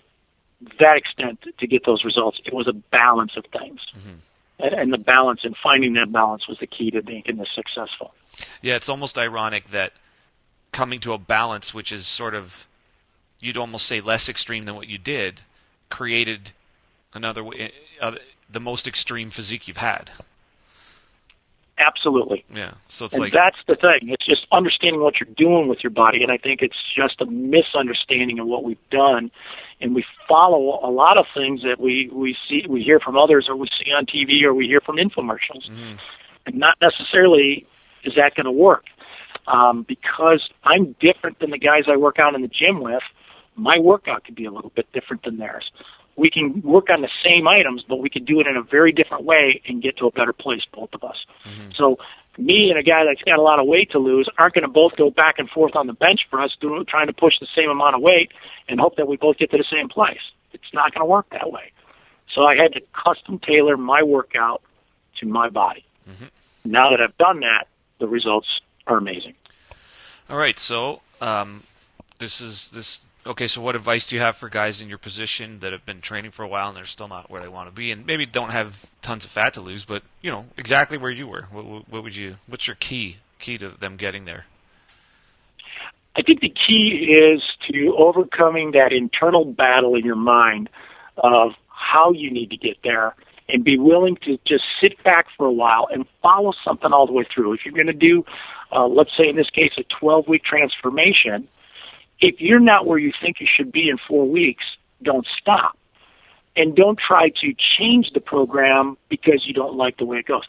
that 0.79 0.97
extent 0.97 1.43
to 1.59 1.67
get 1.67 1.85
those 1.85 2.03
results. 2.03 2.39
It 2.45 2.53
was 2.53 2.67
a 2.67 2.73
balance 2.73 3.35
of 3.35 3.45
things. 3.51 3.79
Mm-hmm 3.97 4.17
and 4.61 4.93
the 4.93 4.97
balance 4.97 5.41
and 5.43 5.55
finding 5.61 5.93
that 5.93 6.11
balance 6.11 6.47
was 6.47 6.57
the 6.59 6.67
key 6.67 6.91
to 6.91 7.01
making 7.01 7.37
this 7.37 7.49
successful. 7.53 8.13
Yeah, 8.61 8.75
it's 8.75 8.89
almost 8.89 9.17
ironic 9.17 9.67
that 9.69 9.93
coming 10.71 10.99
to 11.01 11.13
a 11.13 11.17
balance, 11.17 11.73
which 11.73 11.91
is 11.91 12.07
sort 12.07 12.35
of 12.35 12.67
you'd 13.39 13.57
almost 13.57 13.85
say 13.87 14.01
less 14.01 14.29
extreme 14.29 14.65
than 14.65 14.75
what 14.75 14.87
you 14.87 14.97
did, 14.97 15.41
created 15.89 16.51
another 17.13 17.43
uh, 18.01 18.13
the 18.49 18.59
most 18.59 18.87
extreme 18.87 19.29
physique 19.29 19.67
you've 19.67 19.77
had. 19.77 20.11
Absolutely. 21.85 22.45
Yeah. 22.53 22.73
So 22.87 23.05
it's 23.05 23.15
and 23.15 23.23
like 23.23 23.33
that's 23.33 23.57
the 23.67 23.75
thing. 23.75 24.09
It's 24.09 24.25
just 24.25 24.45
understanding 24.51 25.01
what 25.01 25.15
you're 25.19 25.33
doing 25.35 25.67
with 25.67 25.83
your 25.83 25.89
body, 25.89 26.21
and 26.21 26.31
I 26.31 26.37
think 26.37 26.61
it's 26.61 26.77
just 26.95 27.21
a 27.21 27.25
misunderstanding 27.25 28.39
of 28.39 28.47
what 28.47 28.63
we've 28.63 28.89
done, 28.89 29.31
and 29.79 29.95
we 29.95 30.05
follow 30.27 30.79
a 30.83 30.91
lot 30.91 31.17
of 31.17 31.25
things 31.33 31.63
that 31.63 31.79
we 31.79 32.09
we 32.13 32.37
see, 32.47 32.63
we 32.67 32.83
hear 32.83 32.99
from 32.99 33.17
others, 33.17 33.47
or 33.49 33.55
we 33.55 33.67
see 33.67 33.91
on 33.91 34.05
TV, 34.05 34.43
or 34.43 34.53
we 34.53 34.67
hear 34.67 34.81
from 34.81 34.97
infomercials, 34.97 35.69
mm-hmm. 35.69 35.95
and 36.45 36.55
not 36.55 36.77
necessarily 36.81 37.65
is 38.03 38.13
that 38.15 38.35
going 38.35 38.45
to 38.45 38.51
work. 38.51 38.85
Um, 39.47 39.83
because 39.87 40.49
I'm 40.63 40.95
different 40.99 41.39
than 41.39 41.49
the 41.49 41.57
guys 41.57 41.85
I 41.87 41.97
work 41.97 42.19
out 42.19 42.35
in 42.35 42.41
the 42.41 42.47
gym 42.47 42.79
with, 42.79 43.01
my 43.55 43.79
workout 43.79 44.23
could 44.23 44.35
be 44.35 44.45
a 44.45 44.51
little 44.51 44.71
bit 44.75 44.91
different 44.93 45.23
than 45.23 45.37
theirs 45.37 45.71
we 46.21 46.29
can 46.29 46.61
work 46.61 46.91
on 46.91 47.01
the 47.01 47.09
same 47.25 47.47
items, 47.47 47.83
but 47.89 47.95
we 47.95 48.07
can 48.07 48.23
do 48.23 48.39
it 48.39 48.45
in 48.45 48.55
a 48.55 48.61
very 48.61 48.91
different 48.91 49.23
way 49.23 49.59
and 49.67 49.81
get 49.81 49.97
to 49.97 50.05
a 50.05 50.11
better 50.11 50.33
place, 50.33 50.61
both 50.71 50.93
of 50.93 51.03
us. 51.03 51.25
Mm-hmm. 51.43 51.71
So 51.75 51.97
me 52.37 52.69
and 52.69 52.77
a 52.77 52.83
guy 52.83 53.03
that's 53.05 53.23
got 53.23 53.39
a 53.39 53.41
lot 53.41 53.57
of 53.59 53.65
weight 53.65 53.89
to 53.91 53.97
lose 53.97 54.29
aren't 54.37 54.53
going 54.53 54.61
to 54.61 54.71
both 54.71 54.95
go 54.95 55.09
back 55.09 55.39
and 55.39 55.49
forth 55.49 55.75
on 55.75 55.87
the 55.87 55.93
bench 55.93 56.21
for 56.29 56.39
us 56.39 56.55
doing, 56.61 56.85
trying 56.85 57.07
to 57.07 57.13
push 57.13 57.33
the 57.39 57.47
same 57.55 57.71
amount 57.71 57.95
of 57.95 58.01
weight 58.01 58.31
and 58.69 58.79
hope 58.79 58.97
that 58.97 59.07
we 59.07 59.17
both 59.17 59.39
get 59.39 59.49
to 59.49 59.57
the 59.57 59.65
same 59.71 59.89
place. 59.89 60.21
It's 60.53 60.73
not 60.75 60.93
going 60.93 61.01
to 61.01 61.09
work 61.09 61.27
that 61.31 61.51
way. 61.51 61.71
So 62.35 62.43
I 62.43 62.55
had 62.55 62.73
to 62.73 62.81
custom 62.93 63.39
tailor 63.39 63.75
my 63.75 64.03
workout 64.03 64.61
to 65.21 65.25
my 65.25 65.49
body. 65.49 65.83
Mm-hmm. 66.07 66.71
Now 66.71 66.91
that 66.91 67.01
I've 67.01 67.17
done 67.17 67.39
that, 67.39 67.67
the 67.97 68.07
results 68.07 68.61
are 68.85 68.97
amazing. 68.97 69.33
All 70.29 70.37
right, 70.37 70.59
so 70.59 71.01
um, 71.19 71.63
this 72.19 72.39
is 72.41 72.69
this 72.69 73.05
okay, 73.25 73.47
so 73.47 73.61
what 73.61 73.75
advice 73.75 74.09
do 74.09 74.15
you 74.15 74.21
have 74.21 74.35
for 74.35 74.49
guys 74.49 74.81
in 74.81 74.89
your 74.89 74.97
position 74.97 75.59
that 75.59 75.71
have 75.71 75.85
been 75.85 76.01
training 76.01 76.31
for 76.31 76.43
a 76.43 76.47
while 76.47 76.69
and 76.69 76.77
they're 76.77 76.85
still 76.85 77.07
not 77.07 77.29
where 77.29 77.41
they 77.41 77.47
want 77.47 77.69
to 77.69 77.75
be, 77.75 77.91
and 77.91 78.05
maybe 78.05 78.25
don't 78.25 78.51
have 78.51 78.89
tons 79.01 79.25
of 79.25 79.31
fat 79.31 79.53
to 79.53 79.61
lose, 79.61 79.85
but 79.85 80.03
you 80.21 80.31
know 80.31 80.45
exactly 80.57 80.97
where 80.97 81.11
you 81.11 81.27
were? 81.27 81.43
What, 81.51 81.89
what 81.89 82.03
would 82.03 82.15
you? 82.15 82.37
What's 82.47 82.67
your 82.67 82.75
key 82.75 83.17
key 83.39 83.57
to 83.57 83.69
them 83.69 83.97
getting 83.97 84.25
there? 84.25 84.45
I 86.15 86.21
think 86.21 86.41
the 86.41 86.49
key 86.49 87.07
is 87.09 87.41
to 87.71 87.95
overcoming 87.97 88.71
that 88.71 88.91
internal 88.91 89.45
battle 89.45 89.95
in 89.95 90.03
your 90.03 90.17
mind 90.17 90.69
of 91.17 91.53
how 91.69 92.11
you 92.11 92.29
need 92.29 92.49
to 92.49 92.57
get 92.57 92.77
there 92.83 93.15
and 93.47 93.63
be 93.63 93.77
willing 93.77 94.17
to 94.23 94.37
just 94.45 94.63
sit 94.81 95.01
back 95.03 95.27
for 95.37 95.45
a 95.45 95.51
while 95.51 95.87
and 95.91 96.05
follow 96.21 96.53
something 96.65 96.91
all 96.91 97.05
the 97.05 97.13
way 97.13 97.25
through. 97.33 97.53
If 97.53 97.61
you're 97.65 97.73
going 97.73 97.87
to 97.87 97.93
do, 97.93 98.25
uh, 98.71 98.87
let's 98.87 99.11
say 99.17 99.27
in 99.27 99.35
this 99.35 99.49
case, 99.49 99.71
a 99.77 99.83
12 99.99 100.27
week 100.27 100.43
transformation, 100.43 101.47
if 102.21 102.35
you're 102.39 102.59
not 102.59 102.85
where 102.85 102.99
you 102.99 103.11
think 103.21 103.37
you 103.39 103.47
should 103.53 103.71
be 103.71 103.89
in 103.89 103.97
four 104.07 104.27
weeks, 104.27 104.63
don't 105.03 105.27
stop. 105.39 105.77
And 106.55 106.75
don't 106.75 106.99
try 106.99 107.29
to 107.41 107.53
change 107.79 108.11
the 108.13 108.19
program 108.19 108.97
because 109.09 109.43
you 109.45 109.53
don't 109.53 109.75
like 109.75 109.97
the 109.97 110.05
way 110.05 110.17
it 110.17 110.27
goes. 110.27 110.43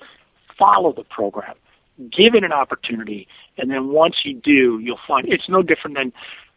Follow 0.58 0.92
the 0.92 1.04
program. 1.04 1.54
Give 1.98 2.34
it 2.34 2.44
an 2.44 2.52
opportunity. 2.52 3.28
And 3.56 3.70
then 3.70 3.88
once 3.88 4.16
you 4.24 4.34
do, 4.34 4.80
you'll 4.80 4.98
find 5.06 5.26
it's 5.28 5.48
no 5.48 5.62
different 5.62 5.96
than 5.96 6.12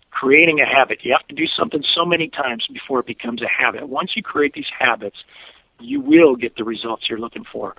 creating 0.10 0.60
a 0.62 0.66
habit. 0.66 1.00
You 1.04 1.16
have 1.18 1.28
to 1.28 1.36
do 1.36 1.46
something 1.46 1.84
so 1.94 2.06
many 2.06 2.28
times 2.28 2.66
before 2.72 3.02
it 3.02 3.06
becomes 3.06 3.42
a 3.42 3.48
habit. 3.48 3.88
Once 3.88 4.12
you 4.16 4.24
create 4.24 4.54
these 4.54 4.72
habits, 4.80 5.18
you 5.80 6.00
will 6.00 6.36
get 6.36 6.56
the 6.56 6.64
results 6.64 7.04
you're 7.10 7.20
looking 7.20 7.46
for. 7.52 7.76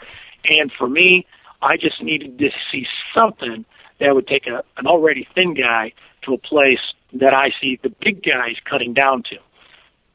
And 0.49 0.71
for 0.79 0.89
me, 0.89 1.27
I 1.63 1.77
just 1.77 2.03
needed 2.03 2.39
to 2.39 2.51
see 2.71 2.87
something 3.17 3.65
that 3.99 4.15
would 4.15 4.29
take 4.29 4.47
a, 4.47 4.63
an 4.77 4.87
already 4.87 5.27
thin 5.35 5.55
guy 5.55 5.93
to 6.23 6.35
a 6.35 6.39
place 6.39 6.93
that 7.21 7.35
I 7.35 7.51
see 7.61 7.79
the 7.83 7.91
big 8.01 8.23
guys 8.23 8.57
cutting 8.69 8.95
down 8.95 9.23
to. 9.25 9.37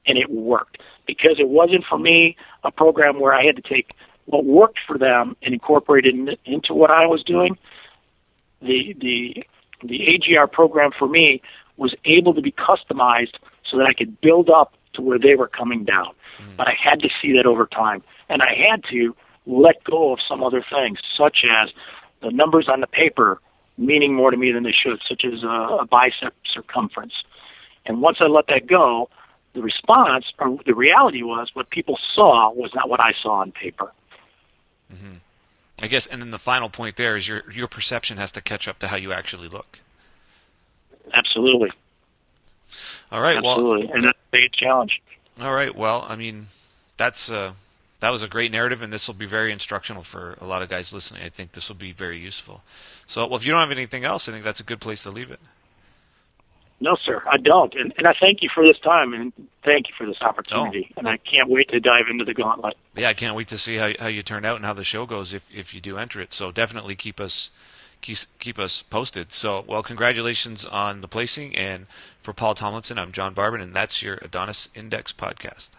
And 0.07 0.17
it 0.17 0.29
worked 0.29 0.79
because 1.05 1.35
it 1.39 1.47
wasn't 1.47 1.83
for 1.87 1.99
me 1.99 2.35
a 2.63 2.71
program 2.71 3.19
where 3.19 3.33
I 3.33 3.43
had 3.45 3.55
to 3.55 3.61
take 3.61 3.91
what 4.25 4.45
worked 4.45 4.79
for 4.87 4.97
them 4.97 5.35
and 5.41 5.53
incorporate 5.53 6.05
it 6.05 6.39
into 6.45 6.73
what 6.73 6.89
I 6.89 7.05
was 7.05 7.23
doing. 7.23 7.57
The 8.61 8.95
the 8.99 9.43
the 9.83 10.15
AGR 10.15 10.47
program 10.47 10.91
for 10.97 11.07
me 11.07 11.41
was 11.77 11.95
able 12.05 12.33
to 12.33 12.41
be 12.41 12.51
customized 12.51 13.35
so 13.69 13.77
that 13.77 13.87
I 13.89 13.93
could 13.93 14.21
build 14.21 14.49
up 14.49 14.73
to 14.93 15.01
where 15.01 15.17
they 15.17 15.35
were 15.35 15.47
coming 15.47 15.83
down. 15.83 16.13
Mm. 16.39 16.57
But 16.57 16.67
I 16.67 16.73
had 16.81 16.99
to 17.01 17.09
see 17.21 17.33
that 17.33 17.45
over 17.45 17.65
time, 17.65 18.03
and 18.29 18.41
I 18.41 18.53
had 18.69 18.83
to 18.91 19.15
let 19.45 19.83
go 19.83 20.13
of 20.13 20.19
some 20.27 20.43
other 20.43 20.63
things, 20.69 20.99
such 21.17 21.39
as 21.61 21.69
the 22.21 22.31
numbers 22.31 22.67
on 22.71 22.81
the 22.81 22.87
paper 22.87 23.41
meaning 23.81 24.13
more 24.13 24.31
to 24.31 24.37
me 24.37 24.51
than 24.51 24.63
they 24.63 24.71
should, 24.73 24.99
such 25.07 25.25
as 25.25 25.43
a, 25.43 25.47
a 25.47 25.85
bicep 25.85 26.33
circumference. 26.53 27.13
And 27.85 28.01
once 28.01 28.17
I 28.19 28.27
let 28.27 28.47
that 28.47 28.67
go, 28.67 29.09
the 29.53 29.61
response 29.61 30.25
or 30.39 30.57
the 30.65 30.73
reality 30.73 31.23
was 31.23 31.49
what 31.53 31.69
people 31.69 31.97
saw 32.15 32.51
was 32.51 32.71
not 32.73 32.89
what 32.89 32.99
I 33.03 33.13
saw 33.21 33.41
on 33.41 33.51
paper. 33.51 33.91
Mm-hmm. 34.93 35.15
I 35.81 35.87
guess, 35.87 36.05
and 36.05 36.21
then 36.21 36.31
the 36.31 36.37
final 36.37 36.69
point 36.69 36.95
there 36.95 37.15
is 37.15 37.27
your 37.27 37.43
your 37.51 37.67
perception 37.67 38.17
has 38.17 38.31
to 38.33 38.41
catch 38.41 38.67
up 38.67 38.79
to 38.79 38.87
how 38.87 38.97
you 38.97 39.11
actually 39.11 39.47
look. 39.47 39.79
Absolutely. 41.13 41.71
All 43.11 43.19
right. 43.19 43.37
Absolutely. 43.37 43.87
Well, 43.87 43.95
and 43.95 44.03
that's 44.03 44.17
a 44.17 44.31
big 44.31 44.53
challenge. 44.53 45.01
All 45.41 45.53
right. 45.53 45.75
Well, 45.75 46.05
I 46.07 46.15
mean, 46.15 46.45
that's 46.97 47.31
uh, 47.31 47.53
that 48.01 48.09
was 48.09 48.23
a 48.23 48.27
great 48.27 48.51
narrative, 48.51 48.81
and 48.81 48.91
this 48.91 49.07
will 49.07 49.15
be 49.15 49.27
very 49.27 49.51
instructional 49.51 50.01
for 50.01 50.35
a 50.41 50.45
lot 50.45 50.61
of 50.61 50.69
guys 50.69 50.93
listening. 50.93 51.23
I 51.23 51.29
think 51.29 51.53
this 51.53 51.69
will 51.69 51.77
be 51.77 51.91
very 51.91 52.19
useful. 52.19 52.63
So, 53.07 53.25
well, 53.25 53.37
if 53.37 53.45
you 53.45 53.51
don't 53.51 53.61
have 53.61 53.71
anything 53.71 54.03
else, 54.03 54.27
I 54.27 54.31
think 54.31 54.43
that's 54.43 54.59
a 54.59 54.63
good 54.63 54.81
place 54.81 55.03
to 55.03 55.11
leave 55.11 55.31
it. 55.31 55.39
No, 56.79 56.97
sir, 57.05 57.21
I 57.31 57.37
don't. 57.37 57.73
And, 57.75 57.93
and 57.97 58.07
I 58.07 58.13
thank 58.19 58.41
you 58.41 58.49
for 58.53 58.65
this 58.65 58.79
time 58.79 59.13
and 59.13 59.31
thank 59.63 59.87
you 59.87 59.93
for 59.95 60.07
this 60.07 60.19
opportunity. 60.19 60.89
Oh. 60.91 60.99
And 60.99 61.07
I 61.07 61.17
can't 61.17 61.47
wait 61.47 61.69
to 61.69 61.79
dive 61.79 62.07
into 62.09 62.25
the 62.25 62.33
gauntlet. 62.33 62.75
Yeah, 62.95 63.09
I 63.09 63.13
can't 63.13 63.35
wait 63.35 63.49
to 63.49 63.57
see 63.59 63.77
how, 63.77 63.91
how 63.99 64.07
you 64.07 64.23
turn 64.23 64.45
out 64.45 64.55
and 64.55 64.65
how 64.65 64.73
the 64.73 64.83
show 64.83 65.05
goes 65.05 65.31
if, 65.31 65.47
if 65.55 65.75
you 65.75 65.79
do 65.79 65.97
enter 65.97 66.19
it. 66.19 66.33
So 66.33 66.51
definitely 66.51 66.95
keep 66.95 67.19
us 67.19 67.51
keep, 68.01 68.17
keep 68.39 68.57
us 68.57 68.81
posted. 68.81 69.31
So, 69.31 69.63
well, 69.67 69.83
congratulations 69.83 70.65
on 70.65 71.01
the 71.01 71.07
placing. 71.07 71.55
And 71.55 71.85
for 72.19 72.33
Paul 72.33 72.55
Tomlinson, 72.55 72.97
I'm 72.97 73.11
John 73.11 73.35
Barban, 73.35 73.61
and 73.61 73.75
that's 73.75 74.01
your 74.01 74.17
Adonis 74.23 74.67
Index 74.73 75.13
podcast. 75.13 75.69